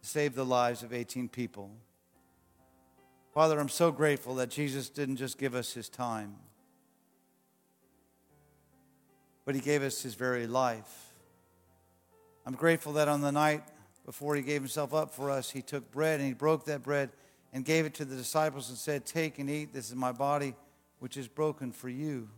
to 0.02 0.08
save 0.08 0.34
the 0.34 0.44
lives 0.44 0.82
of 0.82 0.92
18 0.92 1.28
people. 1.28 1.70
Father, 3.34 3.58
I'm 3.60 3.68
so 3.68 3.92
grateful 3.92 4.36
that 4.36 4.50
Jesus 4.50 4.88
didn't 4.88 5.16
just 5.16 5.38
give 5.38 5.54
us 5.54 5.72
his 5.72 5.88
time, 5.88 6.36
but 9.44 9.54
he 9.54 9.60
gave 9.60 9.82
us 9.82 10.02
his 10.02 10.14
very 10.14 10.46
life. 10.46 11.12
I'm 12.46 12.54
grateful 12.54 12.94
that 12.94 13.08
on 13.08 13.20
the 13.20 13.32
night 13.32 13.62
before 14.06 14.34
he 14.34 14.42
gave 14.42 14.62
himself 14.62 14.94
up 14.94 15.14
for 15.14 15.30
us, 15.30 15.50
he 15.50 15.60
took 15.60 15.90
bread 15.90 16.18
and 16.18 16.26
he 16.26 16.34
broke 16.34 16.64
that 16.64 16.82
bread 16.82 17.10
and 17.52 17.64
gave 17.64 17.84
it 17.84 17.94
to 17.94 18.04
the 18.04 18.16
disciples 18.16 18.70
and 18.70 18.78
said, 18.78 19.04
Take 19.04 19.38
and 19.38 19.50
eat. 19.50 19.72
This 19.72 19.90
is 19.90 19.94
my 19.94 20.12
body, 20.12 20.54
which 20.98 21.16
is 21.16 21.28
broken 21.28 21.72
for 21.72 21.88
you. 21.88 22.28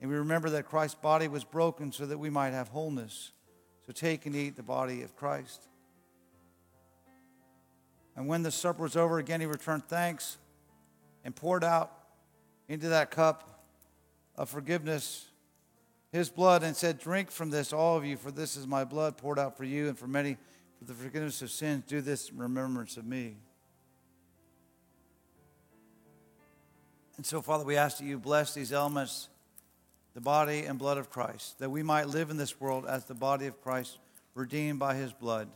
And 0.00 0.10
we 0.10 0.16
remember 0.16 0.50
that 0.50 0.64
Christ's 0.64 0.96
body 0.96 1.28
was 1.28 1.44
broken 1.44 1.92
so 1.92 2.06
that 2.06 2.18
we 2.18 2.30
might 2.30 2.52
have 2.52 2.68
wholeness. 2.68 3.32
So 3.86 3.92
take 3.92 4.26
and 4.26 4.34
eat 4.34 4.56
the 4.56 4.62
body 4.62 5.02
of 5.02 5.16
Christ. 5.16 5.68
And 8.16 8.26
when 8.26 8.42
the 8.42 8.50
supper 8.50 8.82
was 8.82 8.96
over, 8.96 9.18
again 9.18 9.40
he 9.40 9.46
returned 9.46 9.84
thanks 9.84 10.38
and 11.24 11.34
poured 11.34 11.62
out 11.62 11.92
into 12.68 12.88
that 12.88 13.10
cup 13.10 13.64
of 14.36 14.48
forgiveness 14.48 15.26
his 16.12 16.30
blood 16.30 16.62
and 16.62 16.74
said, 16.74 16.98
Drink 16.98 17.30
from 17.30 17.50
this, 17.50 17.72
all 17.72 17.96
of 17.96 18.04
you, 18.04 18.16
for 18.16 18.30
this 18.30 18.56
is 18.56 18.66
my 18.66 18.84
blood 18.84 19.16
poured 19.16 19.38
out 19.38 19.56
for 19.56 19.64
you 19.64 19.88
and 19.88 19.98
for 19.98 20.06
many 20.06 20.36
for 20.78 20.84
the 20.84 20.94
forgiveness 20.94 21.42
of 21.42 21.50
sins. 21.50 21.84
Do 21.86 22.00
this 22.00 22.30
in 22.30 22.38
remembrance 22.38 22.96
of 22.96 23.04
me. 23.04 23.36
And 27.16 27.24
so, 27.24 27.40
Father, 27.40 27.64
we 27.64 27.76
ask 27.76 27.98
that 27.98 28.04
you 28.04 28.18
bless 28.18 28.52
these 28.52 28.72
elements, 28.72 29.28
the 30.16 30.20
body 30.20 30.64
and 30.64 30.80
blood 30.80 30.98
of 30.98 31.10
Christ, 31.10 31.60
that 31.60 31.70
we 31.70 31.84
might 31.84 32.08
live 32.08 32.30
in 32.30 32.36
this 32.36 32.60
world 32.60 32.86
as 32.88 33.04
the 33.04 33.14
body 33.14 33.46
of 33.46 33.62
Christ, 33.62 33.98
redeemed 34.34 34.80
by 34.80 34.96
his 34.96 35.12
blood 35.12 35.48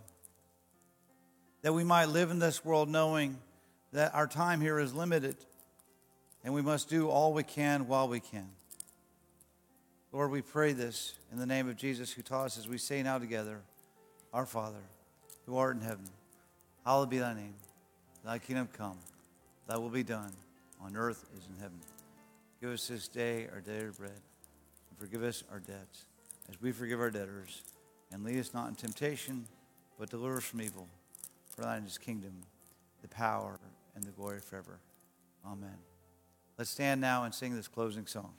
that 1.63 1.73
we 1.73 1.85
might 1.85 2.07
live 2.07 2.31
in 2.31 2.39
this 2.39 2.65
world 2.65 2.89
knowing 2.89 3.39
that 3.93 4.15
our 4.15 4.27
time 4.27 4.61
here 4.61 4.79
is 4.79 4.95
limited 4.95 5.37
and 6.43 6.55
we 6.55 6.63
must 6.63 6.89
do 6.89 7.09
all 7.09 7.35
we 7.35 7.43
can 7.43 7.87
while 7.87 8.09
we 8.09 8.21
can. 8.21 8.49
Lord, 10.13 10.31
we 10.31 10.43
pray 10.43 10.73
this 10.73 11.15
in 11.31 11.39
the 11.39 11.47
name 11.47 11.69
of 11.69 11.77
Jesus 11.77 12.11
who 12.13 12.23
taught 12.23 12.47
us 12.47 12.59
as 12.59 12.67
we 12.67 12.79
say 12.79 13.03
now 13.03 13.19
together, 13.19 13.61
Our 14.33 14.47
Father, 14.47 14.83
who 15.47 15.57
art 15.57 15.77
in 15.77 15.83
heaven, 15.83 16.07
hallowed 16.85 17.11
be 17.11 17.19
thy 17.19 17.35
name. 17.35 17.55
Thy 18.25 18.39
kingdom 18.39 18.69
come, 18.73 18.99
thy 19.69 19.77
will 19.77 19.91
be 19.91 20.03
done 20.03 20.33
on 20.83 20.97
earth 20.97 21.25
as 21.37 21.47
in 21.47 21.61
heaven. 21.61 21.79
Give 22.61 22.71
us 22.71 22.89
this 22.89 23.07
day 23.07 23.49
our 23.53 23.61
daily 23.61 23.91
bread, 23.97 24.21
forgive 25.01 25.23
us 25.23 25.43
our 25.51 25.61
debts, 25.61 26.05
as 26.51 26.61
we 26.61 26.73
forgive 26.73 27.01
our 27.01 27.11
debtors. 27.11 27.63
And 28.13 28.23
lead 28.23 28.39
us 28.39 28.53
not 28.53 28.69
in 28.69 28.75
temptation, 28.75 29.47
but 29.99 30.11
deliver 30.11 30.37
us 30.37 30.45
from 30.45 30.61
evil. 30.61 30.89
For 31.47 31.63
thine 31.63 31.85
is 31.85 31.97
kingdom, 31.97 32.35
the 33.01 33.09
power, 33.09 33.59
and 33.95 34.05
the 34.05 34.11
glory 34.11 34.41
forever. 34.41 34.79
Amen. 35.47 35.79
Let's 36.59 36.71
stand 36.71 37.01
now 37.01 37.25
and 37.25 37.35
sing 37.35 37.57
this 37.57 37.67
closing 37.67 38.07
song. 38.07 38.35